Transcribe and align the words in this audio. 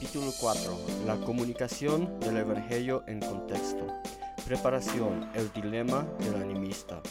Capítulo 0.00 0.30
4. 0.38 0.78
La 1.06 1.16
comunicación 1.16 2.20
del 2.20 2.36
Evangelio 2.36 3.02
en 3.08 3.18
contexto. 3.18 3.84
Preparación. 4.46 5.28
El 5.34 5.52
dilema 5.52 6.06
del 6.20 6.36
animista. 6.36 7.02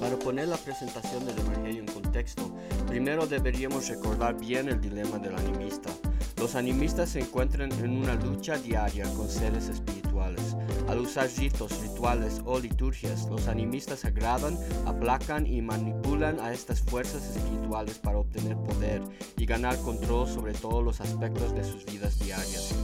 Para 0.00 0.16
poner 0.18 0.48
la 0.48 0.56
presentación 0.56 1.24
del 1.24 1.38
Evangelio 1.38 1.82
en 1.82 1.86
contexto, 1.86 2.50
primero 2.88 3.28
deberíamos 3.28 3.86
recordar 3.86 4.36
bien 4.36 4.68
el 4.68 4.80
dilema 4.80 5.20
del 5.20 5.36
animista. 5.36 5.88
Los 6.36 6.56
animistas 6.56 7.10
se 7.10 7.20
encuentran 7.20 7.70
en 7.70 7.96
una 7.96 8.16
lucha 8.16 8.56
diaria 8.58 9.04
con 9.14 9.28
seres 9.28 9.68
espirituales. 9.68 10.56
Al 10.88 11.00
usar 11.00 11.30
ritos, 11.38 11.80
rituales 11.80 12.40
o 12.44 12.58
liturgias, 12.58 13.26
los 13.30 13.48
animistas 13.48 14.04
agradan, 14.04 14.58
aplacan 14.86 15.46
y 15.46 15.62
manipulan 15.62 16.38
a 16.40 16.52
estas 16.52 16.82
fuerzas 16.82 17.36
espirituales 17.36 17.98
para 17.98 18.18
obtener 18.18 18.56
poder 18.58 19.02
y 19.36 19.46
ganar 19.46 19.78
control 19.78 20.28
sobre 20.28 20.52
todos 20.52 20.84
los 20.84 21.00
aspectos 21.00 21.54
de 21.54 21.64
sus 21.64 21.86
vidas 21.86 22.18
diarias. 22.18 22.74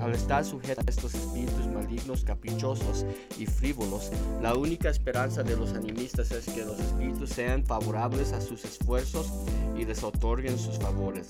Al 0.00 0.14
estar 0.14 0.44
sujeta 0.44 0.82
a 0.86 0.90
estos 0.90 1.14
espíritus 1.14 1.66
malignos, 1.66 2.24
caprichosos 2.24 3.06
y 3.38 3.46
frívolos, 3.46 4.10
la 4.42 4.54
única 4.54 4.90
esperanza 4.90 5.42
de 5.42 5.56
los 5.56 5.72
animistas 5.72 6.30
es 6.30 6.46
que 6.46 6.64
los 6.64 6.78
espíritus 6.78 7.30
sean 7.30 7.64
favorables 7.64 8.32
a 8.32 8.40
sus 8.40 8.64
esfuerzos 8.64 9.32
y 9.76 9.84
les 9.84 10.02
otorguen 10.04 10.58
sus 10.58 10.78
favores. 10.78 11.28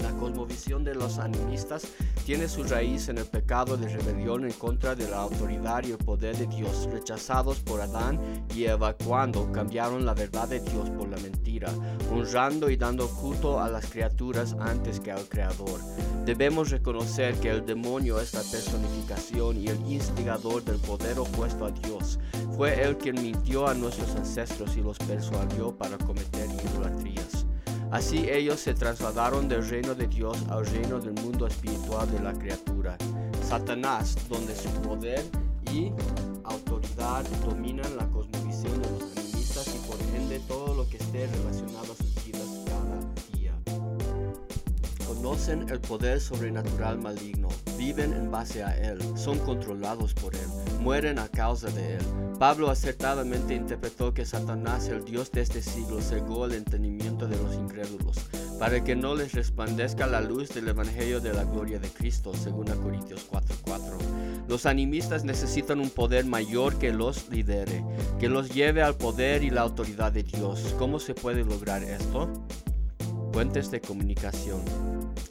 La 0.00 0.10
cosmovisión 0.12 0.84
de 0.84 0.94
los 0.94 1.18
animistas 1.18 1.82
tiene 2.24 2.48
su 2.48 2.64
raíz 2.64 3.08
en 3.08 3.18
el 3.18 3.26
pecado 3.26 3.76
de 3.76 3.88
rebelión 3.88 4.44
en 4.44 4.52
contra 4.52 4.94
de 4.94 5.08
la 5.08 5.18
autoridad 5.18 5.84
y 5.84 5.92
el 5.92 5.98
poder 5.98 6.36
de 6.36 6.46
Dios, 6.46 6.88
rechazados 6.92 7.58
por 7.60 7.80
Adán 7.80 8.46
y 8.54 8.64
Eva 8.64 8.94
cuando 8.94 9.50
cambiaron 9.52 10.04
la 10.04 10.14
verdad 10.14 10.48
de 10.48 10.60
Dios 10.60 10.90
por 10.90 11.08
la 11.08 11.16
mentira, 11.18 11.70
honrando 12.12 12.70
y 12.70 12.76
dando 12.76 13.08
culto 13.08 13.60
a 13.60 13.68
las 13.68 13.86
criaturas 13.86 14.56
antes 14.60 15.00
que 15.00 15.12
al 15.12 15.28
Creador. 15.28 15.80
Debemos 16.24 16.70
reconocer 16.70 17.34
que 17.40 17.50
el 17.50 17.64
demonio 17.64 18.20
es 18.20 18.34
la 18.34 18.42
personificación 18.42 19.56
y 19.56 19.68
el 19.68 19.80
instigador 19.90 20.62
del 20.64 20.76
poder 20.76 21.18
opuesto 21.18 21.66
a 21.66 21.70
Dios. 21.70 22.18
Fue 22.56 22.82
él 22.82 22.96
quien 22.98 23.20
mintió 23.22 23.66
a 23.66 23.74
nuestros 23.74 24.14
ancestros 24.14 24.76
y 24.76 24.82
los 24.82 24.98
persuadió 24.98 25.72
para 25.76 25.96
cometer 25.98 26.48
idolatrías. 26.50 27.09
Así 27.90 28.28
ellos 28.30 28.60
se 28.60 28.72
trasladaron 28.72 29.48
del 29.48 29.68
reino 29.68 29.96
de 29.96 30.06
Dios 30.06 30.38
al 30.48 30.64
reino 30.64 31.00
del 31.00 31.12
mundo 31.14 31.48
espiritual 31.48 32.08
de 32.12 32.20
la 32.20 32.32
criatura. 32.32 32.96
Satanás, 33.42 34.16
donde 34.28 34.54
su 34.54 34.68
poder 34.82 35.24
y 35.72 35.90
autoridad 36.44 37.24
dominan 37.44 37.96
la 37.96 38.06
cosmovisión 38.06 38.80
de 38.80 38.90
los 38.90 39.02
animistas 39.16 39.74
y 39.74 39.78
por 39.88 40.00
ende 40.14 40.38
todo 40.46 40.74
lo 40.74 40.88
que 40.88 40.98
esté 40.98 41.26
relacionado 41.26 41.92
a 41.92 41.96
sus 41.96 42.24
vidas 42.24 42.46
cada 42.66 43.36
día. 43.36 43.52
Conocen 45.08 45.68
el 45.68 45.80
poder 45.80 46.20
sobrenatural 46.20 46.98
maligno, 46.98 47.48
viven 47.80 48.12
en 48.12 48.30
base 48.30 48.62
a 48.62 48.76
él, 48.76 48.98
son 49.16 49.38
controlados 49.38 50.12
por 50.12 50.34
él, 50.34 50.46
mueren 50.80 51.18
a 51.18 51.28
causa 51.28 51.70
de 51.70 51.94
él. 51.94 52.02
Pablo 52.38 52.68
acertadamente 52.68 53.54
interpretó 53.54 54.12
que 54.12 54.26
Satanás, 54.26 54.88
el 54.88 55.02
Dios 55.02 55.32
de 55.32 55.40
este 55.40 55.62
siglo, 55.62 56.02
cegó 56.02 56.44
el 56.44 56.52
entendimiento 56.52 57.26
de 57.26 57.38
los 57.38 57.54
incrédulos, 57.54 58.18
para 58.58 58.84
que 58.84 58.94
no 58.94 59.14
les 59.14 59.32
resplandezca 59.32 60.06
la 60.06 60.20
luz 60.20 60.50
del 60.50 60.68
Evangelio 60.68 61.22
de 61.22 61.32
la 61.32 61.44
gloria 61.44 61.78
de 61.78 61.88
Cristo, 61.88 62.34
según 62.34 62.66
Corintios 62.66 63.26
4:4. 63.30 63.96
Los 64.46 64.66
animistas 64.66 65.24
necesitan 65.24 65.80
un 65.80 65.88
poder 65.88 66.26
mayor 66.26 66.76
que 66.76 66.92
los 66.92 67.30
lidere, 67.30 67.82
que 68.18 68.28
los 68.28 68.50
lleve 68.50 68.82
al 68.82 68.96
poder 68.96 69.42
y 69.42 69.48
la 69.48 69.62
autoridad 69.62 70.12
de 70.12 70.24
Dios. 70.24 70.74
¿Cómo 70.78 70.98
se 70.98 71.14
puede 71.14 71.44
lograr 71.44 71.82
esto? 71.82 72.28
Puentes 73.32 73.70
de 73.70 73.80
comunicación. 73.80 74.89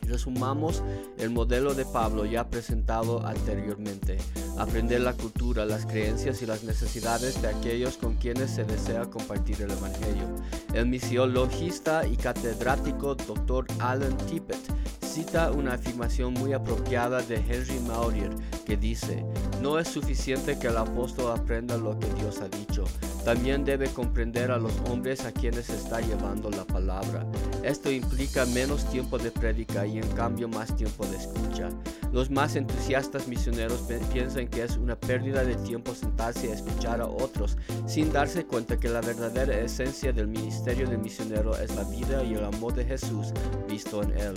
Resumamos 0.10 0.82
el 1.20 1.30
modelo 1.30 1.76
de 1.76 1.86
Pablo 1.86 2.26
ya 2.26 2.50
presentado 2.50 3.24
anteriormente. 3.26 4.18
Aprender 4.58 5.02
la 5.02 5.14
cultura, 5.14 5.66
las 5.66 5.86
creencias 5.86 6.42
y 6.42 6.48
las 6.48 6.64
necesidades 6.64 7.40
de 7.44 7.50
aquellos 7.50 7.98
con 7.98 8.16
quienes 8.16 8.50
se 8.50 8.64
desea 8.64 9.06
compartir 9.06 9.62
el 9.62 9.70
Evangelio. 9.70 10.26
El 10.74 10.88
misiologista 10.88 12.08
y 12.08 12.18
catedrático 12.18 13.14
Dr. 13.14 13.68
Alan 13.80 14.18
Tippett 14.18 14.60
cita 15.06 15.52
una 15.52 15.74
afirmación 15.74 16.34
muy 16.34 16.54
apropiada 16.54 17.22
de 17.22 17.36
Henry 17.36 17.80
Maurier 17.88 18.32
que 18.66 18.78
dice, 18.78 19.24
no 19.62 19.78
es 19.78 19.88
suficiente 19.88 20.58
que 20.58 20.68
el 20.68 20.78
apóstol 20.78 21.32
aprenda 21.38 21.78
lo 21.78 21.98
que 22.00 22.08
Dios 22.14 22.42
ha 22.42 22.50
dicho, 22.50 22.84
también 23.24 23.66
debe 23.66 23.88
comprender 23.90 24.52
a 24.52 24.58
los 24.58 24.74
hombres 24.90 25.26
a 25.26 25.32
quienes 25.32 25.70
está 25.70 26.00
llevando 26.02 26.50
la 26.50 26.66
palabra. 26.66 27.26
Esto 27.64 27.92
implica 27.92 28.46
menos 28.48 28.86
tiempo 28.90 29.18
de 29.18 29.32
prédica 29.32 29.86
y 29.86 29.98
en 29.98 30.08
cambio 30.10 30.48
más 30.48 30.76
tiempo 30.76 31.06
de 31.06 31.18
escucha. 31.18 31.70
Los 32.12 32.30
más 32.30 32.56
entusiastas 32.56 33.28
misioneros 33.28 33.84
piensan 34.12 34.48
que 34.48 34.64
es 34.64 34.78
una 34.78 34.96
pérdida 34.96 35.44
de 35.44 35.56
tiempo 35.56 35.94
sentarse 35.94 36.52
a 36.52 36.56
escuchar 36.56 37.02
a 37.02 37.08
otros, 37.08 37.58
sin 37.86 38.12
darse 38.12 38.46
cuenta 38.46 38.80
que 38.80 38.90
la 38.90 39.02
verdadera 39.02 39.60
esencia 39.60 40.12
del 40.12 40.28
ministerio 40.28 40.88
del 40.90 41.00
misionero 41.00 41.56
es 41.58 41.76
la 41.76 41.84
vida 41.84 42.24
y 42.24 42.34
el 42.34 42.46
amor 42.46 42.74
de 42.74 42.86
Jesús 42.86 43.34
visto 43.68 44.02
en 44.02 44.18
él. 44.18 44.34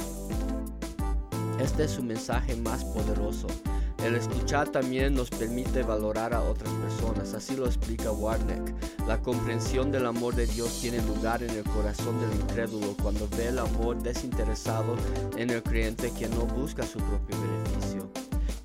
Este 1.61 1.85
es 1.85 1.93
su 1.93 2.03
mensaje 2.03 2.57
más 2.57 2.85
poderoso. 2.85 3.47
El 4.05 4.17
escuchar 4.17 4.69
también 4.69 5.15
nos 5.15 5.31
permite 5.31 5.85
valorar 5.85 6.35
a 6.35 6.43
otras 6.43 6.71
personas, 6.75 7.35
así 7.35 7.55
lo 7.57 7.67
explica 7.67 8.11
Warneck. 8.11 8.75
La 9.07 9.21
comprensión 9.21 9.93
del 9.93 10.07
amor 10.07 10.35
de 10.35 10.47
Dios 10.47 10.81
tiene 10.81 11.01
lugar 11.03 11.43
en 11.43 11.51
el 11.51 11.65
corazón 11.65 12.21
del 12.21 12.41
incrédulo 12.41 12.97
cuando 13.01 13.29
ve 13.37 13.49
el 13.49 13.61
amor 13.61 14.03
desinteresado 14.03 14.97
en 15.37 15.51
el 15.51 15.63
creyente 15.63 16.13
que 16.19 16.29
no 16.29 16.47
busca 16.47 16.83
su 16.83 16.99
propio 16.99 17.37
beneficio. 17.41 17.62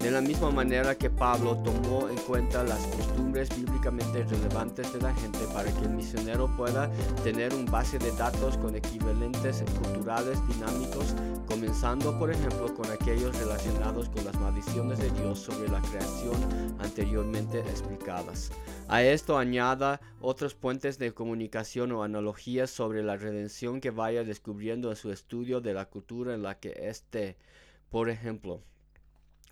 De 0.08 0.14
la 0.14 0.22
misma 0.22 0.50
manera 0.52 0.96
que 0.96 1.10
Pablo 1.10 1.58
tomó 1.66 2.08
en 2.08 2.16
cuenta 2.16 2.64
las 2.64 2.80
costumbres 2.96 3.50
bíblicamente 3.54 4.24
relevantes 4.24 4.94
de 4.94 5.02
la 5.02 5.14
gente 5.14 5.40
para 5.54 5.70
que 5.70 5.84
el 5.84 5.90
misionero 5.90 6.50
pueda 6.56 6.90
tener 7.26 7.54
un 7.54 7.66
base 7.66 8.00
de 8.00 8.14
datos 8.14 8.56
con 8.56 8.74
equivalentes 8.74 9.66
culturales 9.84 10.40
dinámicos, 10.48 11.14
comenzando 11.46 12.18
por 12.18 12.32
ejemplo 12.32 12.74
con 12.74 12.90
aquellos 12.90 13.38
relacionados 13.38 14.08
con 14.08 14.24
las 14.24 14.40
maldiciones 14.40 14.98
de 15.00 15.10
Dios 15.10 15.40
sobre 15.40 15.68
la 15.68 15.82
creación 15.82 16.38
anteriormente 16.80 17.60
explicadas. 17.60 18.50
A 18.88 19.04
esto 19.04 19.38
añada 19.38 20.00
otros 20.22 20.56
puentes 20.56 20.98
de 21.00 21.14
comunicación 21.14 21.92
o 21.92 22.04
analogías 22.04 22.70
sobre 22.70 23.04
la 23.04 23.18
redención 23.18 23.82
que 23.82 23.92
vaya 23.92 24.24
descubriendo 24.24 24.90
en 24.90 24.96
su 24.96 25.12
estudio 25.12 25.60
de 25.60 25.74
la 25.74 25.90
cultura 25.90 26.34
en 26.34 26.44
la 26.44 26.58
que 26.58 26.88
esté. 26.88 27.36
Por 27.90 28.10
ejemplo, 28.10 28.62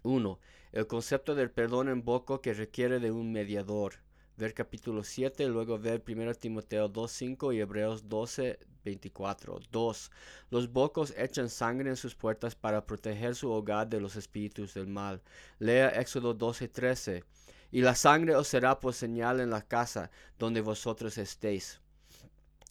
1. 0.06 0.40
El 0.72 0.88
concepto 0.88 1.36
del 1.36 1.52
perdón 1.52 1.90
en 1.90 2.04
boco 2.04 2.42
que 2.42 2.54
requiere 2.54 3.00
de 3.00 3.12
un 3.12 3.32
mediador. 3.32 3.96
Ver 4.38 4.54
capítulo 4.54 5.04
7, 5.04 5.48
luego 5.48 5.80
ver 5.80 6.04
1 6.06 6.34
Timoteo 6.36 6.92
2.5 6.92 7.56
y 7.56 7.62
Hebreos 7.62 8.10
12.24. 8.10 9.68
2. 9.72 10.12
Los 10.50 10.72
bocos 10.72 11.14
echan 11.18 11.50
sangre 11.50 11.90
en 11.90 11.96
sus 11.96 12.16
puertas 12.16 12.54
para 12.54 12.86
proteger 12.86 13.36
su 13.36 13.50
hogar 13.50 13.88
de 13.88 14.02
los 14.02 14.18
espíritus 14.18 14.74
del 14.74 14.88
mal. 14.88 15.22
Lea 15.60 15.90
Éxodo 15.90 16.38
12.13. 16.38 17.24
Y 17.72 17.82
la 17.82 17.96
sangre 17.96 18.36
os 18.36 18.50
será 18.50 18.80
por 18.80 18.94
señal 18.94 19.40
en 19.40 19.50
la 19.50 19.62
casa 19.62 20.12
donde 20.38 20.60
vosotros 20.60 21.18
estéis. 21.18 21.80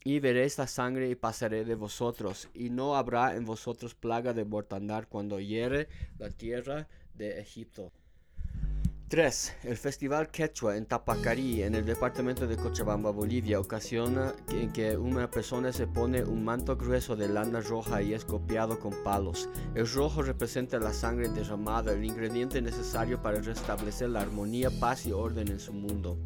Y 0.03 0.19
veréis 0.19 0.59
la 0.59 0.67
sangre 0.67 1.09
y 1.09 1.15
pasaré 1.15 1.65
de 1.65 1.73
vosotros, 1.73 2.47
y 2.53 2.69
no 2.69 2.95
habrá 2.95 3.35
en 3.35 3.43
vosotros 3.43 3.95
plaga 3.95 4.33
de 4.33 4.45
mortandad 4.45 5.07
cuando 5.09 5.39
hiere 5.39 5.87
la 6.19 6.29
tierra 6.29 6.87
de 7.17 7.39
Egipto. 7.39 7.91
3. 9.07 9.57
El 9.63 9.77
Festival 9.77 10.31
Quechua 10.31 10.75
en 10.77 10.87
Tapacarí, 10.87 11.61
en 11.61 11.75
el 11.75 11.85
departamento 11.85 12.47
de 12.47 12.57
Cochabamba, 12.57 13.11
Bolivia, 13.11 13.59
ocasiona 13.59 14.33
en 14.49 14.73
que 14.73 14.97
una 14.97 15.29
persona 15.29 15.71
se 15.71 15.85
pone 15.85 16.23
un 16.23 16.43
manto 16.43 16.75
grueso 16.75 17.15
de 17.15 17.29
lana 17.29 17.61
roja 17.61 18.01
y 18.01 18.15
es 18.15 18.25
copiado 18.25 18.79
con 18.79 18.93
palos. 19.03 19.47
El 19.75 19.87
rojo 19.87 20.23
representa 20.23 20.79
la 20.79 20.91
sangre 20.91 21.29
derramada, 21.29 21.93
el 21.93 22.03
ingrediente 22.03 22.61
necesario 22.63 23.21
para 23.21 23.39
restablecer 23.39 24.09
la 24.09 24.21
armonía, 24.21 24.71
paz 24.71 25.05
y 25.05 25.11
orden 25.11 25.49
en 25.49 25.59
su 25.59 25.71
mundo 25.71 26.17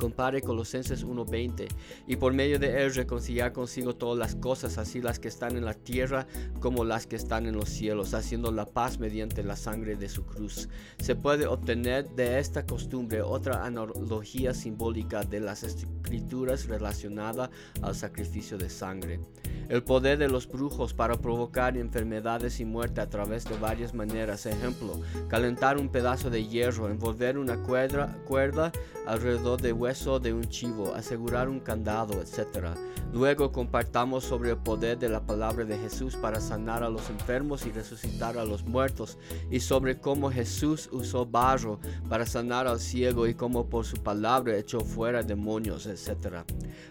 compare 0.00 0.40
Colosenses 0.40 1.04
1:20, 1.04 1.68
y 2.06 2.16
por 2.16 2.32
medio 2.32 2.58
de 2.58 2.82
él 2.82 2.94
reconciliar 2.94 3.52
consigo 3.52 3.94
todas 3.94 4.18
las 4.18 4.34
cosas, 4.34 4.78
así 4.78 5.02
las 5.02 5.18
que 5.18 5.28
están 5.28 5.56
en 5.56 5.64
la 5.66 5.74
tierra 5.74 6.26
como 6.58 6.84
las 6.84 7.06
que 7.06 7.16
están 7.16 7.46
en 7.46 7.54
los 7.54 7.68
cielos, 7.68 8.14
haciendo 8.14 8.50
la 8.50 8.64
paz 8.64 8.98
mediante 8.98 9.44
la 9.44 9.56
sangre 9.56 9.96
de 9.96 10.08
su 10.08 10.24
cruz. 10.24 10.68
Se 10.98 11.14
puede 11.14 11.46
obtener 11.46 12.08
de 12.10 12.38
esta 12.38 12.64
costumbre 12.64 13.20
otra 13.20 13.66
analogía 13.66 14.54
simbólica 14.54 15.22
de 15.22 15.40
las 15.40 15.62
escrituras 15.62 16.66
relacionada 16.66 17.50
al 17.82 17.94
sacrificio 17.94 18.56
de 18.56 18.70
sangre. 18.70 19.20
El 19.68 19.84
poder 19.84 20.18
de 20.18 20.28
los 20.28 20.48
brujos 20.48 20.94
para 20.94 21.16
provocar 21.16 21.76
enfermedades 21.76 22.58
y 22.58 22.64
muerte 22.64 23.00
a 23.00 23.08
través 23.08 23.44
de 23.44 23.56
varias 23.56 23.94
maneras. 23.94 24.46
Ejemplo, 24.46 25.00
calentar 25.28 25.78
un 25.78 25.90
pedazo 25.90 26.28
de 26.28 26.44
hierro, 26.44 26.88
envolver 26.88 27.38
una 27.38 27.62
cuerda, 27.62 28.16
cuerda 28.26 28.72
alrededor 29.06 29.60
del 29.60 29.74
hueso 29.74 29.89
de 29.90 30.32
un 30.32 30.44
chivo, 30.44 30.94
asegurar 30.94 31.48
un 31.48 31.58
candado, 31.58 32.22
etc. 32.22 32.76
Luego 33.12 33.50
compartamos 33.50 34.22
sobre 34.22 34.50
el 34.50 34.56
poder 34.56 34.96
de 35.00 35.08
la 35.08 35.26
palabra 35.26 35.64
de 35.64 35.76
Jesús 35.76 36.14
para 36.14 36.40
sanar 36.40 36.84
a 36.84 36.88
los 36.88 37.10
enfermos 37.10 37.66
y 37.66 37.72
resucitar 37.72 38.38
a 38.38 38.44
los 38.44 38.64
muertos, 38.64 39.18
y 39.50 39.58
sobre 39.58 39.98
cómo 39.98 40.30
Jesús 40.30 40.88
usó 40.92 41.26
barro 41.26 41.80
para 42.08 42.24
sanar 42.24 42.68
al 42.68 42.78
ciego 42.78 43.26
y 43.26 43.34
cómo 43.34 43.68
por 43.68 43.84
su 43.84 43.96
palabra 43.96 44.56
echó 44.56 44.78
fuera 44.78 45.24
demonios, 45.24 45.86
etc. 45.86 46.44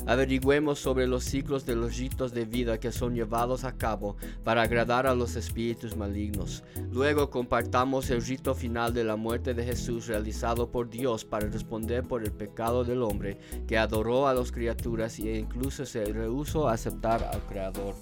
Averigüemos 0.06 0.80
sobre 0.80 1.07
los 1.07 1.24
ciclos 1.24 1.66
de 1.66 1.78
los 1.78 1.98
ritos 1.98 2.34
de 2.34 2.44
vida 2.44 2.81
que 2.81 2.92
son 2.92 3.16
llevados 3.16 3.63
a 3.63 3.78
cabo 3.78 4.18
para 4.44 4.63
agradar 4.63 5.07
a 5.07 5.16
los 5.16 5.38
espíritus 5.38 5.96
malignos. 5.96 6.66
Luego 6.92 7.30
compartamos 7.30 8.10
el 8.10 8.22
rito 8.22 8.54
final 8.56 8.94
de 8.94 9.06
la 9.06 9.16
muerte 9.16 9.54
de 9.54 9.63
Jesús 9.63 10.07
realizado 10.07 10.69
por 10.69 10.90
Dios 10.90 11.24
para 11.24 11.48
responder 11.48 12.04
por 12.04 12.24
el 12.24 12.34
pecado 12.34 12.84
del 12.89 13.03
hombre 13.03 13.38
que 13.68 13.77
adoró 13.77 14.27
a 14.27 14.33
las 14.33 14.51
criaturas 14.51 15.19
e 15.19 15.38
incluso 15.38 15.86
se 15.86 16.03
rehusó 16.06 16.68
a 16.68 16.74
aceptar 16.74 17.24
al 17.24 17.41
Creador. 17.45 17.95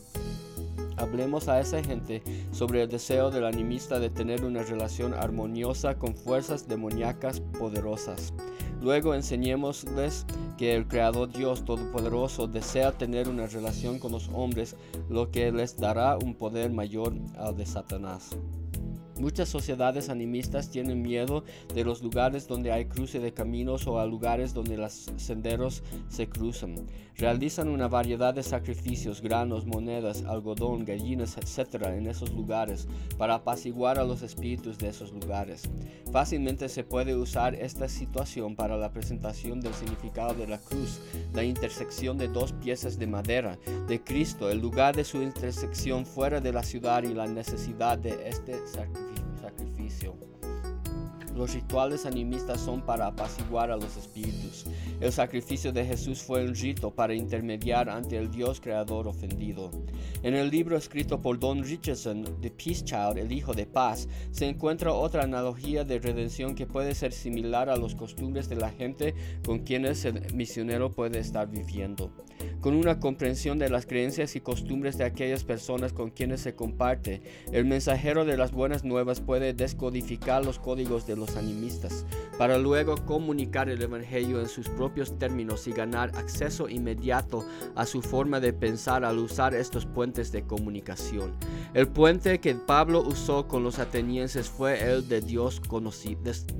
Hablemos 0.97 1.47
a 1.47 1.59
esa 1.59 1.83
gente 1.83 2.23
sobre 2.51 2.81
el 2.81 2.89
deseo 2.89 3.29
del 3.29 3.45
animista 3.45 3.99
de 3.99 4.09
tener 4.09 4.43
una 4.43 4.63
relación 4.63 5.13
armoniosa 5.13 5.99
con 5.99 6.15
fuerzas 6.15 6.67
demoníacas 6.67 7.39
poderosas. 7.59 8.33
Luego 8.81 9.13
enseñémosles 9.13 10.25
que 10.57 10.75
el 10.75 10.87
Creador 10.87 11.31
Dios 11.31 11.65
Todopoderoso 11.65 12.47
desea 12.47 12.91
tener 12.91 13.29
una 13.29 13.47
relación 13.47 13.99
con 13.99 14.11
los 14.11 14.29
hombres, 14.29 14.75
lo 15.09 15.29
que 15.29 15.51
les 15.51 15.77
dará 15.77 16.17
un 16.17 16.35
poder 16.35 16.71
mayor 16.71 17.13
al 17.37 17.55
de 17.55 17.65
Satanás. 17.65 18.35
Muchas 19.19 19.49
sociedades 19.49 20.09
animistas 20.09 20.69
tienen 20.69 21.01
miedo 21.01 21.43
de 21.73 21.83
los 21.83 22.03
lugares 22.03 22.47
donde 22.47 22.71
hay 22.71 22.85
cruce 22.85 23.19
de 23.19 23.33
caminos 23.33 23.87
o 23.87 23.99
a 23.99 24.05
lugares 24.05 24.53
donde 24.53 24.77
los 24.77 25.11
senderos 25.17 25.81
se 26.07 26.29
cruzan. 26.29 26.75
Realizan 27.15 27.67
una 27.67 27.87
variedad 27.87 28.35
de 28.35 28.43
sacrificios, 28.43 29.21
granos, 29.21 29.65
monedas, 29.65 30.23
algodón, 30.23 30.85
gallinas, 30.85 31.35
etc. 31.37 31.85
en 31.87 32.05
esos 32.05 32.31
lugares 32.31 32.87
para 33.17 33.35
apaciguar 33.35 33.97
a 33.97 34.03
los 34.03 34.21
espíritus 34.21 34.77
de 34.77 34.89
esos 34.89 35.11
lugares. 35.11 35.63
Fácilmente 36.11 36.69
se 36.69 36.83
puede 36.83 37.15
usar 37.15 37.55
esta 37.55 37.89
situación 37.89 38.55
para 38.55 38.77
la 38.77 38.91
presentación 38.91 39.61
del 39.61 39.73
significado 39.73 40.35
de 40.35 40.45
la 40.45 40.59
cruz, 40.59 41.01
la 41.33 41.43
intersección 41.43 42.19
de 42.19 42.27
dos 42.27 42.53
piezas 42.53 42.99
de 42.99 43.07
madera 43.07 43.57
de 43.87 44.03
Cristo, 44.03 44.51
el 44.51 44.59
lugar 44.59 44.95
de 44.95 45.03
su 45.03 45.23
intersección 45.23 46.05
fuera 46.05 46.39
de 46.39 46.53
la 46.53 46.61
ciudad 46.61 47.01
y 47.01 47.15
la 47.15 47.25
necesidad 47.25 47.97
de 47.97 48.29
este 48.29 48.55
sacrificio 48.67 49.06
Los 51.37 51.53
rituales 51.53 52.07
animistas 52.07 52.59
son 52.59 52.81
para 52.81 53.07
apaciguar 53.07 53.69
a 53.69 53.75
los 53.77 53.95
espíritus. 53.95 54.65
El 54.99 55.11
sacrificio 55.11 55.71
de 55.71 55.85
Jesús 55.85 56.23
fue 56.23 56.43
un 56.43 56.55
rito 56.55 56.89
para 56.89 57.13
intermediar 57.13 57.87
ante 57.87 58.17
el 58.17 58.31
Dios 58.31 58.59
creador 58.59 59.07
ofendido. 59.07 59.69
En 60.23 60.33
el 60.33 60.49
libro 60.49 60.75
escrito 60.75 61.21
por 61.21 61.37
Don 61.37 61.63
Richardson, 61.63 62.23
The 62.41 62.49
Peace 62.49 62.83
Child, 62.83 63.19
el 63.19 63.31
Hijo 63.31 63.53
de 63.53 63.67
Paz, 63.67 64.07
se 64.31 64.47
encuentra 64.47 64.93
otra 64.93 65.21
analogía 65.21 65.83
de 65.83 65.99
redención 65.99 66.55
que 66.55 66.65
puede 66.65 66.95
ser 66.95 67.13
similar 67.13 67.69
a 67.69 67.77
los 67.77 67.93
costumbres 67.93 68.49
de 68.49 68.55
la 68.55 68.71
gente 68.71 69.13
con 69.45 69.59
quienes 69.59 70.03
el 70.03 70.33
misionero 70.33 70.91
puede 70.91 71.19
estar 71.19 71.47
viviendo 71.47 72.11
con 72.61 72.75
una 72.75 72.99
comprensión 72.99 73.59
de 73.59 73.69
las 73.69 73.85
creencias 73.85 74.35
y 74.35 74.41
costumbres 74.41 74.97
de 74.97 75.05
aquellas 75.05 75.43
personas 75.43 75.93
con 75.93 76.09
quienes 76.09 76.41
se 76.41 76.55
comparte. 76.55 77.21
El 77.51 77.65
mensajero 77.65 78.25
de 78.25 78.35
las 78.35 78.51
buenas 78.51 78.83
nuevas 78.83 79.21
puede 79.21 79.53
descodificar 79.53 80.43
los 80.43 80.59
códigos 80.59 81.07
de 81.07 81.15
los 81.15 81.37
animistas 81.37 82.05
para 82.37 82.57
luego 82.57 82.95
comunicar 83.05 83.69
el 83.69 83.81
Evangelio 83.81 84.39
en 84.39 84.49
sus 84.49 84.69
propios 84.69 84.86
términos 85.17 85.67
y 85.67 85.71
ganar 85.71 86.11
acceso 86.15 86.69
inmediato 86.69 87.45
a 87.75 87.85
su 87.85 88.01
forma 88.01 88.39
de 88.39 88.53
pensar 88.53 89.05
al 89.05 89.19
usar 89.19 89.53
estos 89.53 89.85
puentes 89.85 90.31
de 90.31 90.43
comunicación. 90.43 91.35
El 91.73 91.87
puente 91.87 92.39
que 92.39 92.55
Pablo 92.55 93.01
usó 93.01 93.47
con 93.47 93.63
los 93.63 93.79
atenienses 93.79 94.49
fue 94.49 94.91
el 94.91 95.07
de 95.07 95.21
Dios 95.21 95.61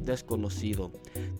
desconocido. 0.03 0.91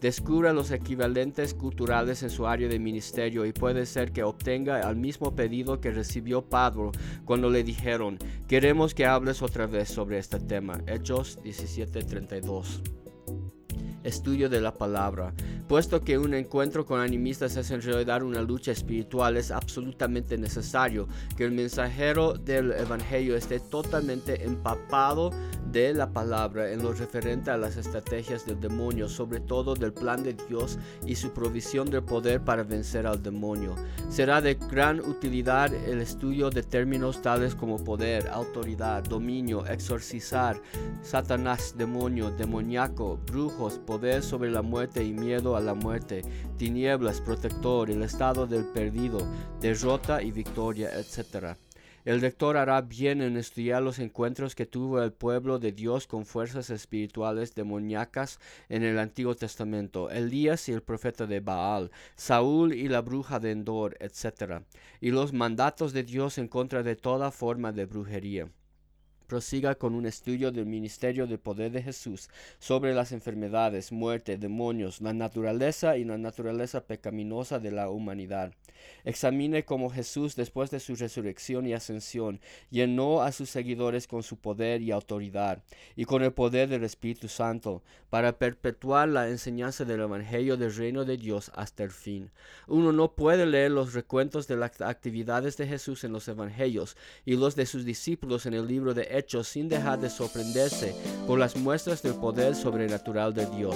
Descubra 0.01 0.53
los 0.53 0.71
equivalentes 0.71 1.53
culturales 1.53 2.23
en 2.23 2.29
su 2.29 2.47
área 2.47 2.67
de 2.67 2.79
ministerio 2.79 3.45
y 3.45 3.53
puede 3.53 3.85
ser 3.85 4.11
que 4.11 4.23
obtenga 4.23 4.87
el 4.89 4.95
mismo 4.95 5.35
pedido 5.35 5.79
que 5.79 5.91
recibió 5.91 6.43
Pablo 6.43 6.91
cuando 7.25 7.49
le 7.49 7.63
dijeron, 7.63 8.17
queremos 8.47 8.93
que 8.93 9.05
hables 9.05 9.41
otra 9.41 9.67
vez 9.67 9.89
sobre 9.89 10.19
este 10.19 10.39
tema. 10.39 10.81
Hechos 10.87 11.39
17:32 11.43 13.06
estudio 14.07 14.50
de 14.50 14.62
la 14.62 14.74
palabra. 14.74 15.33
Puesto 15.68 16.01
que 16.01 16.18
un 16.18 16.33
encuentro 16.33 16.86
con 16.86 17.01
animistas 17.01 17.57
es 17.57 17.71
en 17.71 17.81
realidad 17.81 18.24
una 18.24 18.42
lucha 18.42 18.71
espiritual, 18.71 19.36
es 19.36 19.51
absolutamente 19.51 20.38
necesario 20.38 21.07
que 21.36 21.44
el 21.44 21.51
mensajero 21.51 22.33
del 22.33 22.71
Evangelio 22.71 23.36
esté 23.36 23.59
totalmente 23.59 24.45
empapado 24.45 25.31
de 25.71 25.94
la 25.94 26.09
palabra 26.13 26.71
en 26.71 26.81
lo 26.81 26.94
referente 26.94 27.51
a 27.51 27.57
las 27.57 27.75
estrategias 27.75 28.45
del 28.45 28.62
demonio, 28.62 29.09
sobre 29.09 29.42
todo 29.42 29.74
del 29.74 29.92
plan 29.92 30.24
de 30.24 30.33
Dios 30.48 30.80
y 31.06 31.15
su 31.15 31.31
provisión 31.31 31.89
de 31.89 32.01
poder 32.01 32.42
para 32.42 32.63
vencer 32.63 33.06
al 33.06 33.21
demonio. 33.21 33.75
Será 34.07 34.39
de 34.39 34.56
gran 34.56 35.01
utilidad 35.01 35.74
el 35.74 36.00
estudio 36.00 36.50
de 36.50 36.63
términos 36.63 37.21
tales 37.21 37.56
como 37.56 37.83
poder, 37.83 38.30
autoridad, 38.30 39.04
dominio, 39.04 39.65
exorcizar, 39.65 40.62
Satanás, 41.01 41.75
demonio, 41.77 42.31
demoníaco, 42.31 43.19
brujos, 43.25 43.80
poder 43.80 43.96
sobre 44.21 44.51
la 44.51 44.61
muerte 44.61 45.03
y 45.03 45.11
miedo 45.11 45.55
a 45.55 45.59
la 45.59 45.73
muerte, 45.73 46.21
tinieblas, 46.57 47.19
protector, 47.19 47.89
el 47.89 48.03
estado 48.03 48.45
del 48.45 48.63
perdido, 48.63 49.17
derrota 49.59 50.21
y 50.21 50.31
victoria, 50.31 50.91
etc. 50.99 51.57
El 52.05 52.21
lector 52.21 52.57
hará 52.57 52.79
bien 52.81 53.23
en 53.23 53.38
estudiar 53.38 53.81
los 53.81 53.97
encuentros 53.97 54.53
que 54.53 54.67
tuvo 54.67 55.01
el 55.01 55.13
pueblo 55.13 55.57
de 55.57 55.71
Dios 55.71 56.05
con 56.05 56.27
fuerzas 56.27 56.69
espirituales 56.69 57.55
demoníacas 57.55 58.39
en 58.69 58.83
el 58.83 58.99
Antiguo 58.99 59.33
Testamento, 59.33 60.11
Elías 60.11 60.69
y 60.69 60.73
el 60.73 60.83
profeta 60.83 61.25
de 61.25 61.39
Baal, 61.39 61.89
Saúl 62.15 62.73
y 62.75 62.88
la 62.89 63.01
bruja 63.01 63.39
de 63.39 63.49
Endor, 63.49 63.97
etc., 63.99 64.61
y 65.01 65.09
los 65.09 65.33
mandatos 65.33 65.91
de 65.91 66.03
Dios 66.03 66.38
en 66.38 66.47
contra 66.47 66.83
de 66.83 66.95
toda 66.95 67.31
forma 67.31 67.71
de 67.71 67.88
brujería 67.88 68.47
prosiga 69.27 69.75
con 69.75 69.94
un 69.94 70.06
estudio 70.06 70.51
del 70.51 70.65
ministerio 70.65 71.27
del 71.27 71.39
poder 71.39 71.71
de 71.71 71.83
Jesús 71.83 72.29
sobre 72.59 72.94
las 72.94 73.12
enfermedades, 73.12 73.91
muerte, 73.91 74.38
demonios, 74.38 75.01
la 75.01 75.13
naturaleza 75.13 75.97
y 75.97 76.06
la 76.06 76.18
naturaleza 76.18 76.85
pecaminosa 76.85 77.59
de 77.59 77.71
la 77.71 77.89
humanidad. 77.89 78.53
Examine 79.03 79.65
cómo 79.65 79.89
Jesús, 79.89 80.35
después 80.35 80.69
de 80.69 80.79
su 80.79 80.95
resurrección 80.95 81.65
y 81.65 81.74
ascensión, 81.74 82.39
llenó 82.69 83.21
a 83.21 83.31
sus 83.31 83.50
seguidores 83.50 84.07
con 84.07 84.24
su 84.24 84.38
poder 84.38 84.81
y 84.81 84.91
autoridad, 84.91 85.63
y 85.95 86.06
con 86.06 86.23
el 86.23 86.33
poder 86.33 86.69
del 86.69 86.83
Espíritu 86.83 87.28
Santo, 87.28 87.83
para 88.09 88.37
perpetuar 88.37 89.09
la 89.09 89.30
enseñanza 89.30 89.85
del 89.85 90.01
Evangelio 90.01 90.57
del 90.57 90.75
reino 90.75 91.06
de 91.06 91.18
Dios 91.18 91.51
hasta 91.56 91.83
el 91.83 91.92
fin. 91.92 92.31
Uno 92.68 92.92
no 92.92 93.13
puede 93.13 93.45
leer 93.45 93.71
los 93.71 93.94
recuentos 93.94 94.47
de 94.47 94.57
las 94.57 94.80
actividades 94.81 95.57
de 95.57 95.68
Jesús 95.68 96.04
en 96.04 96.11
los 96.11 96.28
Evangelios 96.28 96.95
y 97.25 97.35
los 97.35 97.56
de 97.56 97.66
sus 97.66 97.85
discípulos 97.85 98.45
en 98.45 98.54
el 98.54 98.68
libro 98.68 98.94
de 98.94 99.17
Hechos 99.18 99.47
sin 99.47 99.68
dejar 99.68 100.00
de 100.00 100.12
sorprenderse 100.12 100.94
por 101.26 101.40
las 101.40 101.56
muestras 101.56 102.04
del 102.04 102.14
poder 102.14 102.56
sobrenatural 102.56 103.33
de 103.33 103.47
Dios. 103.47 103.76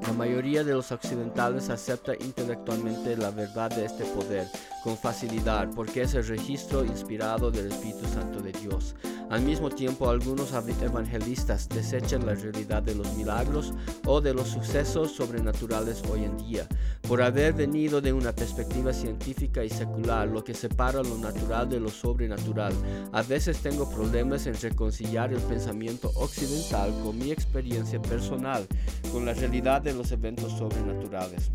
La 0.00 0.12
mayoría 0.14 0.64
de 0.64 0.72
los 0.72 0.90
occidentales 0.90 1.68
acepta 1.68 2.14
intelectualmente 2.14 3.14
la 3.16 3.30
verdad 3.30 3.68
de 3.68 3.84
este 3.84 4.04
poder 4.04 4.46
con 4.82 4.96
facilidad 4.96 5.68
porque 5.74 6.02
es 6.02 6.14
el 6.14 6.26
registro 6.26 6.82
inspirado 6.82 7.50
del 7.50 7.70
Espíritu 7.70 8.06
Santo 8.06 8.40
de 8.40 8.52
Dios. 8.52 8.94
Al 9.28 9.42
mismo 9.42 9.70
tiempo, 9.70 10.08
algunos 10.08 10.52
evangelistas 10.52 11.68
desechan 11.68 12.24
la 12.24 12.34
realidad 12.34 12.82
de 12.82 12.94
los 12.94 13.12
milagros 13.14 13.72
o 14.04 14.20
de 14.20 14.32
los 14.32 14.48
sucesos 14.48 15.12
sobrenaturales 15.12 16.02
hoy 16.08 16.24
en 16.24 16.36
día, 16.38 16.66
por 17.08 17.20
haber 17.20 17.52
venido 17.52 18.00
de 18.00 18.12
una 18.12 18.32
perspectiva 18.32 18.92
científica 18.92 19.64
y 19.64 19.68
secular, 19.68 20.28
lo 20.28 20.44
que 20.44 20.54
separa 20.54 21.02
lo 21.02 21.18
natural 21.18 21.68
de 21.68 21.80
lo 21.80 21.88
sobrenatural. 21.88 22.72
A 23.12 23.22
veces 23.22 23.58
tengo 23.58 23.90
problemas 23.90 24.46
en 24.46 24.54
reconciliar 24.60 25.32
el 25.32 25.40
pensamiento 25.40 26.12
occidental 26.14 26.92
con 27.02 27.18
mi 27.18 27.32
experiencia 27.32 28.00
personal, 28.00 28.66
con 29.12 29.26
la 29.26 29.34
realidad 29.34 29.82
de 29.82 29.92
los 29.92 30.12
eventos 30.12 30.52
sobrenaturales 30.52 31.50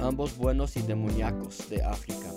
ambos 0.00 0.36
buenos 0.36 0.76
y 0.76 0.82
demoníacos 0.82 1.68
de 1.68 1.82
África. 1.82 2.27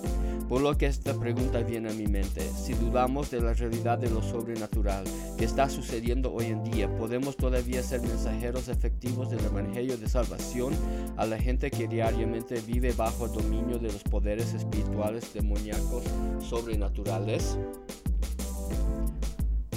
Por 0.51 0.59
lo 0.59 0.77
que 0.77 0.85
esta 0.85 1.17
pregunta 1.17 1.61
viene 1.61 1.91
a 1.91 1.93
mi 1.93 2.07
mente. 2.07 2.41
Si 2.41 2.73
dudamos 2.73 3.31
de 3.31 3.39
la 3.39 3.53
realidad 3.53 3.97
de 3.97 4.09
lo 4.09 4.21
sobrenatural 4.21 5.05
que 5.37 5.45
está 5.45 5.69
sucediendo 5.69 6.33
hoy 6.33 6.47
en 6.47 6.61
día, 6.61 6.93
¿podemos 6.97 7.37
todavía 7.37 7.81
ser 7.81 8.01
mensajeros 8.01 8.67
efectivos 8.67 9.29
del 9.29 9.45
Evangelio 9.45 9.97
de 9.97 10.09
salvación 10.09 10.73
a 11.15 11.25
la 11.25 11.37
gente 11.37 11.71
que 11.71 11.87
diariamente 11.87 12.59
vive 12.67 12.91
bajo 12.91 13.27
el 13.27 13.31
dominio 13.31 13.79
de 13.79 13.93
los 13.93 14.03
poderes 14.03 14.53
espirituales 14.53 15.33
demoníacos 15.33 16.03
sobrenaturales? 16.41 17.57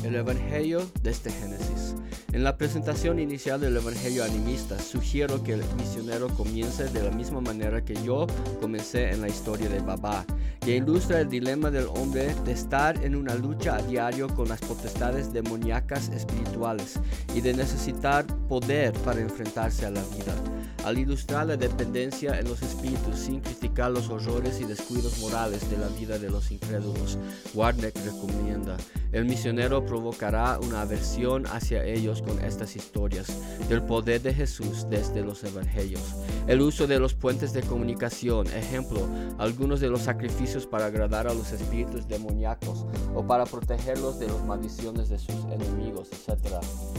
El 0.05 0.17
Evangelio 0.17 0.83
desde 1.03 1.31
Génesis. 1.31 1.95
En 2.35 2.45
la 2.45 2.59
presentación 2.59 3.19
inicial 3.19 3.59
del 3.59 3.79
Evangelio 3.79 4.23
animista, 4.23 4.79
sugiero 4.79 5.43
que 5.43 5.55
el 5.55 5.65
misionero 5.79 6.29
comience 6.29 6.85
de 6.91 7.03
la 7.03 7.11
misma 7.11 7.41
manera 7.41 7.83
que 7.83 7.95
yo 8.05 8.27
comencé 8.61 9.11
en 9.13 9.23
la 9.23 9.29
historia 9.29 9.71
de 9.71 9.81
Baba, 9.81 10.27
que 10.61 10.77
ilustra 10.77 11.21
el 11.21 11.31
dilema 11.31 11.71
del 11.71 11.87
hombre 11.87 12.35
de 12.45 12.53
estar 12.53 13.03
en 13.03 13.17
una 13.17 13.35
lucha 13.35 13.77
a 13.77 13.83
diario 13.83 14.29
con 14.29 14.49
las 14.49 14.61
potestades 14.61 15.33
demoníacas 15.33 16.11
espirituales 16.11 17.01
y 17.35 17.41
de 17.41 17.55
necesitar 17.55 18.27
poder 18.47 18.93
para 19.05 19.21
enfrentarse 19.21 19.87
a 19.87 19.91
la 19.91 20.03
vida. 20.03 20.54
Al 20.85 20.99
ilustrar 20.99 21.47
la 21.47 21.57
dependencia 21.57 22.39
en 22.39 22.47
los 22.47 22.61
espíritus 22.61 23.19
sin 23.19 23.41
criticar 23.41 23.91
los 23.91 24.11
horrores 24.11 24.61
y 24.61 24.65
descuidos 24.65 25.19
morales 25.19 25.71
de 25.71 25.79
la 25.79 25.89
vida 25.89 26.19
de 26.19 26.29
los 26.29 26.51
incrédulos, 26.51 27.19
Warneck 27.55 27.97
recomienda, 28.05 28.77
el 29.11 29.25
misionero 29.25 29.87
provocará 29.87 30.59
una 30.59 30.83
aversión 30.83 31.47
hacia 31.47 31.85
ellos 31.85 32.21
con 32.21 32.39
estas 32.45 32.77
historias 32.77 33.29
del 33.71 33.83
poder 33.83 34.21
de 34.21 34.35
Jesús 34.35 34.87
desde 34.91 35.23
los 35.23 35.43
evangelios. 35.45 36.03
El 36.47 36.61
uso 36.61 36.87
de 36.87 36.99
los 36.99 37.15
puentes 37.15 37.55
de 37.55 37.63
comunicación, 37.63 38.47
ejemplo, 38.49 39.09
algunos 39.39 39.81
de 39.81 39.89
los 39.89 40.03
sacrificios 40.03 40.67
para 40.67 40.87
agradar 40.87 41.27
a 41.29 41.35
los 41.35 41.51
espíritus 41.53 42.07
demoníacos 42.07 42.85
o 43.15 43.27
para 43.27 43.47
protegerlos 43.47 44.19
de 44.19 44.27
las 44.27 44.45
maldiciones 44.45 45.09
de 45.09 45.19
sus 45.19 45.45
enemigos, 45.47 46.11
etc 46.13 46.94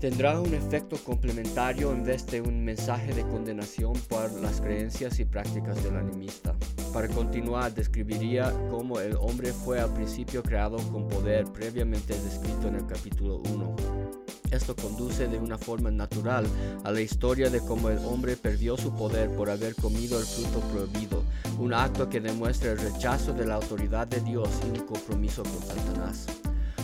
tendrá 0.00 0.40
un 0.40 0.54
efecto 0.54 0.96
complementario 1.04 1.92
en 1.92 2.02
vez 2.02 2.26
de 2.26 2.40
un 2.40 2.64
mensaje 2.64 3.12
de 3.12 3.22
condenación 3.22 3.92
por 4.08 4.32
las 4.40 4.60
creencias 4.62 5.20
y 5.20 5.26
prácticas 5.26 5.84
del 5.84 5.96
animista. 5.96 6.54
Para 6.94 7.06
continuar, 7.08 7.74
describiría 7.74 8.50
cómo 8.70 8.98
el 8.98 9.14
hombre 9.16 9.52
fue 9.52 9.78
al 9.78 9.92
principio 9.92 10.42
creado 10.42 10.78
con 10.90 11.06
poder 11.06 11.44
previamente 11.52 12.18
descrito 12.18 12.68
en 12.68 12.76
el 12.76 12.86
capítulo 12.86 13.42
1. 13.52 13.76
Esto 14.50 14.74
conduce 14.74 15.28
de 15.28 15.38
una 15.38 15.58
forma 15.58 15.90
natural 15.90 16.46
a 16.82 16.90
la 16.90 17.00
historia 17.02 17.50
de 17.50 17.60
cómo 17.60 17.90
el 17.90 17.98
hombre 17.98 18.36
perdió 18.36 18.78
su 18.78 18.92
poder 18.96 19.30
por 19.36 19.50
haber 19.50 19.74
comido 19.74 20.18
el 20.18 20.24
fruto 20.24 20.60
prohibido, 20.72 21.22
un 21.58 21.74
acto 21.74 22.08
que 22.08 22.20
demuestra 22.20 22.72
el 22.72 22.78
rechazo 22.78 23.34
de 23.34 23.46
la 23.46 23.56
autoridad 23.56 24.08
de 24.08 24.20
Dios 24.20 24.48
y 24.66 24.78
un 24.78 24.86
compromiso 24.86 25.42
con 25.42 25.62
Satanás 25.62 26.26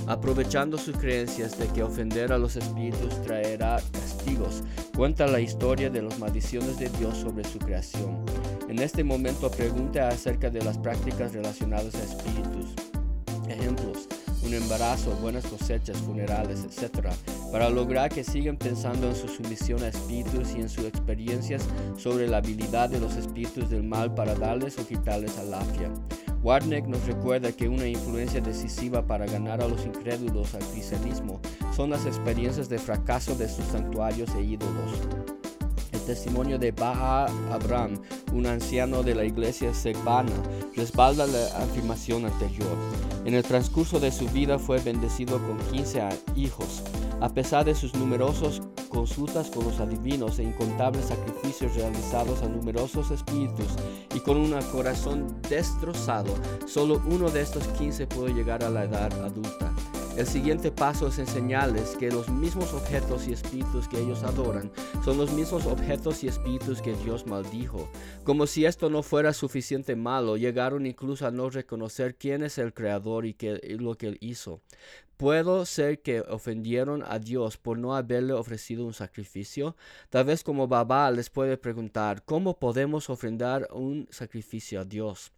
aprovechando 0.07 0.79
sus 0.79 0.97
creencias 0.97 1.59
de 1.59 1.67
que 1.69 1.83
ofender 1.83 2.33
a 2.33 2.39
los 2.39 2.57
espíritus 2.57 3.23
traerá 3.23 3.81
castigos. 3.93 4.63
Cuenta 4.97 5.27
la 5.27 5.41
historia 5.41 5.91
de 5.91 6.03
las 6.03 6.19
maldiciones 6.19 6.79
de 6.79 6.89
Dios 6.91 7.19
sobre 7.19 7.45
su 7.45 7.59
creación. 7.59 8.25
En 8.69 8.79
este 8.79 9.05
momento 9.05 9.51
pregunta 9.51 10.09
acerca 10.09 10.51
de 10.51 10.63
las 10.63 10.79
prácticas 10.79 11.33
relacionadas 11.33 11.95
a 11.95 12.03
espíritus. 12.03 12.75
Ejemplos, 13.49 14.09
un 14.45 14.55
embarazo, 14.55 15.11
buenas 15.21 15.47
cosechas, 15.47 15.99
funerales, 15.99 16.65
etc., 16.65 17.09
para 17.51 17.69
lograr 17.69 18.11
que 18.11 18.25
sigan 18.25 18.57
pensando 18.57 19.09
en 19.09 19.17
su 19.17 19.29
sumisión 19.29 19.83
a 19.83 19.89
espíritus 19.89 20.55
y 20.55 20.61
en 20.61 20.69
sus 20.69 20.85
experiencias 20.85 21.65
sobre 21.97 22.29
la 22.29 22.39
habilidad 22.39 22.89
de 22.89 23.01
los 23.01 23.17
espíritus 23.17 23.71
del 23.71 23.83
mal 23.83 24.15
para 24.15 24.35
darles 24.35 24.79
o 24.79 24.87
quitarles 24.87 25.39
a 25.39 25.45
la 25.45 25.61
afia. 25.61 25.91
Warneck 26.47 26.87
nos 26.87 27.05
recuerda 27.07 27.50
que 27.50 27.69
una 27.69 27.88
influencia 27.88 28.41
decisiva 28.41 29.05
para 29.05 29.26
ganar 29.26 29.61
a 29.61 29.67
los 29.67 29.85
incrédulos 29.85 30.55
al 30.55 30.62
cristianismo 30.67 31.41
son 31.75 31.91
las 31.91 32.07
experiencias 32.07 32.69
de 32.69 32.79
fracaso 32.79 33.35
de 33.35 33.49
sus 33.49 33.65
santuarios 33.65 34.33
e 34.37 34.43
ídolos. 34.43 34.93
Testimonio 36.07 36.59
de 36.59 36.71
Baha 36.71 37.27
Abraham, 37.53 38.01
un 38.33 38.47
anciano 38.47 39.03
de 39.03 39.15
la 39.15 39.25
iglesia 39.25 39.75
sebana, 39.75 40.33
respalda 40.77 41.27
la 41.27 41.47
afirmación 41.59 42.25
anterior. 42.25 42.77
En 43.25 43.35
el 43.35 43.43
transcurso 43.43 43.99
de 43.99 44.13
su 44.13 44.29
vida 44.29 44.59
fue 44.59 44.79
bendecido 44.79 45.39
con 45.39 45.59
15 45.73 46.09
hijos. 46.37 46.83
A 47.21 47.29
pesar 47.29 47.65
de 47.65 47.75
sus 47.75 47.95
numerosos 47.95 48.63
consultas 48.89 49.51
con 49.51 49.65
los 49.65 49.81
adivinos 49.81 50.39
e 50.39 50.45
incontables 50.45 51.07
sacrificios 51.07 51.75
realizados 51.75 52.43
a 52.43 52.49
numerosos 52.49 53.11
espíritus 53.11 53.67
y 54.15 54.21
con 54.21 54.37
un 54.37 54.53
corazón 54.73 55.37
destrozado, 55.49 56.33
solo 56.67 57.03
uno 57.11 57.31
de 57.31 57.43
estos 57.43 57.67
15 57.79 58.07
pudo 58.07 58.29
llegar 58.29 58.63
a 58.63 58.71
la 58.71 58.85
edad 58.85 59.13
adulta. 59.25 59.73
El 60.16 60.26
siguiente 60.26 60.73
paso 60.73 61.08
es 61.08 61.18
enseñarles 61.18 61.94
que 61.94 62.11
los 62.11 62.30
mismos 62.30 62.73
objetos 62.73 63.28
y 63.28 63.35
espíritus 63.35 63.87
que 63.87 64.00
ellos 64.00 64.23
adoran 64.23 64.73
son 65.04 65.18
los 65.18 65.30
mismos 65.35 65.66
objetos 65.66 66.25
y 66.25 66.28
espíritus 66.28 66.80
que 66.80 66.94
Dios 66.94 67.26
maldijo. 67.26 67.90
Como 68.25 68.46
si 68.46 68.64
esto 68.64 68.88
no 68.88 69.02
fuera 69.02 69.35
suficiente 69.35 69.94
malo, 69.94 70.38
llegaron 70.38 70.87
incluso 70.87 71.26
a 71.26 71.30
no 71.30 71.50
reconocer 71.50 72.14
quién 72.16 72.42
es 72.42 72.56
el 72.56 72.73
Creador 72.73 73.26
y, 73.26 73.35
qué, 73.35 73.61
lo 73.78 73.96
que 73.96 74.06
Él 74.06 74.16
hizo. 74.23 74.62
Puedo 75.18 75.66
ser 75.66 76.00
que 76.00 76.23
ofendieron 76.23 77.04
a 77.06 77.18
Dios 77.18 77.58
por 77.58 77.76
no 77.76 77.94
haberle 77.94 78.32
ofrecido 78.32 78.87
un 78.87 78.94
sacrificio. 78.94 79.76
Tal 80.08 80.25
vez 80.25 80.42
como 80.42 80.66
Baba 80.66 81.11
les 81.11 81.28
puede 81.28 81.58
preguntar, 81.58 82.25
¿cómo 82.25 82.58
podemos 82.58 83.11
ofrendar 83.11 83.68
un 83.70 84.08
sacrificio 84.11 84.80
a 84.80 84.87
Dios? 84.87 85.36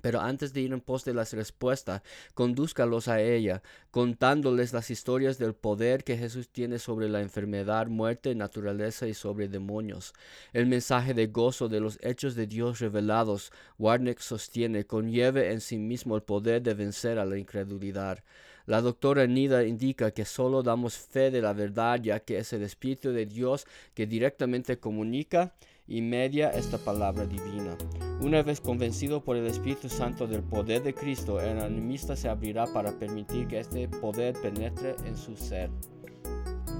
Pero 0.00 0.20
antes 0.20 0.52
de 0.52 0.60
ir 0.60 0.72
en 0.72 0.80
pos 0.80 1.04
de 1.04 1.14
las 1.14 1.32
respuestas, 1.32 2.02
condúzcalos 2.34 3.08
a 3.08 3.20
ella, 3.20 3.62
contándoles 3.90 4.72
las 4.72 4.90
historias 4.90 5.38
del 5.38 5.54
poder 5.54 6.04
que 6.04 6.16
Jesús 6.16 6.48
tiene 6.48 6.78
sobre 6.78 7.08
la 7.08 7.20
enfermedad, 7.20 7.86
muerte, 7.88 8.34
naturaleza 8.34 9.06
y 9.06 9.14
sobre 9.14 9.48
demonios. 9.48 10.12
El 10.52 10.66
mensaje 10.66 11.14
de 11.14 11.26
gozo 11.26 11.68
de 11.68 11.80
los 11.80 11.98
hechos 12.02 12.34
de 12.34 12.46
Dios 12.46 12.80
revelados, 12.80 13.52
Warneck 13.78 14.20
sostiene, 14.20 14.84
conlleve 14.84 15.52
en 15.52 15.60
sí 15.60 15.78
mismo 15.78 16.16
el 16.16 16.22
poder 16.22 16.62
de 16.62 16.74
vencer 16.74 17.18
a 17.18 17.24
la 17.24 17.38
incredulidad. 17.38 18.22
La 18.66 18.80
doctora 18.82 19.26
Nida 19.26 19.64
indica 19.64 20.12
que 20.12 20.24
solo 20.24 20.62
damos 20.62 20.96
fe 20.96 21.30
de 21.30 21.42
la 21.42 21.52
verdad 21.52 22.00
ya 22.00 22.20
que 22.20 22.38
es 22.38 22.52
el 22.52 22.62
Espíritu 22.62 23.10
de 23.10 23.26
Dios 23.26 23.66
que 23.94 24.06
directamente 24.06 24.78
comunica 24.78 25.54
y 25.90 26.00
media 26.00 26.50
esta 26.50 26.78
palabra 26.78 27.26
divina. 27.26 27.76
Una 28.22 28.42
vez 28.42 28.60
convencido 28.60 29.22
por 29.22 29.36
el 29.36 29.46
Espíritu 29.46 29.88
Santo 29.88 30.26
del 30.26 30.42
poder 30.42 30.82
de 30.82 30.94
Cristo, 30.94 31.40
el 31.40 31.58
animista 31.58 32.14
se 32.14 32.28
abrirá 32.28 32.66
para 32.66 32.98
permitir 32.98 33.48
que 33.48 33.58
este 33.58 33.88
poder 33.88 34.34
penetre 34.40 34.94
en 35.04 35.16
su 35.16 35.36
ser. 35.36 35.68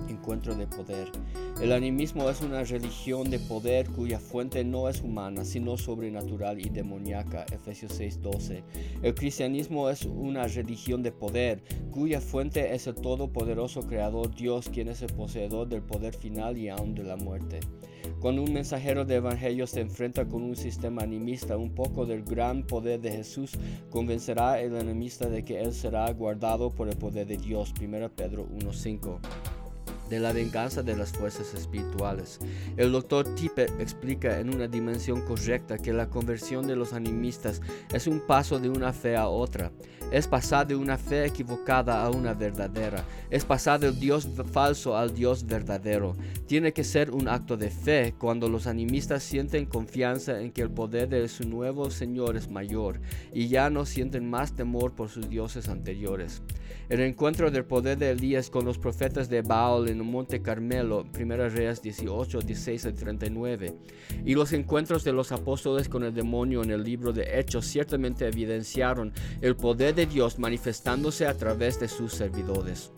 Encuentro 0.09 0.55
de 0.55 0.67
poder. 0.67 1.11
El 1.61 1.73
animismo 1.73 2.31
es 2.31 2.41
una 2.41 2.63
religión 2.63 3.31
de 3.31 3.39
poder 3.39 3.89
cuya 3.91 4.21
fuente 4.21 4.65
no 4.65 4.89
es 4.89 5.03
humana, 5.03 5.45
sino 5.45 5.77
sobrenatural 5.77 6.61
y 6.61 6.69
demoníaca. 6.69 7.45
Efesios 7.53 7.99
6:12. 7.99 8.63
El 9.03 9.15
cristianismo 9.15 9.91
es 9.91 10.05
una 10.05 10.47
religión 10.47 11.03
de 11.03 11.11
poder 11.11 11.63
cuya 11.91 12.21
fuente 12.21 12.75
es 12.75 12.87
el 12.87 12.95
todopoderoso 12.95 13.83
Creador 13.83 14.35
Dios, 14.35 14.69
quien 14.69 14.89
es 14.89 15.03
el 15.03 15.13
poseedor 15.13 15.69
del 15.69 15.83
poder 15.83 16.15
final 16.15 16.57
y 16.57 16.69
aún 16.69 16.95
de 16.95 17.05
la 17.05 17.17
muerte. 17.17 17.61
Cuando 18.19 18.43
un 18.43 18.53
mensajero 18.53 19.05
de 19.05 19.17
evangelio 19.17 19.67
se 19.67 19.81
enfrenta 19.81 20.27
con 20.27 20.43
un 20.43 20.57
sistema 20.57 21.03
animista, 21.03 21.57
un 21.57 21.75
poco 21.75 22.07
del 22.07 22.23
gran 22.23 22.65
poder 22.65 23.01
de 23.01 23.13
Jesús 23.13 23.53
convencerá 23.91 24.55
al 24.55 24.77
enemista 24.77 25.29
de 25.29 25.45
que 25.45 25.61
él 25.61 25.73
será 25.73 26.11
guardado 26.13 26.71
por 26.71 26.89
el 26.89 26.97
poder 26.97 27.27
de 27.27 27.37
Dios. 27.37 27.73
1 27.81 28.11
Pedro 28.11 28.47
1.5 28.49 29.19
de 30.11 30.21
la 30.21 30.33
venganza 30.33 30.83
de 30.83 30.97
las 30.97 31.13
fuerzas 31.13 31.55
espirituales. 31.55 32.41
El 32.77 32.93
doctor 32.93 33.35
Tippett 33.35 33.81
explica 33.81 34.41
en 34.41 34.53
una 34.53 34.69
dimensión 34.69 35.23
correcta 35.23 35.79
que 35.79 35.93
la 35.93 36.11
conversión 36.11 36.67
de 36.67 36.77
los 36.77 36.93
animistas 36.93 37.63
es 37.95 38.07
un 38.07 38.21
paso 38.21 38.59
de 38.59 38.69
una 38.69 38.93
fe 38.93 39.17
a 39.17 39.29
otra. 39.29 39.73
Es 40.11 40.27
pasar 40.27 40.67
de 40.67 40.75
una 40.75 40.99
fe 40.99 41.25
equivocada 41.25 42.05
a 42.05 42.11
una 42.11 42.35
verdadera. 42.35 43.05
Es 43.31 43.45
pasar 43.45 43.79
del 43.79 43.99
Dios 44.01 44.29
falso 44.53 44.97
al 44.97 45.15
Dios 45.15 45.47
verdadero. 45.47 46.17
Tiene 46.47 46.73
que 46.73 46.83
ser 46.83 47.13
un 47.13 47.29
acto 47.29 47.57
de 47.57 47.71
fe 47.71 48.15
cuando 48.19 48.49
los 48.49 48.67
animistas 48.67 49.23
sienten 49.23 49.67
confianza 49.67 50.41
en 50.41 50.51
que 50.51 50.63
el 50.63 50.71
poder 50.71 51.09
de 51.09 51.29
su 51.29 51.49
nuevo 51.49 51.91
Señor 51.91 52.37
es 52.37 52.51
mayor 52.51 53.01
y 53.33 53.47
ya 53.47 53.71
no 53.71 53.87
sienten 53.87 54.29
más 54.29 54.53
temor 54.57 54.93
por 54.97 55.09
sus 55.09 55.29
dioses 55.29 55.69
anteriores. 55.69 56.43
El 56.91 56.99
encuentro 57.03 57.53
del 57.53 57.65
poder 57.65 57.99
de 57.99 58.11
Elías 58.11 58.51
con 58.51 58.65
los 58.65 58.77
profetas 58.77 59.29
de 59.29 59.43
Baal 59.43 59.89
en 59.89 60.05
Monte 60.05 60.43
Carmelo, 60.43 61.07
1 61.17 61.49
Reyes 61.51 61.81
18, 61.81 62.41
16 62.41 62.85
y 62.85 62.93
39, 62.93 63.75
y 64.25 64.35
los 64.35 64.53
encuentros 64.53 65.05
de 65.05 65.13
los 65.13 65.31
apóstoles 65.31 65.89
con 65.89 66.03
el 66.03 66.13
demonio 66.13 66.65
en 66.65 66.73
el 66.73 66.83
libro 66.83 67.13
de 67.13 67.39
Hechos 67.39 67.67
ciertamente 67.67 68.27
evidenciaron 68.27 69.13
el 69.41 69.55
poder 69.55 69.95
de 69.95 70.07
Dios 70.07 70.41
manifestándose 70.41 71.29
a 71.29 71.37
través 71.37 71.79
de 71.79 71.87
sus 71.87 72.13
servidores. 72.13 72.91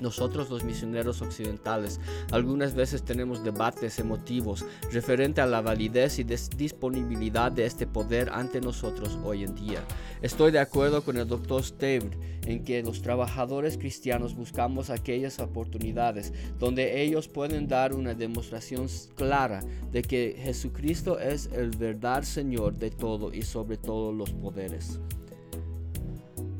Nosotros 0.00 0.50
los 0.50 0.64
misioneros 0.64 1.22
occidentales 1.22 2.00
algunas 2.30 2.74
veces 2.74 3.02
tenemos 3.02 3.42
debates 3.42 3.98
emotivos 3.98 4.64
referente 4.92 5.40
a 5.40 5.46
la 5.46 5.60
validez 5.60 6.18
y 6.18 6.24
disponibilidad 6.24 7.50
de 7.50 7.66
este 7.66 7.86
poder 7.86 8.30
ante 8.30 8.60
nosotros 8.60 9.18
hoy 9.24 9.44
en 9.44 9.54
día. 9.54 9.82
Estoy 10.22 10.52
de 10.52 10.58
acuerdo 10.58 11.02
con 11.02 11.16
el 11.16 11.26
Dr. 11.26 11.62
Staved 11.62 12.12
en 12.46 12.64
que 12.64 12.82
los 12.82 13.02
trabajadores 13.02 13.78
cristianos 13.78 14.34
buscamos 14.34 14.90
aquellas 14.90 15.38
oportunidades 15.40 16.32
donde 16.58 17.02
ellos 17.02 17.28
pueden 17.28 17.68
dar 17.68 17.94
una 17.94 18.14
demostración 18.14 18.86
clara 19.14 19.62
de 19.90 20.02
que 20.02 20.36
Jesucristo 20.38 21.18
es 21.18 21.50
el 21.52 21.70
verdad 21.70 22.22
Señor 22.22 22.74
de 22.74 22.90
todo 22.90 23.32
y 23.32 23.42
sobre 23.42 23.76
todos 23.76 24.14
los 24.14 24.30
poderes. 24.32 25.00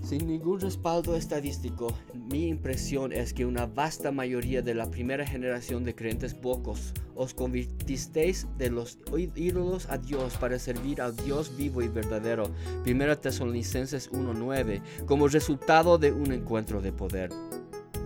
Sin 0.07 0.29
ningún 0.29 0.61
respaldo 0.61 1.17
estadístico, 1.17 1.93
mi 2.15 2.47
impresión 2.47 3.13
es 3.13 3.35
que 3.35 3.45
una 3.45 3.67
vasta 3.67 4.13
mayoría 4.13 4.63
de 4.63 4.73
la 4.73 4.89
primera 4.89 5.27
generación 5.27 5.83
de 5.83 5.97
creyentes 5.97 6.33
pocos 6.33 6.93
os 7.17 7.35
convirtisteis 7.35 8.47
de 8.57 8.71
los 8.71 8.99
ídolos 9.35 9.91
a 9.91 9.99
Dios 9.99 10.37
para 10.37 10.61
servir 10.61 11.03
al 11.03 11.17
Dios 11.17 11.57
vivo 11.57 11.83
y 11.83 11.89
verdadero. 11.89 12.53
1 12.87 13.19
Tesalonicenses 13.19 14.13
1.9 14.13 14.81
como 15.07 15.27
resultado 15.27 15.99
de 15.99 16.13
un 16.13 16.31
encuentro 16.31 16.81
de 16.81 16.93
poder. 16.93 17.31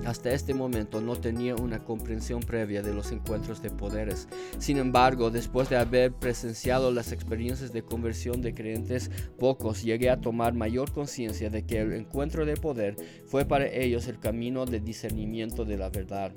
Hasta 0.05 0.33
este 0.33 0.55
momento 0.55 1.01
no 1.01 1.17
tenía 1.17 1.55
una 1.57 1.85
comprensión 1.85 2.41
previa 2.41 2.83
de 2.83 2.95
los 2.95 3.13
encuentros 3.13 3.63
de 3.63 3.71
poderes. 3.71 4.29
Sin 4.59 4.79
embargo, 4.79 5.31
después 5.31 5.69
de 5.69 5.77
haber 5.77 6.13
presenciado 6.13 6.91
las 6.91 7.13
experiencias 7.13 7.73
de 7.73 7.83
conversión 7.83 8.43
de 8.43 8.55
creyentes 8.55 9.11
pocos, 9.39 9.83
llegué 9.83 10.11
a 10.11 10.21
tomar 10.21 10.55
mayor 10.55 10.93
conciencia 10.93 11.51
de 11.51 11.67
que 11.67 11.81
el 11.81 11.93
encuentro 11.93 12.47
de 12.47 12.57
poder 12.57 12.97
fue 13.27 13.45
para 13.45 13.67
ellos 13.67 14.09
el 14.09 14.19
camino 14.19 14.67
de 14.67 14.81
discernimiento 14.81 15.65
de 15.65 15.77
la 15.77 15.91
verdad. 15.91 16.33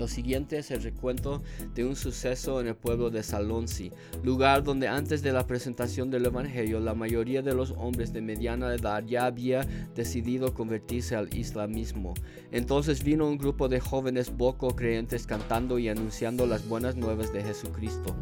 Lo 0.00 0.08
siguiente 0.08 0.56
es 0.56 0.70
el 0.70 0.82
recuento 0.82 1.42
de 1.74 1.84
un 1.84 1.94
suceso 1.94 2.58
en 2.62 2.68
el 2.68 2.74
pueblo 2.74 3.10
de 3.10 3.22
Salonsi, 3.22 3.92
lugar 4.22 4.64
donde 4.64 4.88
antes 4.88 5.20
de 5.20 5.30
la 5.30 5.46
presentación 5.46 6.10
del 6.10 6.24
Evangelio 6.24 6.80
la 6.80 6.94
mayoría 6.94 7.42
de 7.42 7.54
los 7.54 7.72
hombres 7.72 8.10
de 8.14 8.22
mediana 8.22 8.74
edad 8.74 9.04
ya 9.04 9.26
había 9.26 9.60
decidido 9.94 10.54
convertirse 10.54 11.16
al 11.16 11.34
islamismo. 11.34 12.14
Entonces 12.50 13.04
vino 13.04 13.28
un 13.28 13.36
grupo 13.36 13.68
de 13.68 13.78
jóvenes 13.78 14.30
poco 14.30 14.74
creyentes 14.74 15.26
cantando 15.26 15.78
y 15.78 15.90
anunciando 15.90 16.46
las 16.46 16.66
buenas 16.66 16.96
nuevas 16.96 17.30
de 17.34 17.42
Jesucristo. 17.42 18.16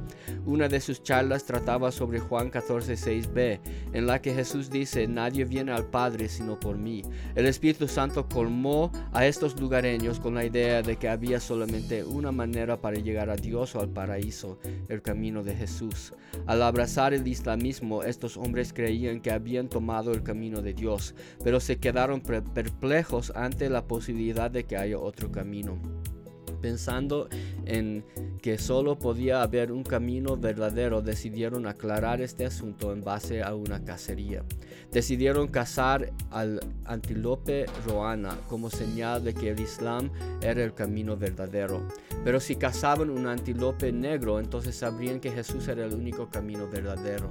Una 0.47 0.67
de 0.67 0.81
sus 0.81 1.05
charlas 1.05 1.45
trataba 1.45 1.93
sobre 1.93 2.19
Juan 2.19 2.51
14:6b, 2.51 3.61
en 3.93 4.07
la 4.09 4.21
que 4.21 4.35
Jesús 4.35 4.69
dice, 4.69 5.07
nadie 5.07 5.45
viene 5.45 5.71
al 5.71 5.87
Padre 5.87 6.29
sino 6.29 6.59
por 6.59 6.77
mí. 6.77 7.03
El 7.37 7.47
Espíritu 7.47 7.87
Santo 7.87 8.29
colmó 8.29 8.91
a 9.13 9.27
estos 9.27 9.61
lugareños 9.61 10.19
con 10.19 10.35
la 10.35 10.45
idea 10.45 10.83
de 10.83 10.97
que 10.97 11.09
había 11.09 11.39
solamente 11.39 11.68
una 12.07 12.33
manera 12.33 12.81
para 12.81 12.99
llegar 12.99 13.31
a 13.31 13.37
Dios 13.37 13.75
o 13.75 13.81
al 13.81 13.89
paraíso, 13.89 14.59
el 14.89 15.03
camino 15.03 15.43
de 15.43 15.55
Jesús. 15.55 16.15
Al 16.47 16.63
abrazar 16.63 17.15
el 17.15 17.27
islamismo, 17.27 18.03
estos 18.03 18.37
hombres 18.37 18.73
creían 18.73 19.21
que 19.21 19.31
habían 19.31 19.69
tomado 19.69 20.13
el 20.13 20.23
camino 20.23 20.63
de 20.63 20.75
Dios, 20.75 21.15
pero 21.43 21.61
se 21.61 21.79
quedaron 21.79 22.21
perplejos 22.21 23.33
ante 23.35 23.69
la 23.71 23.87
posibilidad 23.87 24.51
de 24.51 24.65
que 24.65 24.77
haya 24.77 24.99
otro 24.99 25.31
camino 25.31 25.79
pensando 26.61 27.29
en 27.65 28.05
que 28.43 28.59
solo 28.59 28.99
podía 28.99 29.43
haber 29.43 29.73
un 29.73 29.83
camino 29.83 30.37
verdadero, 30.37 31.03
decidieron 31.03 31.67
aclarar 31.67 32.21
este 32.21 32.47
asunto 32.47 32.93
en 32.93 33.03
base 33.03 33.43
a 33.43 33.55
una 33.55 33.85
cacería. 33.85 34.45
Decidieron 34.93 35.49
cazar 35.49 36.13
al 36.31 36.61
antílope 36.85 37.67
roana 37.87 38.39
como 38.49 38.71
señal 38.71 39.25
de 39.25 39.35
que 39.35 39.51
el 39.51 39.61
Islam 39.61 40.11
era 40.41 40.63
el 40.63 40.73
camino 40.75 41.17
verdadero. 41.17 41.87
Pero 42.25 42.41
si 42.41 42.57
cazaban 42.57 43.11
un 43.11 43.27
antílope 43.27 43.93
negro, 43.93 44.41
entonces 44.41 44.77
sabrían 44.77 45.21
que 45.21 45.31
Jesús 45.31 45.69
era 45.69 45.85
el 45.85 45.95
único 45.95 46.29
camino 46.29 46.69
verdadero. 46.69 47.31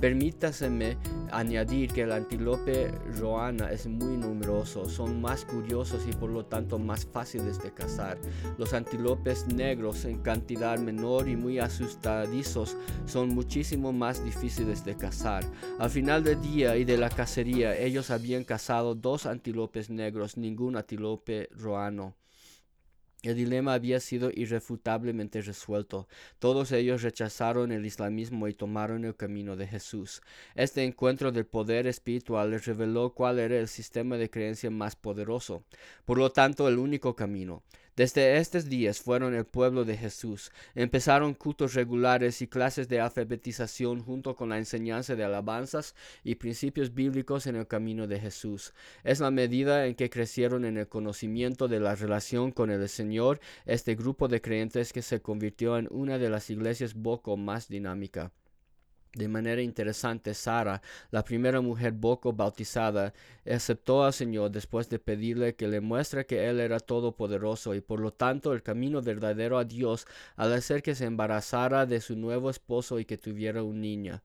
Permítaseme 0.00 0.98
añadir 1.30 1.90
que 1.90 2.02
el 2.02 2.12
antílope 2.12 2.90
roana 3.18 3.70
es 3.70 3.86
muy 3.86 4.16
numeroso, 4.16 4.88
son 4.88 5.22
más 5.22 5.44
curiosos 5.44 6.06
y 6.06 6.12
por 6.12 6.30
lo 6.30 6.44
tanto 6.44 6.78
más 6.78 7.06
fáciles 7.06 7.62
de 7.62 7.72
cazar. 7.72 8.18
Los 8.58 8.74
antílopes 8.74 9.46
negros 9.46 10.04
en 10.04 10.18
cantidad 10.18 10.78
menor 10.78 11.28
y 11.28 11.36
muy 11.36 11.58
asustadizos 11.58 12.76
son 13.06 13.30
muchísimo 13.30 13.92
más 13.92 14.22
difíciles 14.22 14.84
de 14.84 14.96
cazar. 14.96 15.44
Al 15.78 15.90
final 15.90 16.24
del 16.24 16.40
día 16.42 16.76
y 16.76 16.84
de 16.84 16.98
la 16.98 17.08
cacería, 17.08 17.76
ellos 17.78 18.10
habían 18.10 18.44
cazado 18.44 18.94
dos 18.94 19.24
antílopes 19.24 19.88
negros, 19.88 20.36
ningún 20.36 20.76
antílope 20.76 21.48
roano. 21.52 22.14
El 23.26 23.34
dilema 23.34 23.74
había 23.74 23.98
sido 23.98 24.30
irrefutablemente 24.32 25.42
resuelto. 25.42 26.06
Todos 26.38 26.70
ellos 26.70 27.02
rechazaron 27.02 27.72
el 27.72 27.84
islamismo 27.84 28.46
y 28.46 28.54
tomaron 28.54 29.04
el 29.04 29.16
camino 29.16 29.56
de 29.56 29.66
Jesús. 29.66 30.22
Este 30.54 30.84
encuentro 30.84 31.32
del 31.32 31.44
poder 31.44 31.88
espiritual 31.88 32.52
les 32.52 32.66
reveló 32.66 33.14
cuál 33.14 33.40
era 33.40 33.58
el 33.58 33.66
sistema 33.66 34.16
de 34.16 34.30
creencia 34.30 34.70
más 34.70 34.94
poderoso, 34.94 35.64
por 36.04 36.18
lo 36.18 36.30
tanto 36.30 36.68
el 36.68 36.78
único 36.78 37.16
camino. 37.16 37.64
Desde 37.96 38.36
estos 38.36 38.68
días 38.68 39.00
fueron 39.00 39.34
el 39.34 39.46
pueblo 39.46 39.86
de 39.86 39.96
Jesús. 39.96 40.52
Empezaron 40.74 41.32
cultos 41.32 41.72
regulares 41.72 42.42
y 42.42 42.46
clases 42.46 42.88
de 42.88 43.00
alfabetización 43.00 44.02
junto 44.02 44.36
con 44.36 44.50
la 44.50 44.58
enseñanza 44.58 45.16
de 45.16 45.24
alabanzas 45.24 45.94
y 46.22 46.34
principios 46.34 46.92
bíblicos 46.92 47.46
en 47.46 47.56
el 47.56 47.66
camino 47.66 48.06
de 48.06 48.20
Jesús. 48.20 48.74
Es 49.02 49.20
la 49.20 49.30
medida 49.30 49.86
en 49.86 49.94
que 49.94 50.10
crecieron 50.10 50.66
en 50.66 50.76
el 50.76 50.88
conocimiento 50.88 51.68
de 51.68 51.80
la 51.80 51.94
relación 51.94 52.52
con 52.52 52.70
el 52.70 52.86
Señor 52.86 53.40
este 53.64 53.94
grupo 53.94 54.28
de 54.28 54.42
creyentes 54.42 54.92
que 54.92 55.00
se 55.00 55.22
convirtió 55.22 55.78
en 55.78 55.88
una 55.90 56.18
de 56.18 56.28
las 56.28 56.50
iglesias 56.50 56.92
poco 56.92 57.38
más 57.38 57.66
dinámica. 57.66 58.30
De 59.16 59.28
manera 59.28 59.62
interesante, 59.62 60.34
Sara, 60.34 60.82
la 61.10 61.24
primera 61.24 61.62
mujer 61.62 61.94
poco 61.98 62.34
bautizada, 62.34 63.14
aceptó 63.50 64.04
al 64.04 64.12
Señor 64.12 64.50
después 64.50 64.90
de 64.90 64.98
pedirle 64.98 65.54
que 65.54 65.68
le 65.68 65.80
muestre 65.80 66.26
que 66.26 66.46
Él 66.50 66.60
era 66.60 66.80
todopoderoso 66.80 67.74
y 67.74 67.80
por 67.80 67.98
lo 68.00 68.12
tanto 68.12 68.52
el 68.52 68.62
camino 68.62 69.00
verdadero 69.00 69.56
a 69.56 69.64
Dios 69.64 70.06
al 70.36 70.52
hacer 70.52 70.82
que 70.82 70.94
se 70.94 71.06
embarazara 71.06 71.86
de 71.86 72.02
su 72.02 72.14
nuevo 72.14 72.50
esposo 72.50 72.98
y 73.00 73.06
que 73.06 73.16
tuviera 73.16 73.62
un 73.62 73.80
niño. 73.80 74.20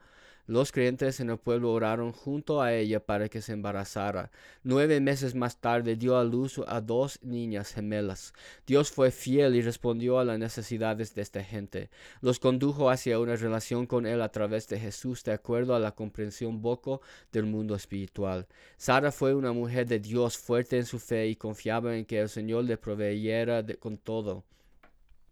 Los 0.51 0.73
creyentes 0.73 1.21
en 1.21 1.29
el 1.29 1.37
pueblo 1.37 1.71
oraron 1.71 2.11
junto 2.11 2.61
a 2.61 2.73
ella 2.73 2.99
para 2.99 3.29
que 3.29 3.41
se 3.41 3.53
embarazara. 3.53 4.31
Nueve 4.63 4.99
meses 4.99 5.33
más 5.33 5.61
tarde 5.61 5.95
dio 5.95 6.17
a 6.17 6.25
luz 6.25 6.59
a 6.67 6.81
dos 6.81 7.19
niñas 7.21 7.71
gemelas. 7.71 8.33
Dios 8.67 8.91
fue 8.91 9.11
fiel 9.11 9.55
y 9.55 9.61
respondió 9.61 10.19
a 10.19 10.25
las 10.25 10.37
necesidades 10.37 11.15
de 11.15 11.21
esta 11.21 11.41
gente. 11.41 11.89
Los 12.19 12.37
condujo 12.37 12.89
hacia 12.89 13.17
una 13.17 13.37
relación 13.37 13.85
con 13.85 14.05
Él 14.05 14.21
a 14.21 14.27
través 14.27 14.67
de 14.67 14.77
Jesús 14.77 15.23
de 15.23 15.31
acuerdo 15.31 15.73
a 15.73 15.79
la 15.79 15.95
comprensión 15.95 16.61
poco 16.61 16.99
del 17.31 17.45
mundo 17.45 17.73
espiritual. 17.73 18.45
Sara 18.75 19.13
fue 19.13 19.33
una 19.33 19.53
mujer 19.53 19.87
de 19.87 20.01
Dios 20.01 20.37
fuerte 20.37 20.77
en 20.77 20.85
su 20.85 20.99
fe 20.99 21.29
y 21.29 21.37
confiaba 21.37 21.95
en 21.95 22.03
que 22.03 22.19
el 22.19 22.27
Señor 22.27 22.65
le 22.65 22.75
proveyera 22.75 23.63
con 23.79 23.97
todo 23.97 24.43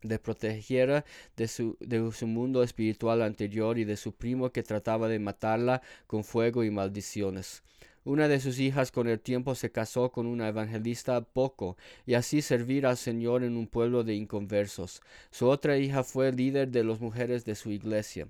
de 0.01 0.19
protegiera 0.19 1.05
de 1.35 1.47
su, 1.47 1.77
de 1.79 2.11
su 2.11 2.27
mundo 2.27 2.63
espiritual 2.63 3.21
anterior 3.21 3.77
y 3.77 3.85
de 3.85 3.97
su 3.97 4.13
primo 4.13 4.51
que 4.51 4.63
trataba 4.63 5.07
de 5.07 5.19
matarla 5.19 5.81
con 6.07 6.23
fuego 6.23 6.63
y 6.63 6.71
maldiciones. 6.71 7.63
Una 8.05 8.27
de 8.27 8.39
sus 8.39 8.59
hijas 8.59 8.91
con 8.91 9.07
el 9.07 9.19
tiempo 9.19 9.55
se 9.55 9.71
casó 9.71 10.11
con 10.11 10.25
una 10.25 10.47
evangelista 10.47 11.21
poco, 11.21 11.77
y 12.05 12.13
así 12.13 12.41
servir 12.41 12.85
al 12.85 12.97
Señor 12.97 13.43
en 13.43 13.57
un 13.57 13.67
pueblo 13.67 14.03
de 14.03 14.15
inconversos. 14.15 15.01
Su 15.31 15.47
otra 15.47 15.77
hija 15.77 16.03
fue 16.03 16.31
líder 16.31 16.69
de 16.69 16.83
las 16.85 17.01
mujeres 17.01 17.43
de 17.43 17.55
su 17.55 17.71
iglesia. 17.71 18.29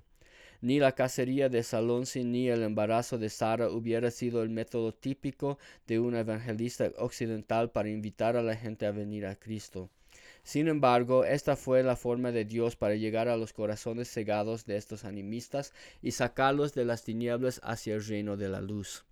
Ni 0.60 0.80
la 0.80 0.92
cacería 0.92 1.48
de 1.48 1.62
Salonsi 1.62 2.24
ni 2.24 2.48
el 2.48 2.62
embarazo 2.62 3.16
de 3.16 3.30
Sara 3.30 3.70
hubiera 3.70 4.10
sido 4.10 4.42
el 4.42 4.50
método 4.50 4.92
típico 4.92 5.58
de 5.86 5.98
una 6.00 6.20
evangelista 6.20 6.92
occidental 6.98 7.70
para 7.70 7.88
invitar 7.88 8.36
a 8.36 8.42
la 8.42 8.56
gente 8.56 8.84
a 8.86 8.90
venir 8.90 9.24
a 9.24 9.36
Cristo. 9.36 9.88
Sin 10.42 10.68
embargo, 10.68 11.24
esta 11.24 11.56
fue 11.56 11.82
la 11.82 11.96
forma 11.96 12.32
de 12.32 12.44
Dios 12.44 12.76
para 12.76 12.94
llegar 12.94 13.28
a 13.28 13.36
los 13.36 13.52
corazones 13.52 14.10
cegados 14.10 14.64
de 14.64 14.76
estos 14.76 15.04
animistas 15.04 15.72
y 16.02 16.12
sacarlos 16.12 16.74
de 16.74 16.84
las 16.84 17.04
tinieblas 17.04 17.60
hacia 17.62 17.94
el 17.94 18.04
reino 18.04 18.36
de 18.36 18.48
la 18.48 18.60
luz. 18.60 19.04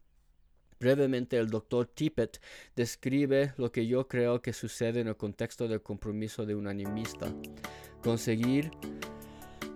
Brevemente, 0.81 1.37
el 1.37 1.51
doctor 1.51 1.87
Tippett 1.87 2.41
describe 2.77 3.53
lo 3.57 3.73
que 3.73 3.87
yo 3.87 4.07
creo 4.07 4.41
que 4.41 4.53
sucede 4.53 5.01
en 5.01 5.09
el 5.09 5.17
contexto 5.17 5.67
del 5.67 5.83
compromiso 5.83 6.47
de 6.47 6.55
un 6.55 6.69
animista. 6.69 7.33
Conseguir, 8.03 8.71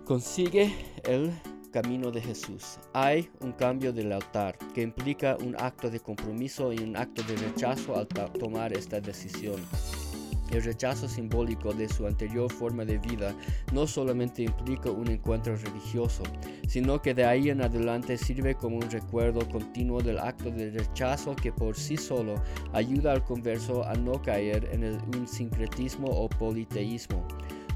consigue 0.05 0.73
el 1.03 1.33
camino 1.73 2.09
de 2.11 2.21
Jesús. 2.21 2.79
Hay 2.93 3.29
un 3.41 3.51
cambio 3.51 3.91
del 3.91 4.13
altar 4.13 4.57
que 4.73 4.81
implica 4.81 5.35
un 5.41 5.55
acto 5.59 5.89
de 5.89 5.99
compromiso 5.99 6.71
y 6.71 6.79
un 6.79 6.95
acto 6.95 7.21
de 7.23 7.35
rechazo 7.35 7.97
al 7.97 8.07
tomar 8.07 8.71
esta 8.71 9.01
decisión. 9.01 9.59
El 10.53 10.63
rechazo 10.63 11.07
simbólico 11.07 11.73
de 11.73 11.89
su 11.89 12.05
anterior 12.05 12.51
forma 12.51 12.85
de 12.85 12.99
vida 12.99 13.33
no 13.73 13.87
solamente 13.87 14.43
implica 14.43 14.91
un 14.91 15.07
encuentro 15.07 15.55
religioso, 15.55 16.21
sino 16.67 17.01
que 17.01 17.15
de 17.15 17.25
ahí 17.25 17.49
en 17.49 17.63
adelante 17.63 18.17
sirve 18.17 18.53
como 18.53 18.75
un 18.75 18.91
recuerdo 18.91 19.49
continuo 19.49 20.01
del 20.01 20.19
acto 20.19 20.51
de 20.51 20.69
rechazo 20.69 21.35
que 21.35 21.51
por 21.51 21.75
sí 21.75 21.97
solo 21.97 22.35
ayuda 22.71 23.13
al 23.13 23.23
converso 23.23 23.83
a 23.83 23.95
no 23.95 24.21
caer 24.21 24.69
en 24.71 24.83
el, 24.83 24.99
un 25.17 25.27
sincretismo 25.27 26.07
o 26.07 26.29
politeísmo. 26.29 27.25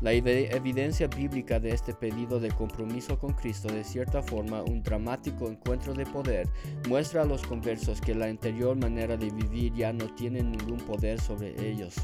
La 0.02 0.14
evidencia 0.14 1.08
bíblica 1.08 1.60
de 1.60 1.72
este 1.72 1.92
pedido 1.92 2.40
de 2.40 2.52
compromiso 2.52 3.18
con 3.18 3.34
Cristo, 3.34 3.68
de 3.70 3.84
cierta 3.84 4.22
forma 4.22 4.62
un 4.62 4.84
dramático 4.84 5.48
encuentro 5.48 5.96
de 5.96 6.06
poder, 6.06 6.48
muestra 6.88 7.24
a 7.24 7.26
los 7.26 7.42
conversos 7.42 8.00
que 8.00 8.14
la 8.14 8.28
anterior 8.28 8.78
manera 8.78 9.18
de 9.18 9.32
vivir 9.32 9.74
ya 9.74 9.92
no 9.92 10.06
tiene 10.14 10.44
ningún 10.44 10.78
poder 10.78 11.20
sobre 11.20 11.56
ellos. 11.68 11.96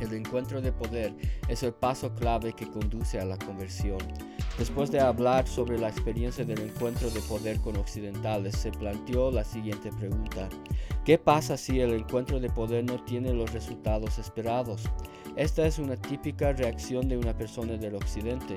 El 0.00 0.12
encuentro 0.12 0.60
de 0.60 0.72
poder 0.72 1.14
es 1.48 1.62
el 1.62 1.72
paso 1.72 2.14
clave 2.14 2.52
que 2.52 2.70
conduce 2.70 3.18
a 3.18 3.24
la 3.24 3.38
conversión. 3.38 3.98
Después 4.58 4.90
de 4.90 5.00
hablar 5.00 5.46
sobre 5.46 5.78
la 5.78 5.88
experiencia 5.88 6.44
del 6.44 6.60
encuentro 6.60 7.10
de 7.10 7.20
poder 7.20 7.60
con 7.60 7.76
occidentales, 7.76 8.56
se 8.56 8.72
planteó 8.72 9.30
la 9.30 9.44
siguiente 9.44 9.90
pregunta. 9.92 10.48
¿Qué 11.04 11.18
pasa 11.18 11.56
si 11.56 11.80
el 11.80 11.92
encuentro 11.92 12.40
de 12.40 12.48
poder 12.48 12.84
no 12.84 13.02
tiene 13.04 13.34
los 13.34 13.52
resultados 13.52 14.18
esperados? 14.18 14.84
Esta 15.36 15.66
es 15.66 15.78
una 15.78 15.96
típica 15.96 16.52
reacción 16.54 17.08
de 17.08 17.18
una 17.18 17.36
persona 17.36 17.76
del 17.76 17.94
occidente, 17.94 18.56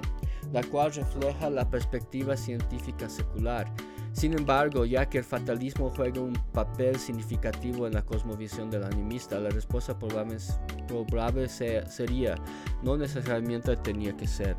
la 0.53 0.63
cual 0.63 0.93
refleja 0.93 1.49
la 1.49 1.69
perspectiva 1.69 2.37
científica 2.37 3.09
secular. 3.09 3.69
Sin 4.13 4.33
embargo, 4.37 4.85
ya 4.85 5.07
que 5.07 5.19
el 5.19 5.23
fatalismo 5.25 5.91
juega 5.95 6.21
un 6.21 6.33
papel 6.53 6.97
significativo 6.97 7.85
en 7.85 7.93
la 7.93 8.05
cosmovisión 8.05 8.71
del 8.71 8.85
animista, 8.85 9.39
la 9.39 9.49
respuesta 9.49 9.99
probable, 9.99 10.37
probable 10.87 11.49
sería, 11.49 12.35
no 12.81 12.97
necesariamente 12.97 13.75
tenía 13.77 14.15
que 14.15 14.27
ser. 14.27 14.55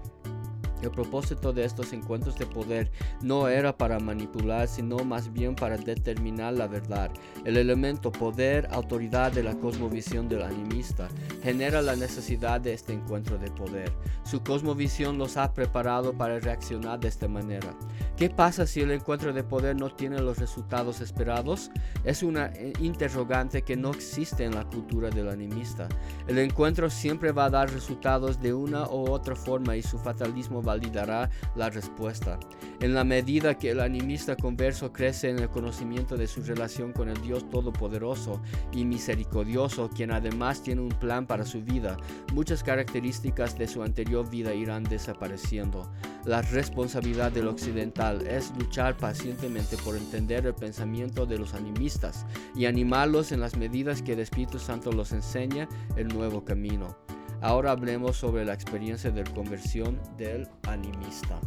El 0.82 0.90
propósito 0.90 1.52
de 1.52 1.64
estos 1.64 1.92
encuentros 1.92 2.36
de 2.36 2.46
poder 2.46 2.90
no 3.22 3.48
era 3.48 3.76
para 3.76 3.98
manipular, 3.98 4.68
sino 4.68 4.98
más 4.98 5.32
bien 5.32 5.54
para 5.54 5.76
determinar 5.76 6.54
la 6.54 6.66
verdad. 6.66 7.10
El 7.44 7.56
elemento 7.56 8.10
poder, 8.12 8.68
autoridad 8.70 9.32
de 9.32 9.42
la 9.42 9.54
cosmovisión 9.54 10.28
del 10.28 10.42
animista 10.42 11.08
genera 11.42 11.82
la 11.82 11.96
necesidad 11.96 12.60
de 12.60 12.74
este 12.74 12.92
encuentro 12.92 13.38
de 13.38 13.50
poder. 13.50 13.92
Su 14.24 14.42
cosmovisión 14.42 15.18
los 15.18 15.36
ha 15.36 15.52
preparado 15.52 16.12
para 16.12 16.38
reaccionar 16.38 17.00
de 17.00 17.08
esta 17.08 17.28
manera. 17.28 17.74
¿Qué 18.16 18.28
pasa 18.28 18.66
si 18.66 18.80
el 18.80 18.90
encuentro 18.90 19.32
de 19.32 19.42
poder 19.42 19.76
no 19.76 19.90
tiene 19.90 20.20
los 20.20 20.38
resultados 20.38 21.00
esperados? 21.00 21.70
Es 22.04 22.22
una 22.22 22.46
eh, 22.46 22.72
interrogante 22.80 23.62
que 23.62 23.76
no 23.76 23.90
existe 23.90 24.44
en 24.44 24.54
la 24.54 24.64
cultura 24.64 25.10
del 25.10 25.28
animista. 25.28 25.88
El 26.26 26.38
encuentro 26.38 26.90
siempre 26.90 27.32
va 27.32 27.46
a 27.46 27.50
dar 27.50 27.72
resultados 27.72 28.40
de 28.40 28.52
una 28.52 28.86
u 28.88 29.10
otra 29.10 29.34
forma 29.34 29.76
y 29.76 29.82
su 29.82 29.98
fatalismo 29.98 30.62
validará 30.70 31.30
la 31.56 31.68
respuesta. 31.70 32.38
En 32.80 32.94
la 32.94 33.04
medida 33.04 33.58
que 33.58 33.70
el 33.70 33.80
animista 33.80 34.36
converso 34.36 34.92
crece 34.92 35.28
en 35.28 35.38
el 35.38 35.50
conocimiento 35.50 36.16
de 36.16 36.26
su 36.26 36.42
relación 36.42 36.92
con 36.92 37.08
el 37.08 37.20
Dios 37.20 37.48
Todopoderoso 37.50 38.40
y 38.72 38.84
Misericordioso, 38.84 39.90
quien 39.90 40.12
además 40.12 40.62
tiene 40.62 40.80
un 40.80 40.88
plan 40.88 41.26
para 41.26 41.44
su 41.44 41.62
vida, 41.62 41.96
muchas 42.32 42.62
características 42.62 43.58
de 43.58 43.68
su 43.68 43.82
anterior 43.82 44.28
vida 44.30 44.54
irán 44.54 44.84
desapareciendo. 44.84 45.90
La 46.24 46.42
responsabilidad 46.42 47.32
del 47.32 47.48
occidental 47.48 48.26
es 48.26 48.52
luchar 48.58 48.96
pacientemente 48.96 49.76
por 49.78 49.96
entender 49.96 50.46
el 50.46 50.54
pensamiento 50.54 51.26
de 51.26 51.38
los 51.38 51.54
animistas 51.54 52.26
y 52.54 52.66
animarlos 52.66 53.32
en 53.32 53.40
las 53.40 53.56
medidas 53.56 54.02
que 54.02 54.12
el 54.12 54.20
Espíritu 54.20 54.58
Santo 54.58 54.92
los 54.92 55.12
enseña 55.12 55.68
el 55.96 56.08
nuevo 56.08 56.44
camino. 56.44 56.96
Ahora 57.42 57.70
hablemos 57.70 58.16
sobre 58.18 58.44
la 58.44 58.52
experiencia 58.52 59.10
de 59.10 59.24
conversión 59.24 59.98
del 60.18 60.46
animista. 60.66 61.40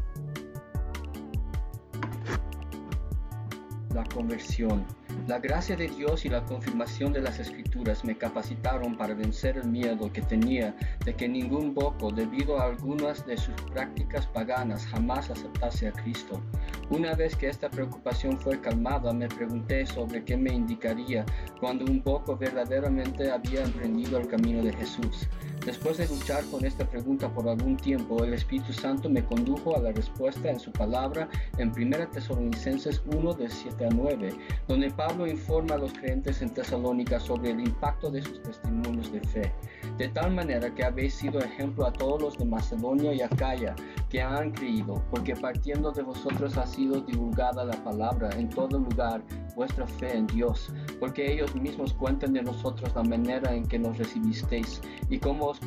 La 3.94 4.04
conversión. 4.06 4.86
La 5.28 5.40
gracia 5.40 5.78
de 5.78 5.88
Dios 5.88 6.26
y 6.26 6.30
la 6.30 6.44
confirmación 6.44 7.14
de 7.14 7.22
las 7.22 7.40
escrituras 7.40 8.04
me 8.04 8.18
capacitaron 8.18 8.98
para 8.98 9.14
vencer 9.14 9.58
el 9.58 9.70
miedo 9.70 10.12
que 10.12 10.22
tenía 10.22 10.76
de 11.06 11.16
que 11.16 11.30
ningún 11.30 11.74
boco, 11.74 12.12
debido 12.12 12.60
a 12.60 12.66
algunas 12.66 13.26
de 13.26 13.38
sus 13.38 13.56
prácticas 13.74 14.28
paganas, 14.28 14.86
jamás 14.86 15.30
aceptase 15.30 15.88
a 15.88 15.94
Cristo. 15.94 16.42
Una 16.90 17.16
vez 17.16 17.36
que 17.36 17.48
esta 17.48 17.70
preocupación 17.70 18.38
fue 18.38 18.60
calmada, 18.60 19.14
me 19.14 19.30
pregunté 19.30 19.86
sobre 19.86 20.26
qué 20.26 20.36
me 20.36 20.54
indicaría 20.54 21.26
cuando 21.60 21.86
un 21.86 22.04
boco 22.04 22.36
verdaderamente 22.36 23.32
había 23.32 23.64
emprendido 23.64 24.18
el 24.18 24.28
camino 24.28 24.62
de 24.62 24.74
Jesús. 24.74 25.30
Después 25.66 25.98
de 25.98 26.08
luchar 26.10 26.44
con 26.52 26.66
esta 26.66 26.86
pregunta 26.86 27.34
por 27.34 27.48
algún 27.48 27.78
tiempo, 27.78 28.22
el 28.22 28.34
Espíritu 28.34 28.74
Santo 28.74 29.10
me 29.10 29.24
condujo 29.24 29.78
a 29.78 29.80
la 29.80 29.94
respuesta 29.94 30.50
en 30.50 30.60
su 30.60 30.74
palabra 30.74 31.30
en 31.58 31.72
1 31.72 32.10
Tesalonicenses 32.10 33.02
1 33.06 33.34
de 33.36 33.50
7 33.50 33.86
a 33.86 33.90
9, 33.90 34.34
donde 34.68 34.92
Pablo 35.06 35.28
informa 35.28 35.76
a 35.76 35.80
los 35.80 35.92
creyentes 35.92 36.42
en 36.42 36.54
Tesalónica 36.54 37.20
sobre 37.20 37.52
el 37.52 37.60
impacto 37.60 38.10
de 38.10 38.22
sus 38.22 38.42
testimonios 38.42 39.12
de 39.12 39.20
fe, 39.20 39.54
de 39.98 40.08
tal 40.08 40.34
manera 40.34 40.74
que 40.74 40.86
habéis 40.86 41.16
sido 41.16 41.40
ejemplo 41.40 41.86
a 41.86 41.92
todos 41.92 42.22
los 42.22 42.38
de 42.38 42.46
Macedonia 42.46 43.14
y 43.14 43.22
Acaya 43.22 43.76
que 44.10 44.22
han 44.22 44.52
creído, 44.52 45.04
porque 45.12 45.36
partiendo 45.36 45.92
de 45.92 46.04
vosotros 46.04 46.58
ha 46.58 46.66
sido 46.66 47.02
divulgada 47.02 47.66
la 47.66 47.84
palabra 47.84 48.30
en 48.38 48.50
todo 48.50 48.80
lugar, 48.80 49.22
vuestra 49.58 49.86
fe 49.86 50.16
en 50.16 50.26
Dios, 50.28 50.72
porque 51.02 51.34
ellos 51.34 51.54
mismos 51.54 51.94
cuentan 51.94 52.32
de 52.32 52.44
nosotros 52.44 52.96
la 52.96 53.04
manera 53.04 53.54
en 53.54 53.68
que 53.68 53.80
nos 53.80 53.98
recibisteis 53.98 54.80
y 55.10 55.20
cómo 55.20 55.48
os 55.48 55.60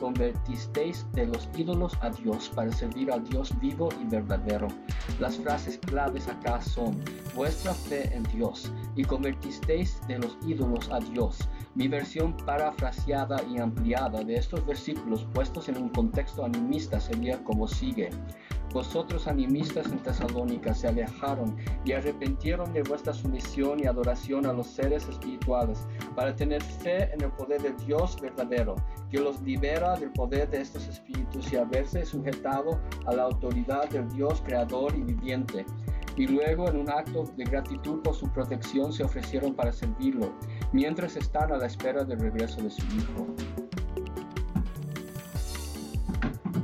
convertisteis 0.00 1.06
de 1.12 1.26
los 1.26 1.48
ídolos 1.56 1.92
a 2.00 2.10
Dios 2.10 2.50
para 2.54 2.72
servir 2.72 3.10
al 3.12 3.24
Dios 3.24 3.52
vivo 3.60 3.88
y 4.00 4.06
verdadero. 4.06 4.68
Las 5.20 5.36
frases 5.36 5.78
claves 5.78 6.28
acá 6.28 6.60
son 6.60 6.98
vuestra 7.34 7.74
fe 7.74 8.14
en 8.14 8.22
Dios 8.24 8.72
y 8.96 9.04
convertisteis 9.04 10.00
de 10.08 10.18
los 10.18 10.36
ídolos 10.46 10.90
a 10.90 10.98
Dios. 11.00 11.38
Mi 11.74 11.88
versión 11.88 12.36
parafraseada 12.36 13.42
y 13.44 13.58
ampliada 13.58 14.24
de 14.24 14.36
estos 14.36 14.64
versículos 14.66 15.26
puestos 15.32 15.68
en 15.68 15.76
un 15.76 15.88
contexto 15.90 16.44
animista 16.44 16.98
sería 17.00 17.42
como 17.44 17.68
sigue. 17.68 18.10
Vosotros 18.72 19.26
animistas 19.26 19.90
en 19.90 19.98
Tesalónica 20.02 20.74
se 20.74 20.88
alejaron 20.88 21.56
y 21.86 21.92
arrepentieron 21.92 22.70
de 22.72 22.82
vuestra 22.82 23.14
sumisión 23.14 23.80
y 23.80 23.86
adoración 23.86 24.44
a 24.44 24.52
los 24.52 24.66
seres 24.66 25.08
espirituales 25.08 25.86
para 26.14 26.34
tener 26.36 26.62
fe 26.62 27.10
en 27.14 27.22
el 27.22 27.32
poder 27.32 27.62
de 27.62 27.72
Dios 27.86 28.20
verdadero, 28.20 28.76
que 29.10 29.20
los 29.20 29.40
libera 29.40 29.96
del 29.96 30.12
poder 30.12 30.50
de 30.50 30.60
estos 30.60 30.86
espíritus 30.86 31.50
y 31.50 31.56
haberse 31.56 32.04
sujetado 32.04 32.78
a 33.06 33.14
la 33.14 33.22
autoridad 33.22 33.88
del 33.88 34.06
Dios 34.10 34.42
creador 34.44 34.94
y 34.94 35.02
viviente. 35.02 35.64
Y 36.16 36.26
luego 36.26 36.68
en 36.68 36.76
un 36.76 36.90
acto 36.90 37.24
de 37.36 37.44
gratitud 37.44 38.02
por 38.02 38.14
su 38.14 38.28
protección 38.32 38.92
se 38.92 39.04
ofrecieron 39.04 39.54
para 39.54 39.72
servirlo, 39.72 40.34
mientras 40.72 41.16
están 41.16 41.52
a 41.52 41.56
la 41.56 41.66
espera 41.66 42.04
del 42.04 42.18
regreso 42.18 42.60
de 42.60 42.70
su 42.70 42.84
Hijo. 42.86 43.67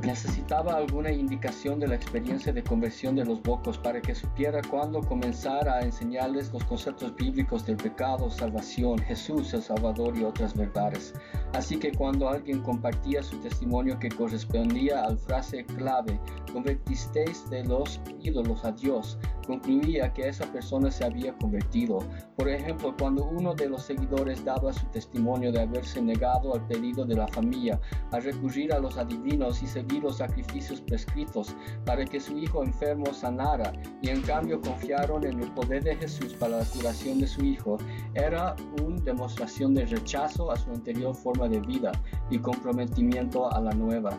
Necesitaba 0.05 0.77
alguna 0.77 1.11
indicación 1.11 1.81
de 1.81 1.89
la 1.89 1.95
experiencia 1.95 2.53
de 2.53 2.63
conversión 2.63 3.17
de 3.17 3.25
los 3.25 3.43
bocos 3.43 3.79
para 3.79 4.03
que 4.03 4.15
supiera 4.15 4.61
cuándo 4.63 5.01
comenzar 5.01 5.67
a 5.69 5.81
enseñarles 5.81 6.53
los 6.53 6.63
conceptos 6.65 7.17
bíblicos 7.17 7.65
del 7.65 7.77
pecado, 7.77 8.31
salvación, 8.31 8.99
Jesús 8.99 9.55
el 9.55 9.63
Salvador 9.63 10.17
y 10.19 10.25
otras 10.25 10.55
verdades. 10.55 11.15
Así 11.55 11.79
que 11.79 11.93
cuando 11.93 12.29
alguien 12.29 12.61
compartía 12.61 13.23
su 13.23 13.39
testimonio 13.39 13.97
que 14.01 14.09
correspondía 14.09 15.05
al 15.05 15.17
frase 15.17 15.65
clave, 15.65 16.19
convertisteis 16.53 17.49
de 17.49 17.65
los 17.65 18.01
ídolos 18.21 18.65
a 18.65 18.73
Dios, 18.73 19.19
concluía 19.47 20.13
que 20.13 20.29
esa 20.29 20.47
persona 20.53 20.91
se 20.91 21.05
había 21.05 21.33
convertido. 21.39 22.01
Por 22.37 22.49
ejemplo, 22.49 22.95
cuando 22.99 23.25
uno 23.25 23.55
de 23.55 23.69
los 23.69 23.83
seguidores 23.83 24.45
daba 24.45 24.73
su 24.73 24.85
testimonio 24.87 25.53
de 25.53 25.61
haberse 25.63 26.03
negado 26.03 26.55
al 26.55 26.67
pedido 26.67 27.05
de 27.05 27.15
la 27.15 27.29
familia 27.29 27.81
a 28.11 28.19
recurrir 28.19 28.73
a 28.73 28.81
los 28.81 28.99
adivinos 28.99 29.63
y 29.63 29.69
seguir 29.69 30.03
los 30.03 30.19
sacrificios 30.19 30.81
prescritos 30.81 31.55
para 31.85 32.05
que 32.05 32.19
su 32.19 32.37
hijo 32.37 32.65
enfermo 32.65 33.07
sanara 33.13 33.73
y 34.03 34.09
en 34.09 34.23
cambio 34.23 34.61
confiaron 34.61 35.25
en 35.25 35.41
el 35.41 35.51
poder 35.53 35.85
de 35.85 35.97
Jesús 35.97 36.35
para 36.35 36.59
la 36.59 36.65
curación 36.65 37.21
de 37.21 37.27
su 37.29 37.45
hijo, 37.45 37.79
era 38.15 38.57
una 38.83 39.01
demostración 39.03 39.75
de 39.75 39.87
rechazo 39.87 40.51
a 40.51 40.57
su 40.57 40.71
anterior 40.71 41.15
forma 41.15 41.44
de 41.49 41.61
vida 41.61 41.93
y 42.31 42.39
comprometimiento 42.39 43.53
a 43.53 43.61
la 43.61 43.73
nueva. 43.73 44.11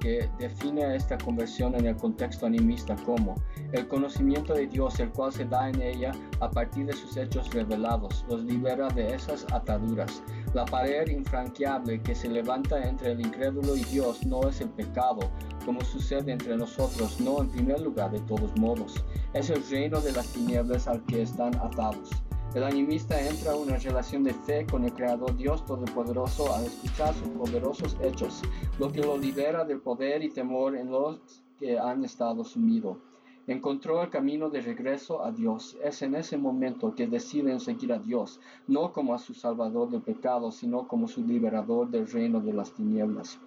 que 0.00 0.28
define 0.38 0.96
esta 0.96 1.16
conversión 1.16 1.74
en 1.76 1.86
el 1.86 1.96
contexto 1.96 2.44
animista 2.44 2.94
como 3.06 3.34
el 3.72 3.88
conocimiento 3.88 4.52
de 4.52 4.66
Dios, 4.66 5.00
el 5.00 5.10
cual 5.10 5.32
se 5.32 5.46
da 5.46 5.70
en 5.70 5.80
ella 5.80 6.12
a 6.40 6.50
partir 6.50 6.86
de 6.86 6.92
sus 6.92 7.16
hechos 7.16 7.52
revelados, 7.54 8.24
los 8.28 8.44
libera 8.44 8.88
de 8.88 9.14
esas 9.14 9.46
ataduras. 9.52 10.22
La 10.52 10.66
pared 10.66 11.08
infranqueable 11.08 12.00
que 12.02 12.14
se 12.14 12.28
levanta 12.28 12.82
entre 12.86 13.12
el 13.12 13.20
incrédulo 13.20 13.76
y 13.76 13.84
Dios 13.84 14.24
no 14.26 14.46
es 14.48 14.60
el 14.60 14.68
pecado, 14.70 15.30
como 15.64 15.80
sucede 15.82 16.32
entre 16.32 16.56
nosotros, 16.56 17.20
no 17.20 17.40
en 17.40 17.48
primer 17.48 17.80
lugar 17.80 18.10
de 18.10 18.20
todos 18.20 18.56
modos. 18.58 19.04
Es 19.32 19.50
el 19.50 19.62
reino 19.68 20.00
de 20.00 20.12
las 20.12 20.28
tinieblas 20.28 20.86
al 20.86 21.02
que 21.04 21.22
están 21.22 21.54
atados. 21.56 22.10
El 22.54 22.64
animista 22.64 23.20
entra 23.20 23.54
en 23.54 23.62
una 23.62 23.76
relación 23.76 24.24
de 24.24 24.32
fe 24.32 24.66
con 24.66 24.84
el 24.84 24.92
Creador 24.94 25.36
Dios 25.36 25.64
Todopoderoso 25.66 26.54
al 26.54 26.64
escuchar 26.64 27.12
sus 27.14 27.28
poderosos 27.28 27.96
hechos, 28.00 28.42
lo 28.78 28.90
que 28.90 29.00
lo 29.00 29.18
libera 29.18 29.64
del 29.64 29.80
poder 29.80 30.22
y 30.22 30.30
temor 30.30 30.76
en 30.76 30.90
los 30.90 31.20
que 31.58 31.78
han 31.78 32.04
estado 32.04 32.44
sumidos. 32.44 32.96
Encontró 33.46 34.02
el 34.02 34.10
camino 34.10 34.50
de 34.50 34.60
regreso 34.60 35.22
a 35.22 35.30
Dios. 35.30 35.76
Es 35.82 36.02
en 36.02 36.16
ese 36.16 36.36
momento 36.36 36.94
que 36.94 37.06
deciden 37.06 37.60
seguir 37.60 37.92
a 37.92 37.98
Dios, 37.98 38.40
no 38.66 38.92
como 38.92 39.14
a 39.14 39.18
su 39.18 39.34
Salvador 39.34 39.90
del 39.90 40.02
pecado, 40.02 40.50
sino 40.50 40.88
como 40.88 41.06
su 41.06 41.24
liberador 41.24 41.88
del 41.90 42.08
reino 42.10 42.40
de 42.40 42.52
las 42.52 42.72
tinieblas. 42.72 43.38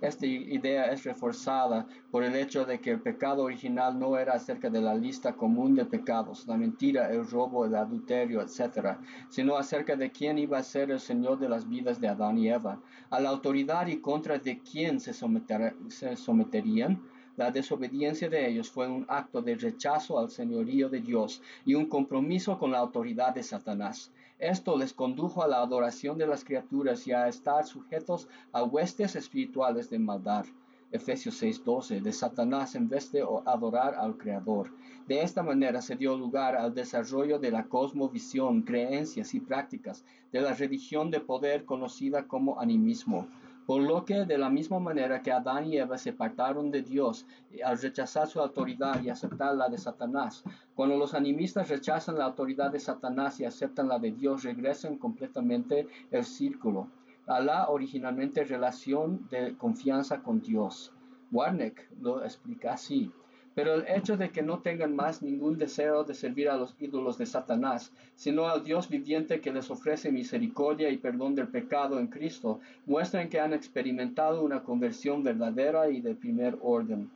Esta 0.00 0.26
idea 0.26 0.92
es 0.92 1.02
reforzada 1.02 1.84
por 2.12 2.22
el 2.22 2.36
hecho 2.36 2.64
de 2.64 2.80
que 2.80 2.92
el 2.92 3.00
pecado 3.00 3.42
original 3.42 3.98
no 3.98 4.16
era 4.16 4.34
acerca 4.34 4.70
de 4.70 4.80
la 4.80 4.94
lista 4.94 5.32
común 5.32 5.74
de 5.74 5.84
pecados, 5.84 6.46
la 6.46 6.56
mentira, 6.56 7.10
el 7.10 7.28
robo, 7.28 7.64
el 7.64 7.74
adulterio, 7.74 8.40
etc., 8.40 8.96
sino 9.28 9.56
acerca 9.56 9.96
de 9.96 10.12
quién 10.12 10.38
iba 10.38 10.58
a 10.58 10.62
ser 10.62 10.92
el 10.92 11.00
Señor 11.00 11.40
de 11.40 11.48
las 11.48 11.68
vidas 11.68 12.00
de 12.00 12.06
Adán 12.06 12.38
y 12.38 12.48
Eva, 12.48 12.80
a 13.10 13.18
la 13.18 13.30
autoridad 13.30 13.88
y 13.88 14.00
contra 14.00 14.38
de 14.38 14.60
quién 14.60 15.00
se, 15.00 15.12
se 15.12 16.16
someterían. 16.16 17.02
La 17.36 17.50
desobediencia 17.50 18.28
de 18.28 18.48
ellos 18.48 18.70
fue 18.70 18.86
un 18.86 19.04
acto 19.08 19.42
de 19.42 19.56
rechazo 19.56 20.18
al 20.20 20.30
señorío 20.30 20.88
de 20.88 21.00
Dios 21.00 21.42
y 21.64 21.74
un 21.74 21.86
compromiso 21.86 22.56
con 22.56 22.70
la 22.70 22.78
autoridad 22.78 23.34
de 23.34 23.42
Satanás. 23.42 24.12
Esto 24.38 24.76
les 24.78 24.92
condujo 24.92 25.42
a 25.42 25.48
la 25.48 25.60
adoración 25.60 26.16
de 26.16 26.26
las 26.28 26.44
criaturas 26.44 27.08
y 27.08 27.12
a 27.12 27.26
estar 27.26 27.66
sujetos 27.66 28.28
a 28.52 28.62
huestes 28.62 29.16
espirituales 29.16 29.90
de 29.90 29.98
maldad. 29.98 30.46
Efesios 30.92 31.42
6:12, 31.42 32.00
de 32.00 32.12
Satanás 32.12 32.76
en 32.76 32.88
vez 32.88 33.10
de 33.10 33.26
adorar 33.44 33.96
al 33.96 34.16
Creador. 34.16 34.70
De 35.08 35.22
esta 35.22 35.42
manera 35.42 35.82
se 35.82 35.96
dio 35.96 36.16
lugar 36.16 36.54
al 36.54 36.72
desarrollo 36.72 37.40
de 37.40 37.50
la 37.50 37.64
cosmovisión, 37.64 38.62
creencias 38.62 39.34
y 39.34 39.40
prácticas 39.40 40.04
de 40.30 40.40
la 40.40 40.54
religión 40.54 41.10
de 41.10 41.18
poder 41.18 41.64
conocida 41.64 42.28
como 42.28 42.60
animismo. 42.60 43.26
Por 43.68 43.82
lo 43.82 44.02
que 44.06 44.24
de 44.24 44.38
la 44.38 44.48
misma 44.48 44.78
manera 44.78 45.20
que 45.20 45.30
Adán 45.30 45.66
y 45.66 45.76
Eva 45.76 45.98
se 45.98 46.08
apartaron 46.08 46.70
de 46.70 46.80
Dios 46.80 47.26
al 47.62 47.78
rechazar 47.78 48.26
su 48.26 48.40
autoridad 48.40 49.02
y 49.02 49.10
aceptar 49.10 49.54
la 49.56 49.68
de 49.68 49.76
Satanás, 49.76 50.42
cuando 50.74 50.96
los 50.96 51.12
animistas 51.12 51.68
rechazan 51.68 52.16
la 52.16 52.24
autoridad 52.24 52.70
de 52.70 52.80
Satanás 52.80 53.38
y 53.40 53.44
aceptan 53.44 53.88
la 53.88 53.98
de 53.98 54.12
Dios, 54.12 54.44
regresan 54.44 54.96
completamente 54.96 55.86
el 56.10 56.24
círculo 56.24 56.88
a 57.26 57.40
la 57.40 57.68
originalmente 57.68 58.42
relación 58.42 59.28
de 59.28 59.54
confianza 59.58 60.22
con 60.22 60.40
Dios. 60.40 60.90
Warneck 61.30 61.90
lo 62.00 62.24
explica 62.24 62.72
así. 62.72 63.12
Pero 63.58 63.74
el 63.74 63.88
hecho 63.88 64.16
de 64.16 64.30
que 64.30 64.40
no 64.40 64.60
tengan 64.60 64.94
más 64.94 65.20
ningún 65.20 65.58
deseo 65.58 66.04
de 66.04 66.14
servir 66.14 66.48
a 66.48 66.56
los 66.56 66.76
ídolos 66.78 67.18
de 67.18 67.26
Satanás, 67.26 67.90
sino 68.14 68.48
al 68.48 68.62
Dios 68.62 68.88
viviente 68.88 69.40
que 69.40 69.52
les 69.52 69.68
ofrece 69.68 70.12
misericordia 70.12 70.90
y 70.90 70.96
perdón 70.96 71.34
del 71.34 71.48
pecado 71.48 71.98
en 71.98 72.06
Cristo, 72.06 72.60
muestran 72.86 73.28
que 73.28 73.40
han 73.40 73.52
experimentado 73.52 74.44
una 74.44 74.62
conversión 74.62 75.24
verdadera 75.24 75.90
y 75.90 76.00
de 76.00 76.14
primer 76.14 76.56
orden. 76.62 77.10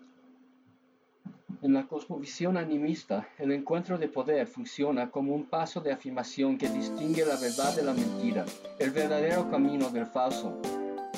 En 1.63 1.75
la 1.75 1.87
cosmovisión 1.87 2.57
animista, 2.57 3.29
el 3.39 3.53
encuentro 3.53 3.97
de 3.97 4.09
poder 4.09 4.49
funciona 4.49 5.13
como 5.13 5.37
un 5.37 5.45
paso 5.45 5.81
de 5.81 5.93
afirmación 5.93 6.59
que 6.59 6.69
distingue 6.69 7.25
la 7.25 7.37
verdad 7.37 7.77
de 7.77 7.85
la 7.85 7.95
mentira, 7.95 8.45
el 8.81 8.91
verdadero 8.91 9.49
camino 9.49 9.91
del 9.91 10.07
falso 10.07 10.61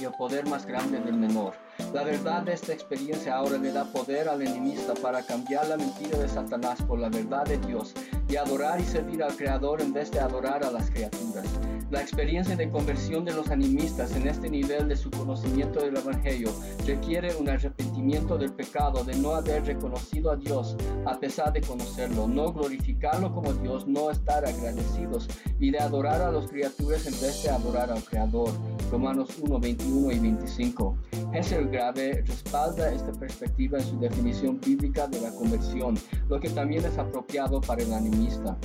el 0.05 0.13
poder 0.13 0.47
más 0.47 0.67
grande 0.67 1.01
del 1.01 1.17
menor. 1.17 1.55
La 1.93 2.05
verdad 2.05 2.43
de 2.43 2.53
esta 2.53 2.73
experiencia 2.73 3.37
ahora 3.37 3.59
le 3.59 3.73
da 3.73 3.85
poder 3.85 4.29
al 4.29 4.43
enemista 4.43 4.95
para 4.95 5.23
cambiar 5.23 5.67
la 5.69 5.77
mentira 5.77 6.19
de 6.19 6.29
Satanás 6.29 6.81
por 6.83 6.99
la 6.99 7.09
verdad 7.09 7.45
de 7.45 7.59
Dios 7.59 7.95
y 8.29 8.37
adorar 8.37 8.81
y 8.81 8.85
servir 8.85 9.23
al 9.23 9.37
Creador 9.37 9.81
en 9.81 9.93
vez 9.93 10.11
de 10.11 10.21
adorar 10.21 10.65
a 10.65 10.71
las 10.71 10.91
criaturas. 10.91 11.47
La 11.95 12.01
experiencia 12.01 12.57
de 12.57 12.69
conversión 12.71 13.25
de 13.25 13.33
los 13.33 13.53
animistas 13.53 14.17
en 14.17 14.27
este 14.27 14.51
nivel 14.51 14.89
de 14.89 14.97
su 14.97 15.13
conocimiento 15.13 15.79
del 15.79 15.97
Evangelio 15.97 16.51
requiere 16.85 17.37
un 17.37 17.49
arrepentimiento 17.49 18.37
del 18.37 18.53
pecado 18.53 19.05
de 19.05 19.15
no 19.15 19.37
haber 19.37 19.65
reconocido 19.65 20.33
a 20.33 20.37
Dios 20.37 20.77
a 21.07 21.21
pesar 21.21 21.53
de 21.53 21.61
conocerlo, 21.61 22.27
no 22.27 22.53
glorificarlo 22.53 23.33
como 23.33 23.53
Dios, 23.53 23.87
no 23.87 24.11
estar 24.11 24.45
agradecidos 24.45 25.29
y 25.61 25.71
de 25.71 25.79
adorar 25.79 26.21
a 26.21 26.33
las 26.33 26.49
criaturas 26.49 27.07
en 27.07 27.13
vez 27.13 27.45
de 27.45 27.51
adorar 27.51 27.93
al 27.93 28.03
Creador. 28.03 28.51
Romanos 28.91 29.29
1, 29.41 29.61
21 29.61 30.11
y 30.11 30.19
25. 30.19 30.97
Hessel 31.33 31.69
Grave 31.69 32.25
respalda 32.27 32.93
esta 32.93 33.13
perspectiva 33.13 33.79
en 33.79 33.85
su 33.85 34.01
definición 34.01 34.61
bíblica 34.61 35.07
de 35.07 35.21
la 35.21 35.31
conversión, 35.31 35.97
lo 36.29 36.41
que 36.41 36.51
también 36.51 36.85
es 36.85 36.99
apropiado 36.99 37.61
para 37.61 37.85
el 37.85 37.93
animista. 37.93 38.59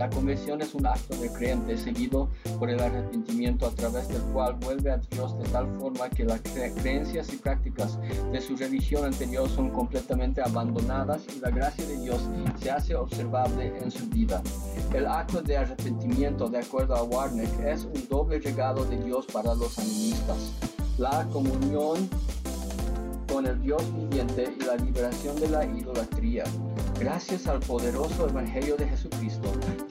La 0.00 0.08
conversión 0.08 0.62
es 0.62 0.74
un 0.74 0.86
acto 0.86 1.14
de 1.16 1.30
creyente 1.30 1.76
seguido 1.76 2.30
por 2.58 2.70
el 2.70 2.80
arrepentimiento 2.80 3.66
a 3.66 3.70
través 3.70 4.08
del 4.08 4.22
cual 4.32 4.54
vuelve 4.54 4.90
a 4.90 4.96
Dios 4.96 5.38
de 5.38 5.46
tal 5.50 5.66
forma 5.74 6.08
que 6.08 6.24
las 6.24 6.40
creencias 6.40 7.30
y 7.30 7.36
prácticas 7.36 7.98
de 8.32 8.40
su 8.40 8.56
religión 8.56 9.04
anterior 9.04 9.46
son 9.50 9.68
completamente 9.68 10.40
abandonadas 10.40 11.20
y 11.36 11.40
la 11.40 11.50
gracia 11.50 11.84
de 11.84 11.98
Dios 11.98 12.18
se 12.62 12.70
hace 12.70 12.94
observable 12.94 13.76
en 13.76 13.90
su 13.90 14.06
vida. 14.06 14.42
El 14.94 15.06
acto 15.06 15.42
de 15.42 15.58
arrepentimiento, 15.58 16.48
de 16.48 16.60
acuerdo 16.60 16.96
a 16.96 17.02
Warneck, 17.02 17.60
es 17.60 17.84
un 17.84 18.08
doble 18.08 18.38
regalo 18.38 18.86
de 18.86 18.96
Dios 19.04 19.26
para 19.26 19.54
los 19.54 19.78
animistas. 19.78 20.54
La 20.96 21.28
comunión 21.30 22.08
con 23.30 23.46
el 23.46 23.60
Dios 23.60 23.82
viviente 23.94 24.56
y 24.58 24.64
la 24.64 24.76
liberación 24.76 25.38
de 25.38 25.48
la 25.50 25.64
idolatría. 25.64 26.44
Gracias 26.98 27.46
al 27.46 27.60
poderoso 27.60 28.28
Evangelio 28.28 28.76
de 28.76 28.86
Jesucristo, 28.86 29.50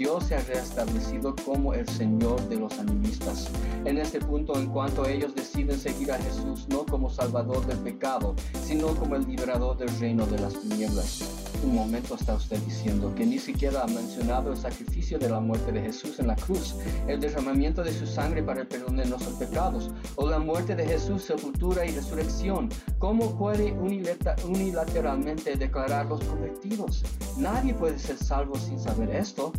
Dios 0.10 0.24
se 0.24 0.34
ha 0.34 0.42
restablecido 0.42 1.36
como 1.46 1.72
el 1.76 1.88
Señor 1.88 2.42
de 2.50 2.56
los 2.56 2.80
animistas. 2.80 3.48
En 3.86 4.00
este 4.00 4.20
punto, 4.20 4.58
en 4.58 4.66
cuanto 4.66 5.08
ellos 5.08 5.36
deciden 5.36 5.80
seguir 5.80 6.12
a 6.12 6.18
Jesús 6.18 6.68
no 6.68 6.84
como 6.84 7.12
Salvador 7.12 7.64
del 7.68 7.78
pecado, 7.78 8.34
sino 8.66 8.88
como 8.96 9.16
el 9.16 9.28
liberador 9.28 9.78
del 9.78 9.96
reino 10.00 10.26
de 10.26 10.40
las 10.40 10.60
tinieblas 10.60 11.50
un 11.64 11.76
momento 11.76 12.16
está 12.16 12.36
usted 12.36 12.60
diciendo 12.60 13.14
que 13.16 13.26
ni 13.26 13.38
siquiera 13.38 13.84
ha 13.84 13.88
mencionado 13.88 14.52
el 14.52 14.58
sacrificio 14.58 15.20
de 15.20 15.30
la 15.30 15.40
muerte 15.40 15.72
de 15.72 15.82
Jesús 15.82 16.20
en 16.20 16.28
la 16.28 16.36
cruz, 16.36 16.76
el 17.08 17.20
derramamiento 17.20 17.84
de 17.84 17.92
su 17.94 18.06
sangre 18.08 18.44
para 18.44 18.62
el 18.62 18.68
perdón 18.68 18.98
de 18.98 19.06
nuestros 19.06 19.34
pecados, 19.36 19.92
o 20.16 20.30
la 20.30 20.40
muerte 20.40 20.76
de 20.76 20.86
Jesús, 20.86 21.24
sepultura 21.24 21.86
y 21.86 21.92
resurrección. 21.92 22.70
¿Cómo 22.98 23.38
puede 23.38 23.74
unilateralmente 23.74 25.56
declararlos 25.56 26.24
convertidos? 26.24 27.04
Nadie 27.38 27.74
puede 27.74 28.00
ser 28.00 28.18
salvo 28.18 28.56
sin 28.56 28.80
saber 28.80 29.10
esto. 29.10 29.52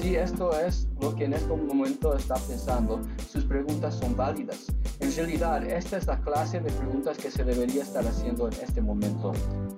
Si 0.00 0.16
esto 0.16 0.58
es 0.58 0.88
lo 0.98 1.14
que 1.14 1.26
en 1.26 1.34
este 1.34 1.54
momento 1.54 2.16
está 2.16 2.36
pensando, 2.36 3.02
sus 3.30 3.44
preguntas 3.44 3.96
son 3.96 4.16
válidas. 4.16 4.72
En 4.98 5.14
realidad, 5.14 5.62
esta 5.62 5.98
es 5.98 6.06
la 6.06 6.18
clase 6.22 6.58
de 6.58 6.70
preguntas 6.72 7.18
que 7.18 7.30
se 7.30 7.44
debería 7.44 7.82
estar 7.82 8.06
haciendo 8.06 8.48
en 8.48 8.54
este 8.54 8.80
momento. 8.80 9.32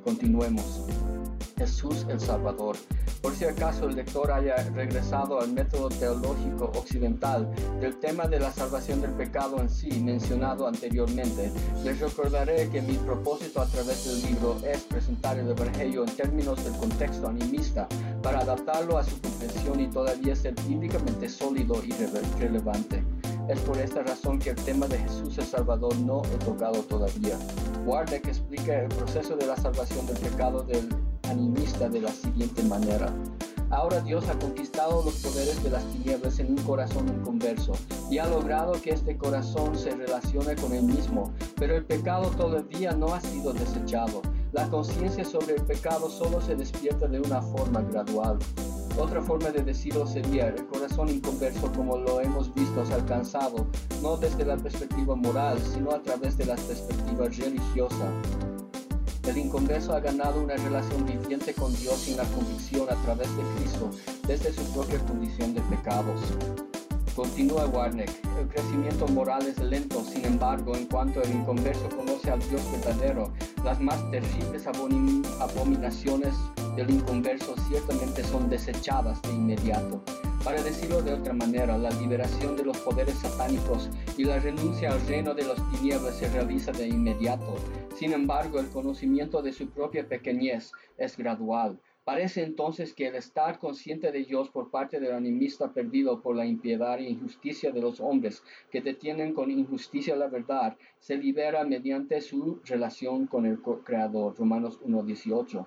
Continuemos. 0.05 0.83
Jesús 1.57 2.07
el 2.09 2.21
Salvador. 2.21 2.77
Por 3.21 3.35
si 3.35 3.45
acaso 3.45 3.89
el 3.89 3.95
lector 3.95 4.33
haya 4.33 4.57
regresado 4.75 5.41
al 5.41 5.53
método 5.53 5.89
teológico 5.89 6.73
occidental 6.75 7.49
del 7.81 7.99
tema 8.01 8.27
de 8.27 8.41
la 8.41 8.51
salvación 8.53 9.01
del 9.01 9.13
pecado 9.13 9.61
en 9.61 9.71
sí 9.71 10.01
mencionado 10.01 10.67
anteriormente, 10.67 11.53
les 11.85 12.01
recordaré 12.01 12.69
que 12.71 12.83
mi 12.83 12.95
propósito 12.95 13.61
a 13.61 13.67
través 13.67 14.05
del 14.07 14.33
libro 14.33 14.57
es 14.67 14.83
presentar 14.83 15.39
el 15.39 15.51
Evangelio 15.51 16.03
en 16.03 16.17
términos 16.17 16.65
del 16.65 16.75
contexto 16.75 17.29
animista 17.29 17.89
para 18.23 18.41
adaptarlo 18.41 18.97
a 18.97 19.05
su 19.05 19.21
comprensión 19.21 19.81
y 19.81 19.89
todavía 19.89 20.37
ser 20.37 20.55
bíblicamente 20.67 21.29
sólido 21.29 21.83
y 21.85 21.93
relevante. 22.41 23.05
Es 23.49 23.59
por 23.61 23.77
esta 23.79 24.03
razón 24.03 24.39
que 24.39 24.51
el 24.51 24.57
tema 24.57 24.87
de 24.87 24.99
Jesús 24.99 25.37
el 25.39 25.45
Salvador 25.45 25.95
no 25.99 26.23
he 26.25 26.45
tocado 26.45 26.81
todavía. 26.83 27.37
que 28.07 28.31
explica 28.31 28.83
el 28.83 28.89
proceso 28.89 29.37
de 29.37 29.47
la 29.47 29.57
salvación 29.57 30.07
del 30.07 30.17
pecado 30.19 30.63
del 30.63 30.89
animista 31.29 31.89
de 31.89 32.01
la 32.01 32.11
siguiente 32.11 32.63
manera. 32.63 33.13
Ahora 33.71 34.01
Dios 34.01 34.29
ha 34.29 34.39
conquistado 34.39 35.03
los 35.03 35.15
poderes 35.15 35.63
de 35.63 35.71
las 35.71 35.85
tinieblas 35.87 36.39
en 36.39 36.51
un 36.51 36.59
corazón 36.59 37.09
inconverso 37.09 37.73
y 38.11 38.19
ha 38.19 38.27
logrado 38.27 38.73
que 38.81 38.91
este 38.91 39.17
corazón 39.17 39.77
se 39.77 39.91
relacione 39.91 40.55
con 40.57 40.75
él 40.75 40.85
mismo, 40.85 41.33
pero 41.57 41.75
el 41.75 41.85
pecado 41.85 42.31
todavía 42.37 42.93
no 42.93 43.15
ha 43.15 43.21
sido 43.21 43.53
desechado. 43.55 44.21
La 44.53 44.69
conciencia 44.69 45.25
sobre 45.25 45.55
el 45.55 45.63
pecado 45.63 46.11
solo 46.11 46.39
se 46.43 46.55
despierta 46.55 47.09
de 47.09 47.19
una 47.19 47.41
forma 47.41 47.81
gradual. 47.81 48.39
Otra 48.99 49.23
forma 49.23 49.49
de 49.49 49.63
decirlo 49.63 50.07
sería, 50.07 50.49
el 50.49 50.67
corazón 50.67 51.09
inconverso 51.09 51.73
como 51.73 51.97
lo 51.97 52.21
hemos 52.21 52.55
visto 52.55 52.85
alcanzado, 52.93 53.67
no 54.03 54.19
desde 54.19 54.45
la 54.45 54.59
perspectiva 54.59 55.17
moral, 55.17 55.59
sino 55.73 55.91
a 55.91 56.03
través 56.03 56.37
de 56.37 56.45
la 56.45 56.57
perspectiva 56.57 57.29
religiosa. 57.29 58.13
El 59.27 59.39
inconverso 59.39 59.95
ha 59.95 60.01
ganado 60.01 60.43
una 60.43 60.57
relación 60.57 61.07
viviente 61.07 61.55
con 61.55 61.75
Dios 61.75 62.01
sin 62.01 62.19
la 62.19 62.25
convicción 62.25 62.91
a 62.91 63.03
través 63.05 63.35
de 63.35 63.43
Cristo 63.57 63.91
desde 64.27 64.53
su 64.53 64.71
propia 64.75 64.99
condición 64.99 65.55
de 65.55 65.63
pecados. 65.63 66.21
Continúa 67.15 67.67
Warneck, 67.67 68.11
el 68.39 68.49
crecimiento 68.49 69.07
moral 69.07 69.47
es 69.47 69.59
lento, 69.59 70.03
sin 70.03 70.25
embargo, 70.25 70.75
en 70.75 70.87
cuanto 70.87 71.21
el 71.21 71.31
inconverso 71.31 71.87
conoce 71.91 72.31
al 72.31 72.41
Dios 72.49 72.63
verdadero, 72.73 73.31
las 73.63 73.79
más 73.81 74.11
terribles 74.11 74.67
abominaciones 74.67 76.35
del 76.75 76.89
inconverso 76.89 77.55
ciertamente 77.69 78.25
son 78.25 78.49
desechadas 78.49 79.21
de 79.23 79.33
inmediato. 79.33 80.03
Para 80.43 80.63
decirlo 80.63 81.03
de 81.03 81.13
otra 81.13 81.35
manera, 81.35 81.77
la 81.77 81.91
liberación 81.91 82.57
de 82.57 82.65
los 82.65 82.79
poderes 82.79 83.17
satánicos 83.17 83.91
y 84.17 84.25
la 84.25 84.39
renuncia 84.39 84.91
al 84.91 85.07
reino 85.07 85.35
de 85.35 85.45
las 85.45 85.71
tinieblas 85.71 86.17
se 86.17 86.31
realiza 86.31 86.73
de 86.73 86.89
inmediato. 86.89 87.57
Sin 87.95 88.15
embargo, 88.15 88.59
el 88.59 88.71
conocimiento 88.71 89.43
de 89.43 89.53
su 89.53 89.69
propia 89.69 90.09
pequeñez 90.09 90.73
es 90.97 91.17
gradual. 91.19 91.79
Parece 92.05 92.43
entonces 92.43 92.95
que 92.95 93.07
el 93.07 93.15
estar 93.15 93.61
consciente 93.61 94.11
de 94.11 94.25
Dios 94.25 94.49
por 94.49 94.73
parte 94.73 94.99
del 94.99 95.13
animista 95.13 95.73
perdido 95.73 96.21
por 96.21 96.35
la 96.35 96.45
impiedad 96.45 96.99
e 96.99 97.09
injusticia 97.09 97.71
de 97.71 97.81
los 97.81 98.01
hombres 98.01 98.43
que 98.73 98.81
detienen 98.81 99.35
con 99.35 99.53
injusticia 99.53 100.17
la 100.17 100.27
verdad, 100.27 100.77
se 100.99 101.17
libera 101.17 101.65
mediante 101.65 102.21
su 102.21 102.61
relación 102.65 103.29
con 103.29 103.47
el 103.47 103.61
Creador. 103.61 104.37
Romanos 104.37 104.81
1.18 104.83 105.67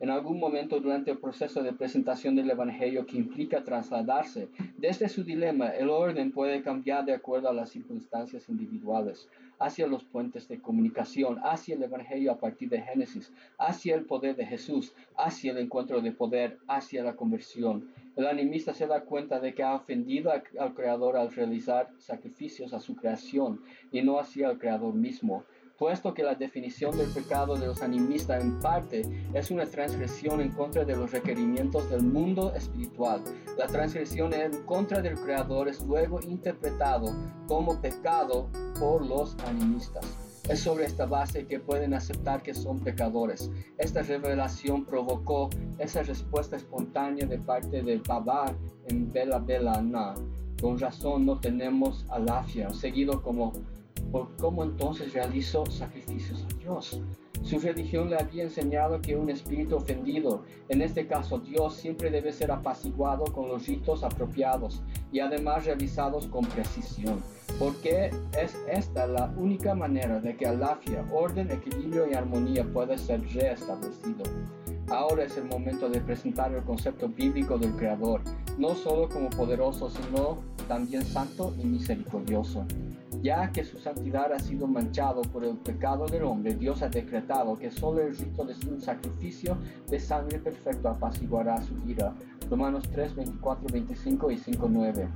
en 0.00 0.10
algún 0.10 0.40
momento 0.40 0.80
durante 0.80 1.12
el 1.12 1.18
proceso 1.18 1.62
de 1.62 1.72
presentación 1.72 2.34
del 2.34 2.50
Evangelio 2.50 3.06
que 3.06 3.16
implica 3.16 3.62
trasladarse. 3.62 4.48
Desde 4.76 5.08
su 5.08 5.22
dilema, 5.22 5.68
el 5.68 5.90
orden 5.90 6.32
puede 6.32 6.60
cambiar 6.60 7.04
de 7.04 7.14
acuerdo 7.14 7.48
a 7.48 7.54
las 7.54 7.70
circunstancias 7.70 8.48
individuales, 8.48 9.28
hacia 9.62 9.86
los 9.86 10.02
puentes 10.02 10.48
de 10.48 10.60
comunicación, 10.60 11.38
hacia 11.44 11.76
el 11.76 11.82
Evangelio 11.84 12.32
a 12.32 12.38
partir 12.38 12.68
de 12.68 12.82
Génesis, 12.82 13.32
hacia 13.58 13.94
el 13.94 14.04
poder 14.04 14.34
de 14.34 14.44
Jesús, 14.44 14.92
hacia 15.16 15.52
el 15.52 15.58
encuentro 15.58 16.00
de 16.00 16.10
poder, 16.10 16.58
hacia 16.66 17.04
la 17.04 17.14
conversión. 17.14 17.88
El 18.16 18.26
animista 18.26 18.74
se 18.74 18.88
da 18.88 19.02
cuenta 19.02 19.38
de 19.38 19.54
que 19.54 19.62
ha 19.62 19.74
ofendido 19.74 20.32
al 20.32 20.74
Creador 20.74 21.16
al 21.16 21.32
realizar 21.32 21.90
sacrificios 21.98 22.74
a 22.74 22.80
su 22.80 22.96
creación 22.96 23.62
y 23.92 24.02
no 24.02 24.18
hacia 24.18 24.50
el 24.50 24.58
Creador 24.58 24.94
mismo 24.94 25.44
puesto 25.82 26.14
que 26.14 26.22
la 26.22 26.36
definición 26.36 26.96
del 26.96 27.08
pecado 27.08 27.56
de 27.56 27.66
los 27.66 27.82
animistas 27.82 28.40
en 28.40 28.60
parte 28.60 29.02
es 29.34 29.50
una 29.50 29.66
transgresión 29.66 30.40
en 30.40 30.52
contra 30.52 30.84
de 30.84 30.94
los 30.94 31.10
requerimientos 31.10 31.90
del 31.90 32.04
mundo 32.04 32.54
espiritual. 32.54 33.20
La 33.58 33.66
transgresión 33.66 34.32
en 34.32 34.62
contra 34.62 35.02
del 35.02 35.18
Creador 35.18 35.66
es 35.66 35.84
luego 35.84 36.20
interpretado 36.20 37.12
como 37.48 37.80
pecado 37.80 38.48
por 38.78 39.04
los 39.04 39.36
animistas. 39.40 40.06
Es 40.48 40.60
sobre 40.60 40.84
esta 40.84 41.06
base 41.06 41.48
que 41.48 41.58
pueden 41.58 41.94
aceptar 41.94 42.44
que 42.44 42.54
son 42.54 42.78
pecadores. 42.78 43.50
Esta 43.76 44.02
revelación 44.02 44.84
provocó 44.84 45.50
esa 45.78 46.04
respuesta 46.04 46.54
espontánea 46.54 47.26
de 47.26 47.38
parte 47.38 47.82
del 47.82 48.02
Baba 48.06 48.54
en 48.86 49.12
Bela 49.12 49.40
Bela 49.40 49.82
Na. 49.82 50.14
Con 50.60 50.78
razón 50.78 51.26
no 51.26 51.40
tenemos 51.40 52.06
alafia, 52.08 52.70
seguido 52.70 53.20
como 53.20 53.52
por 54.12 54.36
cómo 54.36 54.62
entonces 54.62 55.12
realizó 55.14 55.64
sacrificios 55.66 56.44
a 56.44 56.54
Dios. 56.58 57.00
Su 57.42 57.58
religión 57.58 58.08
le 58.10 58.16
había 58.16 58.44
enseñado 58.44 59.00
que 59.00 59.16
un 59.16 59.28
espíritu 59.28 59.76
ofendido, 59.76 60.44
en 60.68 60.80
este 60.80 61.08
caso 61.08 61.38
Dios, 61.38 61.74
siempre 61.74 62.10
debe 62.10 62.32
ser 62.32 62.52
apaciguado 62.52 63.24
con 63.24 63.48
los 63.48 63.66
ritos 63.66 64.04
apropiados 64.04 64.82
y 65.10 65.18
además 65.18 65.64
realizados 65.64 66.28
con 66.28 66.44
precisión, 66.44 67.20
porque 67.58 68.10
es 68.38 68.56
esta 68.70 69.08
la 69.08 69.34
única 69.36 69.74
manera 69.74 70.20
de 70.20 70.36
que 70.36 70.46
alafia, 70.46 71.04
orden, 71.12 71.50
equilibrio 71.50 72.08
y 72.08 72.14
armonía 72.14 72.64
pueda 72.64 72.96
ser 72.96 73.26
reestablecido. 73.32 74.22
Ahora 74.88 75.24
es 75.24 75.36
el 75.36 75.44
momento 75.44 75.88
de 75.88 76.00
presentar 76.00 76.52
el 76.52 76.62
concepto 76.64 77.08
bíblico 77.08 77.56
del 77.56 77.72
Creador, 77.76 78.20
no 78.58 78.74
solo 78.74 79.08
como 79.08 79.30
poderoso, 79.30 79.88
sino 79.88 80.38
también 80.68 81.04
santo 81.04 81.54
y 81.58 81.64
misericordioso. 81.64 82.64
Ya 83.22 83.52
que 83.52 83.64
su 83.64 83.78
santidad 83.78 84.32
ha 84.32 84.38
sido 84.38 84.66
manchado 84.66 85.22
por 85.22 85.44
el 85.44 85.56
pecado 85.56 86.06
del 86.06 86.24
hombre, 86.24 86.54
Dios 86.56 86.82
ha 86.82 86.88
decretado 86.88 87.58
que 87.58 87.70
solo 87.70 88.02
el 88.02 88.16
rito 88.16 88.44
de 88.44 88.54
su 88.54 88.80
sacrificio 88.80 89.56
de 89.88 90.00
sangre 90.00 90.38
perfecto 90.38 90.88
apaciguará 90.88 91.62
su 91.62 91.74
ira. 91.88 92.12
Romanos 92.50 92.88
3, 92.92 93.14
24, 93.14 93.66
25 93.72 94.30
y 94.30 94.38
5, 94.38 94.68
9 94.70 95.08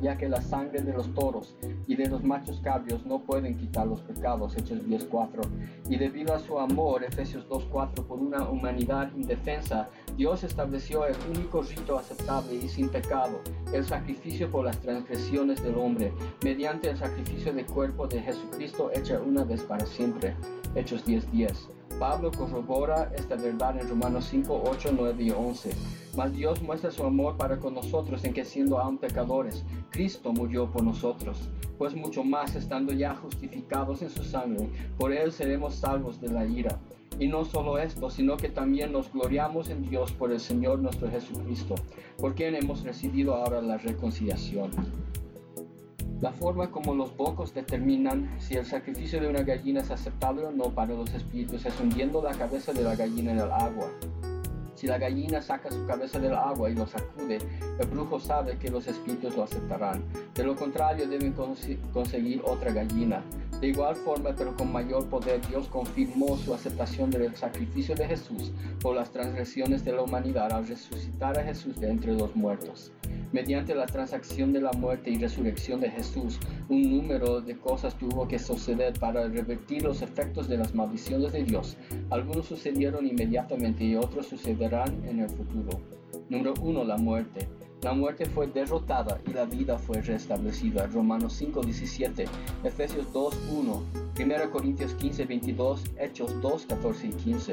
ya 0.00 0.16
que 0.16 0.28
la 0.28 0.40
sangre 0.40 0.82
de 0.82 0.92
los 0.92 1.12
toros 1.14 1.56
y 1.86 1.96
de 1.96 2.08
los 2.08 2.22
machos 2.22 2.60
cabrios 2.62 3.04
no 3.06 3.20
pueden 3.20 3.56
quitar 3.56 3.86
los 3.86 4.00
pecados, 4.00 4.56
Hechos 4.56 4.80
10.4. 4.80 5.42
Y 5.88 5.96
debido 5.96 6.34
a 6.34 6.38
su 6.38 6.58
amor, 6.58 7.04
Efesios 7.04 7.48
2.4, 7.48 8.06
por 8.06 8.18
una 8.18 8.48
humanidad 8.48 9.10
indefensa, 9.14 9.88
Dios 10.16 10.44
estableció 10.44 11.06
el 11.06 11.16
único 11.34 11.62
rito 11.62 11.98
aceptable 11.98 12.54
y 12.54 12.68
sin 12.68 12.88
pecado, 12.88 13.40
el 13.72 13.84
sacrificio 13.84 14.50
por 14.50 14.64
las 14.64 14.78
transgresiones 14.80 15.62
del 15.62 15.76
hombre, 15.76 16.12
mediante 16.42 16.90
el 16.90 16.96
sacrificio 16.96 17.52
del 17.52 17.66
cuerpo 17.66 18.06
de 18.06 18.20
Jesucristo 18.22 18.90
hecho 18.92 19.22
una 19.24 19.44
vez 19.44 19.62
para 19.62 19.84
siempre, 19.86 20.34
Hechos 20.74 21.04
10.10. 21.06 21.75
Pablo 21.98 22.30
corrobora 22.30 23.10
esta 23.16 23.36
verdad 23.36 23.78
en 23.80 23.88
Romanos 23.88 24.26
5, 24.30 24.64
8, 24.66 24.90
9 24.94 25.24
y 25.24 25.30
11. 25.30 25.70
Mas 26.14 26.32
Dios 26.34 26.60
muestra 26.62 26.90
su 26.90 27.04
amor 27.04 27.38
para 27.38 27.58
con 27.58 27.74
nosotros 27.74 28.22
en 28.24 28.34
que 28.34 28.44
siendo 28.44 28.78
aún 28.78 28.98
pecadores, 28.98 29.64
Cristo 29.90 30.32
murió 30.32 30.70
por 30.70 30.82
nosotros. 30.82 31.48
Pues 31.78 31.94
mucho 31.94 32.22
más 32.22 32.54
estando 32.54 32.92
ya 32.92 33.14
justificados 33.14 34.02
en 34.02 34.10
su 34.10 34.24
sangre, 34.24 34.68
por 34.98 35.12
él 35.12 35.32
seremos 35.32 35.74
salvos 35.74 36.20
de 36.20 36.28
la 36.28 36.44
ira. 36.44 36.78
Y 37.18 37.28
no 37.28 37.46
solo 37.46 37.78
esto, 37.78 38.10
sino 38.10 38.36
que 38.36 38.50
también 38.50 38.92
nos 38.92 39.10
gloriamos 39.10 39.70
en 39.70 39.88
Dios 39.88 40.12
por 40.12 40.32
el 40.32 40.40
Señor 40.40 40.80
nuestro 40.80 41.10
Jesucristo, 41.10 41.76
por 42.18 42.34
quien 42.34 42.54
hemos 42.54 42.82
recibido 42.82 43.34
ahora 43.34 43.62
la 43.62 43.78
reconciliación. 43.78 44.70
La 46.20 46.32
forma 46.32 46.70
como 46.70 46.94
los 46.94 47.14
bocos 47.14 47.52
determinan 47.52 48.30
si 48.38 48.54
el 48.54 48.64
sacrificio 48.64 49.20
de 49.20 49.28
una 49.28 49.42
gallina 49.42 49.82
es 49.82 49.90
aceptable 49.90 50.46
o 50.46 50.50
no 50.50 50.70
para 50.70 50.94
los 50.94 51.12
espíritus 51.12 51.66
es 51.66 51.78
hundiendo 51.78 52.22
la 52.22 52.32
cabeza 52.32 52.72
de 52.72 52.82
la 52.82 52.96
gallina 52.96 53.32
en 53.32 53.38
el 53.38 53.50
agua. 53.52 53.90
Si 54.76 54.86
la 54.86 54.98
gallina 54.98 55.40
saca 55.40 55.70
su 55.70 55.86
cabeza 55.86 56.18
del 56.18 56.34
agua 56.34 56.68
y 56.68 56.74
lo 56.74 56.86
sacude, 56.86 57.38
el 57.80 57.86
brujo 57.86 58.20
sabe 58.20 58.58
que 58.58 58.70
los 58.70 58.86
espíritus 58.86 59.34
lo 59.34 59.44
aceptarán. 59.44 60.04
De 60.34 60.44
lo 60.44 60.54
contrario, 60.54 61.08
deben 61.08 61.32
conseguir 61.32 62.42
otra 62.44 62.72
gallina. 62.72 63.24
De 63.58 63.68
igual 63.68 63.96
forma, 63.96 64.34
pero 64.36 64.54
con 64.54 64.70
mayor 64.70 65.08
poder, 65.08 65.40
Dios 65.48 65.66
confirmó 65.68 66.36
su 66.36 66.52
aceptación 66.52 67.10
del 67.10 67.34
sacrificio 67.34 67.94
de 67.94 68.06
Jesús 68.06 68.52
por 68.82 68.94
las 68.94 69.10
transgresiones 69.10 69.82
de 69.82 69.92
la 69.92 70.02
humanidad 70.02 70.52
al 70.52 70.68
resucitar 70.68 71.38
a 71.38 71.42
Jesús 71.42 71.80
de 71.80 71.88
entre 71.88 72.12
los 72.12 72.36
muertos. 72.36 72.92
Mediante 73.32 73.74
la 73.74 73.86
transacción 73.86 74.52
de 74.52 74.60
la 74.60 74.72
muerte 74.72 75.10
y 75.10 75.18
resurrección 75.18 75.80
de 75.80 75.90
Jesús, 75.90 76.38
un 76.68 76.90
número 76.90 77.40
de 77.40 77.58
cosas 77.58 77.96
tuvo 77.96 78.28
que 78.28 78.38
suceder 78.38 78.92
para 78.98 79.26
revertir 79.26 79.82
los 79.82 80.02
efectos 80.02 80.48
de 80.48 80.58
las 80.58 80.74
maldiciones 80.74 81.32
de 81.32 81.44
Dios. 81.44 81.76
Algunos 82.10 82.46
sucedieron 82.46 83.06
inmediatamente 83.06 83.84
y 83.84 83.96
otros 83.96 84.26
en 84.66 85.20
el 85.20 85.28
futuro. 85.28 85.80
Número 86.28 86.54
1. 86.60 86.84
La 86.84 86.96
muerte. 86.96 87.48
La 87.82 87.92
muerte 87.92 88.26
fue 88.26 88.48
derrotada 88.48 89.20
y 89.24 89.32
la 89.32 89.44
vida 89.44 89.78
fue 89.78 90.00
restablecida. 90.02 90.88
Romanos 90.88 91.34
5, 91.34 91.60
17, 91.62 92.24
Efesios 92.64 93.12
2, 93.12 93.38
1, 93.52 93.82
1 94.18 94.50
Corintios 94.50 94.94
15, 94.94 95.24
22, 95.26 95.84
Hechos 96.00 96.42
2, 96.42 96.66
14 96.66 97.06
y 97.06 97.10
15. 97.10 97.52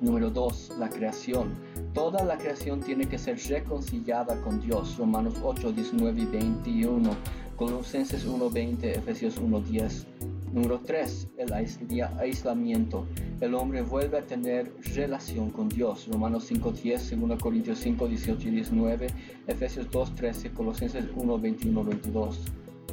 Número 0.00 0.30
2. 0.30 0.76
La 0.78 0.88
creación. 0.88 1.50
Toda 1.92 2.24
la 2.24 2.38
creación 2.38 2.80
tiene 2.80 3.06
que 3.06 3.18
ser 3.18 3.38
reconciliada 3.48 4.40
con 4.40 4.62
Dios. 4.62 4.96
Romanos 4.96 5.34
8, 5.42 5.72
19 5.72 6.22
y 6.22 6.24
21. 6.24 7.10
Colosenses 7.56 8.24
1, 8.24 8.48
20, 8.48 8.92
Efesios 8.92 9.36
1, 9.36 9.60
10. 9.60 10.06
Número 10.52 10.80
3. 10.80 11.28
El 11.38 11.52
aislamiento. 11.52 13.06
El 13.40 13.54
hombre 13.54 13.82
vuelve 13.82 14.18
a 14.18 14.26
tener 14.26 14.72
relación 14.94 15.50
con 15.50 15.68
Dios. 15.68 16.06
Romanos 16.08 16.50
5.10, 16.50 17.16
2 17.16 17.42
Corintios 17.42 17.78
5, 17.78 18.06
18 18.06 18.48
y 18.48 18.50
19, 18.50 19.06
Efesios 19.46 19.90
2, 19.90 20.14
13, 20.14 20.50
Colosenses 20.52 21.06
1, 21.16 21.38
21, 21.38 21.84
22. 21.84 22.40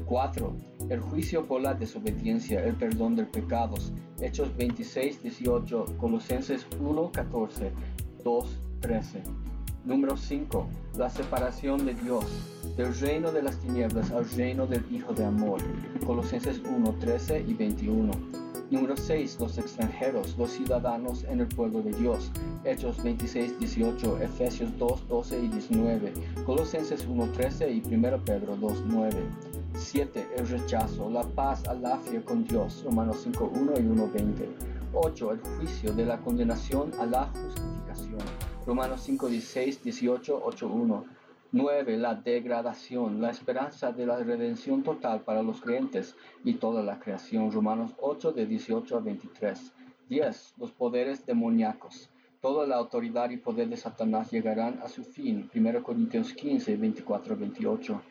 4. 0.05 0.55
El 0.89 0.99
juicio 1.01 1.45
por 1.45 1.61
la 1.61 1.75
desobediencia, 1.75 2.63
el 2.63 2.75
perdón 2.75 3.15
de 3.15 3.25
pecados. 3.25 3.93
Hechos 4.19 4.55
26, 4.57 5.21
18, 5.21 5.97
Colosenses 5.99 6.65
1, 6.79 7.11
14, 7.11 7.71
2, 8.23 8.59
13. 8.79 9.21
Número 9.85 10.17
5. 10.17 10.67
La 10.97 11.09
separación 11.09 11.85
de 11.85 11.93
Dios 11.93 12.25
del 12.75 12.93
reino 12.99 13.31
de 13.31 13.41
las 13.41 13.57
tinieblas 13.59 14.11
al 14.11 14.29
reino 14.29 14.67
del 14.67 14.83
Hijo 14.91 15.13
de 15.13 15.23
Amor. 15.23 15.61
Colosenses 16.05 16.61
1, 16.69 16.95
13 16.99 17.45
y 17.47 17.53
21. 17.53 18.11
Número 18.71 18.97
6. 18.97 19.37
Los 19.39 19.57
extranjeros, 19.57 20.37
los 20.37 20.51
ciudadanos 20.51 21.23
en 21.23 21.39
el 21.39 21.47
pueblo 21.47 21.81
de 21.81 21.93
Dios. 21.93 22.29
Hechos 22.65 23.01
26, 23.01 23.57
18, 23.57 24.21
Efesios 24.21 24.77
2, 24.77 25.07
12 25.07 25.39
y 25.39 25.47
19, 25.47 26.13
Colosenses 26.45 27.05
1, 27.07 27.31
13 27.31 27.71
y 27.71 27.81
1 27.89 28.17
Pedro 28.25 28.57
2, 28.57 28.83
9. 28.85 29.15
7. 29.75 30.27
El 30.35 30.47
rechazo, 30.49 31.09
la 31.09 31.23
paz 31.23 31.65
al 31.69 31.85
afio 31.85 32.23
con 32.25 32.43
Dios. 32.43 32.83
Romanos 32.83 33.21
5, 33.23 33.51
1 33.55 33.79
y 33.79 33.83
1, 33.83 34.09
20. 34.13 34.49
8. 34.93 35.31
El 35.31 35.39
juicio 35.39 35.93
de 35.93 36.05
la 36.05 36.17
condenación 36.17 36.91
a 36.99 37.05
la 37.05 37.27
justificación. 37.27 38.48
Romanos 38.69 39.01
5, 39.01 39.29
16, 39.29 39.81
18, 39.81 40.41
8, 40.43 40.67
1. 40.67 41.05
9. 41.53 41.97
La 41.97 42.13
degradación, 42.13 43.19
la 43.19 43.31
esperanza 43.31 43.91
de 43.91 44.05
la 44.05 44.17
redención 44.17 44.83
total 44.83 45.21
para 45.21 45.41
los 45.41 45.59
creyentes 45.59 46.15
y 46.43 46.53
toda 46.53 46.83
la 46.83 46.99
creación. 46.99 47.51
Romanos 47.51 47.95
8 47.99 48.31
de 48.31 48.45
18 48.45 48.95
a 48.95 48.99
23. 48.99 49.73
10. 50.07 50.53
Los 50.59 50.71
poderes 50.71 51.25
demoníacos. 51.25 52.11
Toda 52.41 52.67
la 52.67 52.75
autoridad 52.75 53.31
y 53.31 53.37
poder 53.37 53.69
de 53.69 53.77
Satanás 53.77 54.29
llegarán 54.29 54.79
a 54.83 54.87
su 54.87 55.03
fin. 55.03 55.49
1 55.51 55.81
Corintios 55.81 56.31
15, 56.33 56.77
24, 56.77 57.37
28. 57.37 58.01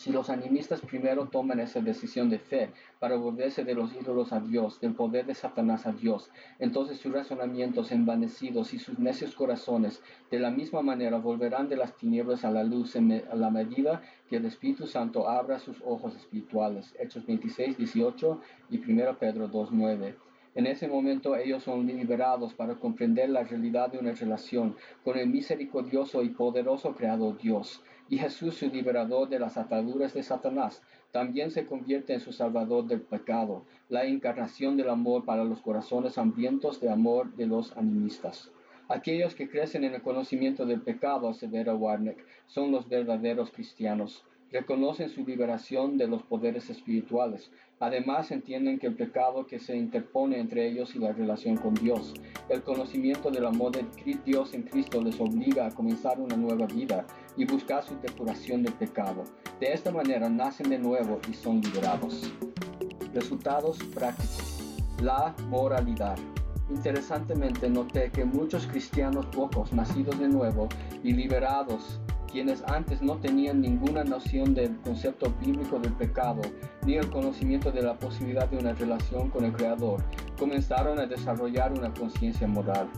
Si 0.00 0.10
los 0.10 0.30
animistas 0.30 0.80
primero 0.80 1.26
toman 1.26 1.60
esa 1.60 1.82
decisión 1.82 2.30
de 2.30 2.38
fe 2.38 2.70
para 2.98 3.16
volverse 3.16 3.64
de 3.64 3.74
los 3.74 3.94
ídolos 3.94 4.32
a 4.32 4.40
Dios, 4.40 4.80
del 4.80 4.94
poder 4.94 5.26
de 5.26 5.34
Satanás 5.34 5.86
a 5.86 5.92
Dios, 5.92 6.30
entonces 6.58 6.96
sus 6.96 7.12
razonamientos 7.12 7.92
envanecidos 7.92 8.72
y 8.72 8.78
sus 8.78 8.98
necios 8.98 9.34
corazones 9.34 10.02
de 10.30 10.40
la 10.40 10.50
misma 10.50 10.80
manera 10.80 11.18
volverán 11.18 11.68
de 11.68 11.76
las 11.76 11.98
tinieblas 11.98 12.46
a 12.46 12.50
la 12.50 12.64
luz 12.64 12.96
a 12.96 13.34
la 13.34 13.50
medida 13.50 14.00
que 14.30 14.36
el 14.36 14.46
Espíritu 14.46 14.86
Santo 14.86 15.28
abra 15.28 15.58
sus 15.58 15.82
ojos 15.84 16.16
espirituales. 16.16 16.94
Hechos 16.98 17.26
26, 17.26 17.76
18 17.76 18.40
y 18.70 18.78
1 18.78 19.18
Pedro 19.18 19.48
2, 19.48 19.68
9. 19.70 20.16
En 20.54 20.66
ese 20.66 20.88
momento 20.88 21.36
ellos 21.36 21.62
son 21.64 21.86
liberados 21.86 22.54
para 22.54 22.76
comprender 22.76 23.28
la 23.28 23.44
realidad 23.44 23.92
de 23.92 23.98
una 23.98 24.12
relación 24.12 24.76
con 25.04 25.18
el 25.18 25.28
misericordioso 25.28 26.22
y 26.22 26.30
poderoso 26.30 26.94
Creador 26.96 27.36
Dios. 27.36 27.82
Y 28.10 28.18
Jesús, 28.18 28.56
su 28.56 28.66
liberador 28.66 29.28
de 29.28 29.38
las 29.38 29.56
ataduras 29.56 30.12
de 30.14 30.24
Satanás, 30.24 30.82
también 31.12 31.52
se 31.52 31.64
convierte 31.64 32.12
en 32.12 32.18
su 32.18 32.32
salvador 32.32 32.84
del 32.88 33.02
pecado, 33.02 33.64
la 33.88 34.04
encarnación 34.04 34.76
del 34.76 34.90
amor 34.90 35.24
para 35.24 35.44
los 35.44 35.60
corazones 35.60 36.18
hambrientos 36.18 36.80
de 36.80 36.90
amor 36.90 37.32
de 37.36 37.46
los 37.46 37.76
animistas. 37.76 38.50
Aquellos 38.88 39.36
que 39.36 39.48
crecen 39.48 39.84
en 39.84 39.94
el 39.94 40.02
conocimiento 40.02 40.66
del 40.66 40.80
pecado, 40.80 41.28
asevera 41.28 41.76
Warneck, 41.76 42.18
son 42.48 42.72
los 42.72 42.88
verdaderos 42.88 43.52
cristianos 43.52 44.24
reconocen 44.52 45.08
su 45.08 45.24
liberación 45.24 45.96
de 45.96 46.08
los 46.08 46.22
poderes 46.22 46.70
espirituales. 46.70 47.50
Además 47.78 48.30
entienden 48.30 48.78
que 48.78 48.88
el 48.88 48.96
pecado 48.96 49.46
que 49.46 49.58
se 49.58 49.76
interpone 49.76 50.38
entre 50.38 50.68
ellos 50.68 50.94
y 50.94 50.98
la 50.98 51.12
relación 51.12 51.56
con 51.56 51.74
Dios, 51.74 52.14
el 52.48 52.62
conocimiento 52.62 53.30
del 53.30 53.46
amor 53.46 53.72
de 53.72 53.86
Dios 54.24 54.52
en 54.54 54.64
Cristo 54.64 55.00
les 55.00 55.20
obliga 55.20 55.66
a 55.66 55.70
comenzar 55.70 56.20
una 56.20 56.36
nueva 56.36 56.66
vida 56.66 57.06
y 57.36 57.44
buscar 57.44 57.84
su 57.84 57.98
depuración 58.00 58.62
del 58.62 58.74
pecado. 58.74 59.24
De 59.60 59.72
esta 59.72 59.90
manera 59.92 60.28
nacen 60.28 60.68
de 60.68 60.78
nuevo 60.78 61.20
y 61.30 61.34
son 61.34 61.60
liberados. 61.60 62.32
Resultados 63.14 63.78
prácticos. 63.94 64.82
La 65.02 65.34
moralidad. 65.48 66.18
Interesantemente 66.70 67.68
noté 67.68 68.10
que 68.10 68.24
muchos 68.24 68.66
cristianos 68.66 69.26
pocos 69.26 69.72
nacidos 69.72 70.18
de 70.20 70.28
nuevo 70.28 70.68
y 71.02 71.12
liberados 71.12 72.00
quienes 72.30 72.62
antes 72.64 73.02
no 73.02 73.16
tenían 73.16 73.60
ninguna 73.60 74.04
noción 74.04 74.54
del 74.54 74.76
concepto 74.80 75.32
bíblico 75.40 75.78
del 75.78 75.92
pecado 75.94 76.40
ni 76.86 76.94
el 76.94 77.10
conocimiento 77.10 77.72
de 77.72 77.82
la 77.82 77.98
posibilidad 77.98 78.48
de 78.48 78.58
una 78.58 78.72
relación 78.72 79.30
con 79.30 79.44
el 79.44 79.52
Creador, 79.52 80.02
comenzaron 80.38 80.98
a 80.98 81.06
desarrollar 81.06 81.72
una 81.72 81.92
conciencia 81.92 82.46
moral. 82.46 82.88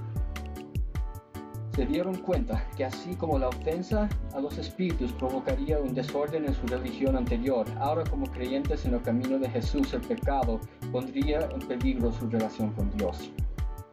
Se 1.75 1.87
dieron 1.87 2.17
cuenta 2.17 2.69
que 2.77 2.85
así 2.85 3.15
como 3.15 3.39
la 3.39 3.49
ofensa 3.49 4.07
a 4.35 4.41
los 4.41 4.59
espíritus 4.59 5.11
provocaría 5.13 5.79
un 5.79 5.95
desorden 5.95 6.45
en 6.45 6.55
su 6.55 6.67
religión 6.67 7.17
anterior, 7.17 7.67
ahora 7.81 8.05
como 8.05 8.27
creyentes 8.27 8.85
en 8.85 8.95
el 8.95 9.01
camino 9.01 9.39
de 9.39 9.49
Jesús 9.49 9.95
el 9.95 10.03
pecado 10.03 10.61
pondría 10.93 11.49
en 11.51 11.61
peligro 11.67 12.13
su 12.13 12.29
relación 12.29 12.73
con 12.73 12.91
Dios. 12.91 13.33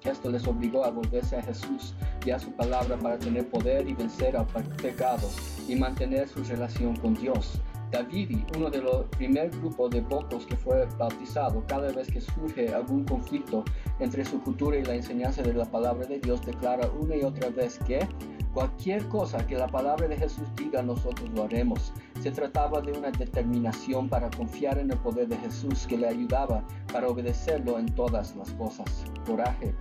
Esto 0.03 0.29
les 0.29 0.45
obligó 0.47 0.83
a 0.83 0.91
volverse 0.91 1.37
a 1.37 1.41
Jesús 1.41 1.93
y 2.25 2.39
su 2.39 2.51
palabra 2.51 2.97
para 2.97 3.17
tener 3.17 3.47
poder 3.49 3.87
y 3.87 3.93
vencer 3.93 4.35
al 4.35 4.45
pecado 4.81 5.29
y 5.67 5.75
mantener 5.75 6.27
su 6.27 6.43
relación 6.43 6.95
con 6.97 7.13
Dios. 7.13 7.61
David, 7.91 8.37
uno 8.55 8.69
de 8.69 8.81
los 8.81 9.05
primer 9.17 9.49
grupos 9.49 9.89
de 9.89 10.01
pocos 10.03 10.45
que 10.45 10.55
fue 10.55 10.85
bautizado, 10.97 11.63
cada 11.67 11.91
vez 11.91 12.11
que 12.11 12.21
surge 12.21 12.71
algún 12.73 13.03
conflicto 13.03 13.63
entre 13.99 14.23
su 14.23 14.39
cultura 14.41 14.77
y 14.77 14.83
la 14.83 14.93
enseñanza 14.93 15.41
de 15.41 15.53
la 15.53 15.65
palabra 15.65 16.05
de 16.05 16.19
Dios, 16.19 16.45
declara 16.45 16.87
una 16.91 17.15
y 17.15 17.23
otra 17.23 17.49
vez 17.49 17.79
que 17.87 18.07
cualquier 18.53 19.07
cosa 19.07 19.45
que 19.47 19.55
la 19.55 19.67
palabra 19.67 20.07
de 20.07 20.17
Jesús 20.17 20.47
diga, 20.55 20.83
nosotros 20.83 21.29
lo 21.31 21.43
haremos. 21.43 21.91
Se 22.21 22.31
trataba 22.31 22.81
de 22.81 22.91
una 22.91 23.09
determinación 23.09 24.07
para 24.07 24.29
confiar 24.29 24.77
en 24.77 24.91
el 24.91 24.97
poder 24.99 25.27
de 25.27 25.37
Jesús 25.37 25.87
que 25.87 25.97
le 25.97 26.09
ayudaba 26.09 26.63
para 26.93 27.07
obedecerlo 27.07 27.79
en 27.79 27.87
todas 27.87 28.35
las 28.35 28.51
cosas. 28.51 29.05
Coraje, 29.25 29.73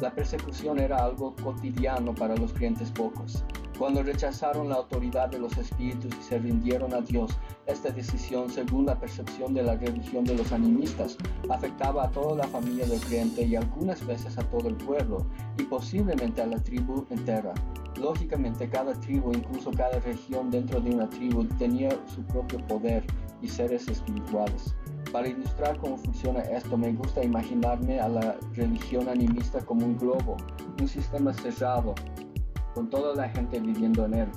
la 0.00 0.14
persecución 0.14 0.78
era 0.78 1.04
algo 1.04 1.34
cotidiano 1.36 2.14
para 2.14 2.36
los 2.36 2.52
creyentes 2.52 2.90
pocos. 2.90 3.44
Cuando 3.78 4.02
rechazaron 4.02 4.68
la 4.68 4.76
autoridad 4.76 5.28
de 5.30 5.40
los 5.40 5.56
espíritus 5.58 6.14
y 6.18 6.22
se 6.22 6.38
rindieron 6.38 6.94
a 6.94 7.00
Dios, 7.00 7.36
esta 7.66 7.90
decisión, 7.90 8.48
según 8.48 8.86
la 8.86 8.98
percepción 8.98 9.52
de 9.52 9.64
la 9.64 9.74
religión 9.74 10.24
de 10.24 10.36
los 10.36 10.52
animistas, 10.52 11.16
afectaba 11.50 12.04
a 12.04 12.10
toda 12.10 12.36
la 12.36 12.46
familia 12.46 12.86
del 12.86 13.00
creyente 13.00 13.42
y 13.42 13.56
algunas 13.56 14.06
veces 14.06 14.38
a 14.38 14.42
todo 14.44 14.68
el 14.68 14.76
pueblo, 14.76 15.26
y 15.58 15.64
posiblemente 15.64 16.42
a 16.42 16.46
la 16.46 16.62
tribu 16.62 17.04
entera. 17.10 17.52
Lógicamente, 17.96 18.68
cada 18.68 18.92
tribu, 18.94 19.32
incluso 19.32 19.70
cada 19.72 19.98
región 20.00 20.50
dentro 20.50 20.80
de 20.80 20.90
una 20.90 21.08
tribu, 21.08 21.44
tenía 21.58 21.90
su 22.06 22.22
propio 22.22 22.64
poder 22.66 23.04
y 23.42 23.48
seres 23.48 23.88
espirituales. 23.88 24.74
Para 25.12 25.28
ilustrar 25.28 25.76
cómo 25.78 25.96
funciona 25.96 26.40
esto, 26.40 26.76
me 26.76 26.92
gusta 26.92 27.22
imaginarme 27.22 28.00
a 28.00 28.08
la 28.08 28.36
religión 28.54 29.08
animista 29.08 29.60
como 29.60 29.86
un 29.86 29.96
globo, 29.96 30.36
un 30.80 30.88
sistema 30.88 31.32
cerrado, 31.32 31.94
con 32.74 32.90
toda 32.90 33.14
la 33.14 33.28
gente 33.28 33.60
viviendo 33.60 34.04
en 34.06 34.14
él. 34.14 34.28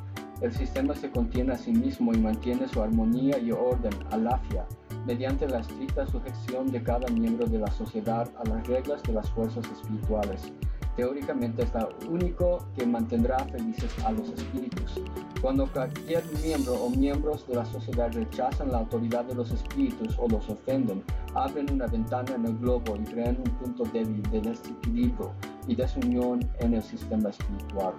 El 0.41 0.53
sistema 0.53 0.95
se 0.95 1.09
contiene 1.09 1.53
a 1.53 1.57
sí 1.57 1.72
mismo 1.72 2.13
y 2.13 2.18
mantiene 2.18 2.68
su 2.68 2.82
armonía 2.82 3.39
y 3.39 3.51
orden, 3.51 3.93
alafia, 4.11 4.65
mediante 5.07 5.47
la 5.47 5.59
estricta 5.59 6.05
sujeción 6.05 6.72
de 6.72 6.84
cada 6.84 7.07
miembro 7.07 7.47
de 7.47 7.57
la 7.57 7.72
sociedad 7.72 8.30
a 8.38 8.47
las 8.47 8.68
reglas 8.68 9.01
de 9.03 9.13
las 9.13 9.30
fuerzas 9.32 9.65
espirituales 9.72 10.51
teóricamente 10.98 11.64
es 11.64 11.74
lo 11.74 11.89
único 12.10 12.66
que 12.76 12.86
mantendrá 12.86 13.38
felices 13.45 13.95
a 14.04 14.12
los 14.12 14.30
espíritus. 14.30 15.00
Cuando 15.41 15.72
cualquier 15.72 16.24
miembro 16.43 16.74
o 16.74 16.89
miembros 16.89 17.48
de 17.48 17.56
la 17.56 17.66
sociedad 17.66 18.12
rechazan 18.12 18.72
la 18.72 18.80
autoridad 18.80 19.24
de 19.26 19.36
los 19.36 19.52
espíritus 19.52 20.18
o 20.18 20.28
los 20.28 20.50
ofenden, 20.50 21.04
abren 21.36 21.72
una 21.72 21.86
ventana 21.86 22.34
en 22.34 22.45
el 22.48 22.58
globo 22.58 22.98
y 22.98 23.04
crean 23.04 23.38
un 23.38 23.52
punto 23.58 23.84
débil 23.93 24.24
de 24.32 24.41
desequilibrio 24.41 25.32
y 25.68 25.76
desunión 25.76 26.39
en 26.60 26.74
el 26.74 26.82
sistema 26.82 27.30
espiritual. 27.30 27.93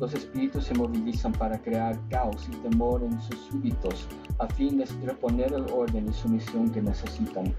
Los 0.00 0.14
espíritus 0.14 0.64
se 0.64 0.74
movilizan 0.74 1.32
para 1.32 1.58
crear 1.58 1.98
caos 2.08 2.48
y 2.48 2.56
temor 2.68 3.02
en 3.02 3.20
sus 3.20 3.38
súbitos 3.50 4.06
a 4.38 4.46
fin 4.46 4.78
de 4.78 4.86
reponer 5.04 5.52
el 5.52 5.66
orden 5.72 6.08
y 6.08 6.12
sumisión 6.12 6.70
que 6.70 6.80
necesitan. 6.80 7.52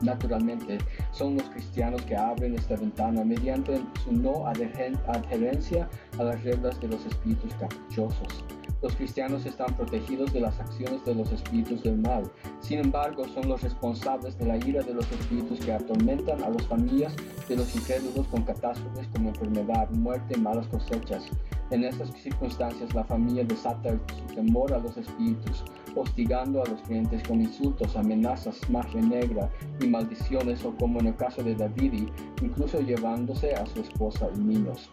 Naturalmente, 0.00 0.78
son 1.12 1.36
los 1.36 1.44
cristianos 1.50 2.02
que 2.02 2.16
abren 2.16 2.54
esta 2.54 2.76
ventana 2.76 3.22
mediante 3.24 3.82
su 4.04 4.12
no 4.12 4.46
adherencia 4.46 5.88
a 6.18 6.24
las 6.24 6.42
reglas 6.42 6.80
de 6.80 6.88
los 6.88 7.04
espíritus 7.06 7.54
caprichosos. 7.54 8.44
Los 8.82 8.96
cristianos 8.96 9.44
están 9.44 9.74
protegidos 9.76 10.32
de 10.32 10.40
las 10.40 10.58
acciones 10.58 11.04
de 11.04 11.14
los 11.14 11.30
espíritus 11.32 11.82
del 11.82 11.98
mal. 11.98 12.30
Sin 12.60 12.78
embargo, 12.78 13.26
son 13.28 13.46
los 13.46 13.62
responsables 13.62 14.38
de 14.38 14.46
la 14.46 14.56
ira 14.56 14.82
de 14.82 14.94
los 14.94 15.10
espíritus 15.12 15.60
que 15.60 15.72
atormentan 15.72 16.42
a 16.42 16.48
las 16.48 16.66
familias 16.66 17.14
de 17.46 17.56
los 17.56 17.76
incrédulos 17.76 18.26
con 18.28 18.42
catástrofes 18.42 19.06
como 19.08 19.28
enfermedad, 19.28 19.90
muerte 19.90 20.38
malas 20.38 20.66
cosechas. 20.68 21.28
En 21.70 21.84
estas 21.84 22.10
circunstancias, 22.22 22.94
la 22.94 23.04
familia 23.04 23.44
desata 23.44 23.90
su 23.90 24.34
temor 24.34 24.72
a 24.72 24.78
los 24.78 24.96
espíritus, 24.96 25.62
hostigando 25.94 26.62
a 26.62 26.66
los 26.66 26.80
clientes 26.80 27.22
con 27.28 27.42
insultos, 27.42 27.96
amenazas, 27.96 28.58
magia 28.70 29.02
negra 29.02 29.50
y 29.80 29.86
maldiciones, 29.88 30.64
o 30.64 30.74
como 30.76 31.00
en 31.00 31.08
el 31.08 31.16
caso 31.16 31.42
de 31.42 31.54
David, 31.54 32.08
incluso 32.42 32.80
llevándose 32.80 33.54
a 33.54 33.66
su 33.66 33.80
esposa 33.80 34.28
y 34.34 34.38
niños. 34.38 34.90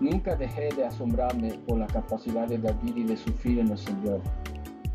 Nunca 0.00 0.36
dejé 0.36 0.68
de 0.74 0.86
asombrarme 0.86 1.54
por 1.66 1.78
la 1.78 1.86
capacidad 1.86 2.46
de 2.46 2.58
David 2.58 2.96
y 2.96 3.04
de 3.04 3.16
sufrir 3.16 3.58
en 3.58 3.68
el 3.70 3.78
Señor. 3.78 4.20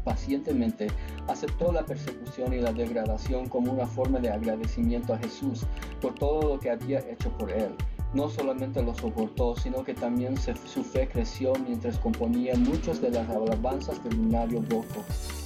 Pacientemente 0.03 0.87
aceptó 1.27 1.71
la 1.71 1.85
persecución 1.85 2.53
y 2.53 2.59
la 2.59 2.73
degradación 2.73 3.47
como 3.47 3.71
una 3.71 3.85
forma 3.85 4.19
de 4.19 4.29
agradecimiento 4.29 5.13
a 5.13 5.17
Jesús 5.17 5.65
por 6.01 6.13
todo 6.15 6.41
lo 6.41 6.59
que 6.59 6.71
había 6.71 6.99
hecho 6.99 7.29
por 7.37 7.51
él 7.51 7.73
no 8.13 8.29
solamente 8.29 8.81
lo 8.81 8.93
soportó, 8.93 9.55
sino 9.55 9.83
que 9.83 9.93
también 9.93 10.35
su 10.37 10.83
fe 10.83 11.09
creció 11.11 11.53
mientras 11.67 11.97
componía 11.97 12.53
muchas 12.55 13.01
de 13.01 13.09
las 13.09 13.27
alabanzas 13.29 14.03
del 14.03 14.17
lunario 14.17 14.61
Boco. 14.61 15.03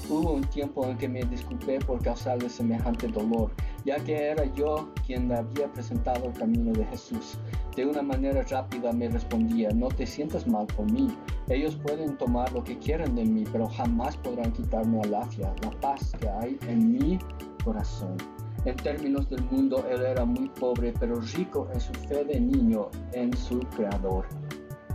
Hubo 0.10 0.34
un 0.34 0.44
tiempo 0.44 0.86
en 0.86 0.98
que 0.98 1.08
me 1.08 1.24
disculpé 1.24 1.80
por 1.80 2.02
causarle 2.02 2.50
semejante 2.50 3.08
dolor, 3.08 3.52
ya 3.88 3.96
que 4.04 4.32
era 4.32 4.44
yo 4.54 4.90
quien 5.06 5.32
había 5.32 5.72
presentado 5.72 6.26
el 6.26 6.34
camino 6.34 6.74
de 6.74 6.86
Jesús. 6.88 7.38
De 7.74 7.86
una 7.86 8.02
manera 8.02 8.44
rápida 8.44 8.92
me 8.92 9.08
respondía, 9.08 9.70
no 9.70 9.88
te 9.88 10.06
sientas 10.06 10.46
mal 10.46 10.68
por 10.68 10.92
mí. 10.92 11.08
Ellos 11.48 11.78
pueden 11.78 12.18
tomar 12.18 12.52
lo 12.52 12.62
que 12.66 12.78
quieran 12.78 13.16
de 13.16 13.24
mí, 13.24 13.46
pero 13.50 13.66
jamás 13.70 14.18
podrán 14.18 14.52
quitarme 14.52 15.02
la 15.06 15.22
afia, 15.22 15.56
la 15.64 15.72
paz 15.80 16.12
que 16.20 16.28
hay 16.28 16.60
en 16.68 16.92
mi 16.92 17.18
corazón. 17.64 18.18
En 18.66 18.76
términos 18.76 19.30
del 19.30 19.42
mundo, 19.46 19.86
él 19.90 20.02
era 20.02 20.26
muy 20.26 20.50
pobre, 20.50 20.94
pero 21.00 21.22
rico 21.22 21.70
en 21.74 21.80
su 21.80 21.94
fe 21.94 22.26
de 22.26 22.42
niño 22.42 22.90
en 23.14 23.32
su 23.38 23.60
creador. 23.78 24.26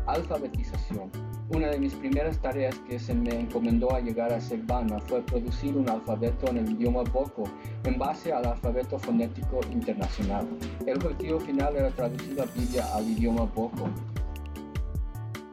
Alfabetización. 0.04 1.10
Una 1.54 1.68
de 1.68 1.78
mis 1.78 1.92
primeras 1.92 2.38
tareas 2.38 2.74
que 2.88 2.98
se 2.98 3.12
me 3.12 3.40
encomendó 3.40 3.94
a 3.94 4.00
llegar 4.00 4.32
a 4.32 4.40
Sebana 4.40 4.98
fue 5.00 5.20
producir 5.20 5.76
un 5.76 5.86
alfabeto 5.86 6.48
en 6.48 6.56
el 6.56 6.70
idioma 6.70 7.02
Boko 7.02 7.44
en 7.84 7.98
base 7.98 8.32
al 8.32 8.46
alfabeto 8.46 8.98
fonético 8.98 9.60
internacional. 9.70 10.48
El 10.86 10.96
objetivo 10.96 11.38
final 11.40 11.76
era 11.76 11.90
traducir 11.90 12.38
la 12.38 12.46
Biblia 12.46 12.86
al 12.94 13.06
idioma 13.06 13.44
Boko. 13.54 13.86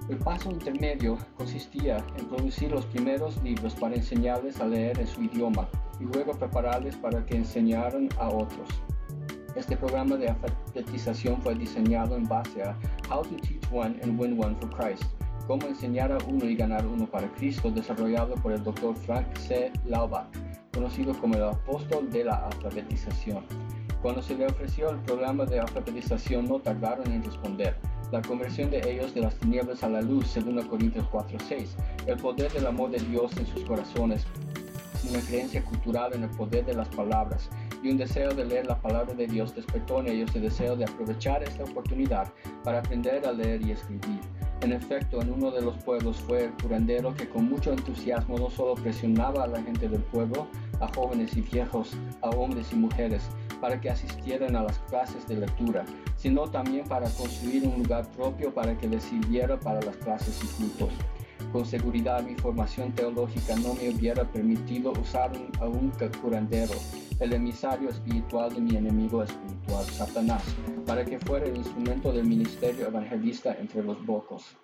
El 0.08 0.16
paso 0.20 0.50
intermedio 0.50 1.18
consistía 1.36 1.98
en 2.18 2.28
producir 2.28 2.72
los 2.72 2.86
primeros 2.86 3.36
libros 3.44 3.76
para 3.76 3.96
enseñarles 3.96 4.62
a 4.62 4.68
leer 4.68 4.98
en 5.00 5.08
su 5.08 5.22
idioma 5.22 5.68
y 6.00 6.06
luego 6.06 6.32
prepararles 6.32 6.96
para 6.96 7.26
que 7.26 7.36
enseñaran 7.36 8.08
a 8.20 8.30
otros. 8.30 8.70
Este 9.54 9.76
programa 9.76 10.16
de 10.16 10.30
alfabetización 10.30 11.42
fue 11.42 11.56
diseñado 11.56 12.16
en 12.16 12.26
base 12.26 12.64
a 12.64 12.74
How 13.14 13.24
to 13.24 13.36
Teach 13.36 13.68
One 13.74 14.00
and 14.02 14.18
Win 14.18 14.42
One 14.42 14.56
for 14.62 14.70
Christ, 14.70 15.04
cómo 15.50 15.66
enseñar 15.66 16.12
a 16.12 16.20
uno 16.28 16.46
y 16.46 16.56
ganar 16.56 16.86
uno 16.86 17.08
para 17.08 17.28
Cristo, 17.34 17.72
desarrollado 17.72 18.36
por 18.36 18.52
el 18.52 18.64
Dr. 18.64 18.96
Frank 18.96 19.26
C. 19.36 19.72
Laubach, 19.84 20.28
conocido 20.72 21.20
como 21.20 21.34
el 21.34 21.44
apóstol 21.44 22.08
de 22.12 22.26
la 22.26 22.36
alfabetización. 22.36 23.44
Cuando 24.04 24.22
se 24.22 24.36
le 24.36 24.46
ofreció 24.46 24.92
el 24.92 25.00
programa 25.00 25.46
de 25.46 25.60
alfabetización 25.60 26.48
no 26.48 26.60
tardaron 26.60 27.12
en 27.12 27.24
responder. 27.24 27.76
La 28.12 28.22
conversión 28.22 28.70
de 28.70 28.92
ellos 28.92 29.16
de 29.16 29.22
las 29.22 29.34
tinieblas 29.38 29.82
a 29.82 29.90
la 29.90 30.04
luz, 30.04 30.28
según 30.28 30.62
Corintios 30.68 31.08
4:6, 31.10 31.76
el 32.06 32.18
poder 32.18 32.52
del 32.52 32.68
amor 32.68 32.92
de 32.92 33.00
Dios 33.00 33.36
en 33.36 33.48
sus 33.48 33.64
corazones, 33.64 34.28
una 35.10 35.20
creencia 35.20 35.66
cultural 35.66 36.14
en 36.14 36.26
el 36.26 36.30
poder 36.30 36.64
de 36.64 36.76
las 36.76 36.90
palabras, 36.90 37.50
y 37.82 37.90
un 37.90 37.98
deseo 37.98 38.36
de 38.36 38.46
leer 38.46 38.68
la 38.68 38.80
palabra 38.80 39.16
de 39.16 39.26
Dios 39.26 39.56
despertó 39.56 40.02
en 40.02 40.10
ellos 40.10 40.36
el 40.36 40.44
deseo 40.44 40.76
de 40.76 40.84
aprovechar 40.84 41.42
esta 41.42 41.64
oportunidad 41.64 42.32
para 42.64 42.82
aprender 42.82 43.26
a 43.26 43.32
leer 43.32 43.64
y 43.64 43.72
escribir. 43.72 44.20
En 44.62 44.74
efecto, 44.74 45.22
en 45.22 45.32
uno 45.32 45.52
de 45.52 45.62
los 45.62 45.78
pueblos 45.78 46.18
fue 46.18 46.46
el 46.46 46.52
curandero 46.52 47.14
que 47.14 47.30
con 47.30 47.50
mucho 47.50 47.72
entusiasmo 47.72 48.38
no 48.38 48.50
solo 48.50 48.76
presionaba 48.76 49.46
a 49.46 49.48
la 49.48 49.62
gente 49.64 49.88
del 49.88 50.02
pueblo, 50.02 50.48
a 50.82 50.88
jóvenes 50.94 51.36
y 51.38 51.42
viejos, 51.42 51.94
a 52.22 52.30
hombres 52.30 52.68
y 52.74 52.76
mujeres, 52.76 53.24
para 53.62 53.80
que 53.80 53.90
asistieran 53.90 54.58
a 54.58 54.64
las 54.64 54.78
clases 54.90 55.26
de 55.28 55.38
lectura, 55.38 55.86
sino 56.18 56.46
también 56.48 56.86
para 56.86 57.10
construir 57.12 57.66
un 57.68 57.84
lugar 57.84 58.06
propio 58.12 58.54
para 58.54 58.78
que 58.78 58.90
les 58.90 59.04
sirviera 59.04 59.58
para 59.58 59.82
las 59.82 59.96
clases 59.98 60.38
y 60.44 60.48
cultos. 60.62 60.92
Con 61.52 61.66
seguridad 61.66 62.24
mi 62.24 62.36
formación 62.36 62.92
teológica 62.92 63.56
no 63.56 63.74
me 63.74 63.90
hubiera 63.90 64.24
permitido 64.24 64.92
usar 64.92 65.32
a 65.60 65.66
un 65.68 65.92
curandero, 66.22 66.76
el 67.20 67.34
emisario 67.34 67.90
espiritual 67.90 68.54
de 68.54 68.62
mi 68.62 68.76
enemigo 68.76 69.24
espiritual, 69.24 69.84
Satanás, 69.86 70.44
para 70.86 71.04
que 71.04 71.20
fuera 71.20 71.48
el 71.48 71.58
instrumento 71.58 72.14
del 72.14 72.26
ministerio 72.26 72.88
evangelista 72.88 73.56
entre 73.60 73.84
los 73.84 74.06
bocos. 74.06 74.56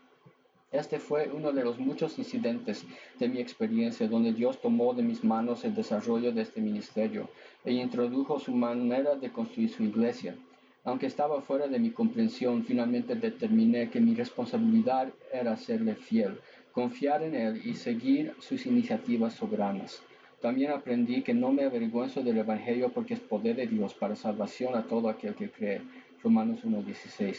Este 0.71 0.99
fue 0.99 1.31
uno 1.33 1.53
de 1.53 1.63
los 1.63 1.79
muchos 1.79 2.19
incidentes 2.19 2.85
de 3.17 3.29
mi 3.29 3.39
experiencia 3.39 4.07
donde 4.07 4.33
Dios 4.33 4.61
tomó 4.61 4.93
de 4.93 5.03
mis 5.03 5.23
manos 5.23 5.63
el 5.63 5.73
desarrollo 5.73 6.33
de 6.33 6.41
este 6.41 6.61
ministerio 6.61 7.29
e 7.63 7.71
introdujo 7.73 8.39
su 8.39 8.51
manera 8.51 9.15
de 9.15 9.31
construir 9.31 9.69
su 9.69 9.83
iglesia. 9.83 10.35
Aunque 10.83 11.07
estaba 11.07 11.41
fuera 11.41 11.67
de 11.67 11.79
mi 11.79 11.89
comprensión, 11.89 12.63
finalmente 12.63 13.15
determiné 13.15 13.89
que 13.89 13.99
mi 13.99 14.13
responsabilidad 14.13 15.11
era 15.33 15.57
serle 15.57 15.95
fiel, 15.95 16.39
confiar 16.75 17.23
en 17.23 17.35
Él 17.35 17.61
y 17.63 17.73
seguir 17.73 18.35
sus 18.39 18.65
iniciativas 18.65 19.33
soberanas. 19.33 20.03
También 20.41 20.71
aprendí 20.71 21.21
que 21.21 21.33
no 21.33 21.53
me 21.53 21.63
avergüenzo 21.63 22.21
del 22.21 22.37
Evangelio 22.37 22.91
porque 22.91 23.13
es 23.13 23.21
poder 23.21 23.55
de 23.55 23.65
Dios 23.65 23.93
para 23.93 24.17
salvación 24.17 24.75
a 24.75 24.83
todo 24.83 25.07
aquel 25.07 25.35
que 25.35 25.49
cree. 25.49 25.81
Romanos 26.21 26.65
1.16. 26.65 27.37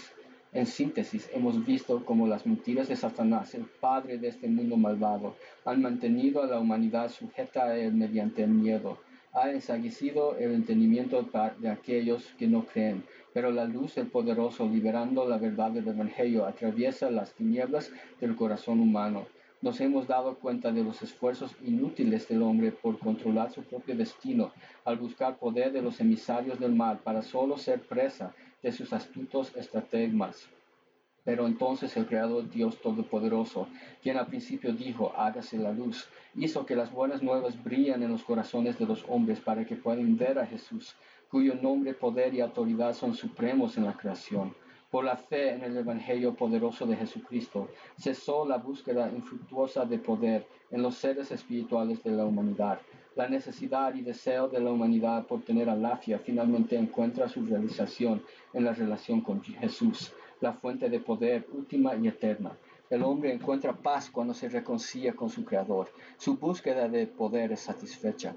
En 0.54 0.64
síntesis, 0.64 1.28
hemos 1.34 1.66
visto 1.66 2.02
cómo 2.06 2.26
las 2.26 2.46
mentiras 2.46 2.88
de 2.88 2.96
Satanás, 2.96 3.54
el 3.54 3.66
padre 3.66 4.16
de 4.16 4.28
este 4.28 4.48
mundo 4.48 4.78
malvado, 4.78 5.36
han 5.66 5.82
mantenido 5.82 6.42
a 6.42 6.46
la 6.46 6.58
humanidad 6.58 7.10
sujeta 7.10 7.64
a 7.64 7.76
él 7.76 7.92
mediante 7.92 8.42
el 8.42 8.50
miedo. 8.50 8.98
Ha 9.36 9.50
ensaguecido 9.50 10.38
el 10.38 10.54
entendimiento 10.54 11.28
de 11.58 11.68
aquellos 11.68 12.24
que 12.38 12.46
no 12.46 12.64
creen, 12.64 13.04
pero 13.34 13.50
la 13.50 13.66
luz 13.66 13.94
del 13.96 14.06
poderoso, 14.06 14.66
liberando 14.66 15.28
la 15.28 15.36
verdad 15.36 15.72
del 15.72 15.86
Evangelio, 15.88 16.46
atraviesa 16.46 17.10
las 17.10 17.34
tinieblas 17.34 17.92
del 18.18 18.34
corazón 18.34 18.80
humano. 18.80 19.26
Nos 19.60 19.78
hemos 19.82 20.06
dado 20.06 20.36
cuenta 20.36 20.72
de 20.72 20.82
los 20.82 21.02
esfuerzos 21.02 21.54
inútiles 21.62 22.26
del 22.28 22.40
hombre 22.40 22.72
por 22.72 22.98
controlar 22.98 23.52
su 23.52 23.62
propio 23.62 23.94
destino, 23.94 24.52
al 24.86 24.96
buscar 24.96 25.36
poder 25.36 25.70
de 25.70 25.82
los 25.82 26.00
emisarios 26.00 26.58
del 26.58 26.74
mal 26.74 27.00
para 27.00 27.20
solo 27.20 27.58
ser 27.58 27.80
presa 27.80 28.34
de 28.62 28.72
sus 28.72 28.94
astutos 28.94 29.54
estratagemas. 29.54 30.48
Pero 31.26 31.48
entonces 31.48 31.96
el 31.96 32.06
Creador 32.06 32.48
Dios 32.48 32.80
Todopoderoso, 32.80 33.66
quien 34.00 34.16
al 34.16 34.28
principio 34.28 34.72
dijo, 34.72 35.12
hágase 35.16 35.58
la 35.58 35.72
luz, 35.72 36.08
hizo 36.36 36.64
que 36.64 36.76
las 36.76 36.92
buenas 36.92 37.20
nuevas 37.20 37.60
brillen 37.64 38.04
en 38.04 38.12
los 38.12 38.22
corazones 38.22 38.78
de 38.78 38.86
los 38.86 39.04
hombres 39.08 39.40
para 39.40 39.66
que 39.66 39.74
puedan 39.74 40.16
ver 40.16 40.38
a 40.38 40.46
Jesús, 40.46 40.94
cuyo 41.28 41.56
nombre, 41.56 41.94
poder 41.94 42.32
y 42.32 42.40
autoridad 42.40 42.94
son 42.94 43.12
supremos 43.14 43.76
en 43.76 43.86
la 43.86 43.96
creación. 43.96 44.54
Por 44.88 45.04
la 45.04 45.16
fe 45.16 45.50
en 45.50 45.64
el 45.64 45.76
Evangelio 45.76 46.32
poderoso 46.32 46.86
de 46.86 46.94
Jesucristo, 46.94 47.70
cesó 47.98 48.46
la 48.46 48.58
búsqueda 48.58 49.10
infructuosa 49.10 49.84
de 49.84 49.98
poder 49.98 50.46
en 50.70 50.80
los 50.80 50.94
seres 50.94 51.32
espirituales 51.32 52.04
de 52.04 52.12
la 52.12 52.24
humanidad. 52.24 52.78
La 53.16 53.28
necesidad 53.28 53.92
y 53.96 54.02
deseo 54.02 54.46
de 54.46 54.60
la 54.60 54.70
humanidad 54.70 55.26
por 55.26 55.42
tener 55.42 55.68
alafia 55.68 56.20
finalmente 56.20 56.76
encuentra 56.76 57.28
su 57.28 57.44
realización 57.44 58.22
en 58.52 58.62
la 58.62 58.74
relación 58.74 59.22
con 59.22 59.42
Jesús, 59.42 60.12
la 60.40 60.52
fuente 60.52 60.88
de 60.88 61.00
poder 61.00 61.46
última 61.52 61.94
y 61.96 62.08
eterna. 62.08 62.56
El 62.88 63.02
hombre 63.02 63.32
encuentra 63.32 63.76
paz 63.76 64.10
cuando 64.10 64.32
se 64.32 64.48
reconcilia 64.48 65.14
con 65.14 65.28
su 65.28 65.44
Creador. 65.44 65.88
Su 66.18 66.36
búsqueda 66.36 66.88
de 66.88 67.06
poder 67.06 67.52
es 67.52 67.60
satisfecha. 67.60 68.36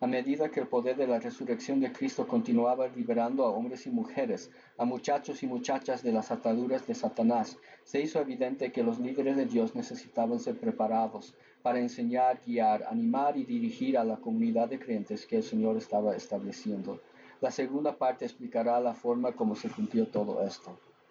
A 0.00 0.06
medida 0.06 0.48
que 0.48 0.60
el 0.60 0.68
poder 0.68 0.96
de 0.96 1.08
la 1.08 1.18
resurrección 1.18 1.80
de 1.80 1.90
Cristo 1.90 2.28
continuaba 2.28 2.86
liberando 2.86 3.44
a 3.44 3.50
hombres 3.50 3.84
y 3.88 3.90
mujeres, 3.90 4.52
a 4.76 4.84
muchachos 4.84 5.42
y 5.42 5.48
muchachas 5.48 6.04
de 6.04 6.12
las 6.12 6.30
ataduras 6.30 6.86
de 6.86 6.94
Satanás, 6.94 7.58
se 7.82 8.00
hizo 8.00 8.20
evidente 8.20 8.70
que 8.70 8.84
los 8.84 9.00
líderes 9.00 9.36
de 9.36 9.46
Dios 9.46 9.74
necesitaban 9.74 10.38
ser 10.38 10.56
preparados 10.56 11.34
para 11.62 11.80
enseñar, 11.80 12.40
guiar, 12.46 12.84
animar 12.84 13.36
y 13.36 13.44
dirigir 13.44 13.98
a 13.98 14.04
la 14.04 14.18
comunidad 14.18 14.68
de 14.68 14.78
creyentes 14.78 15.26
que 15.26 15.38
el 15.38 15.42
Señor 15.42 15.76
estaba 15.76 16.14
estableciendo. 16.14 17.00
La 17.40 17.50
segunda 17.50 17.96
parte 17.96 18.24
explicará 18.24 18.78
la 18.78 18.94
forma 18.94 19.32
como 19.32 19.56
se 19.56 19.68
cumplió 19.68 20.06
todo 20.06 20.46
esto. 20.46 20.78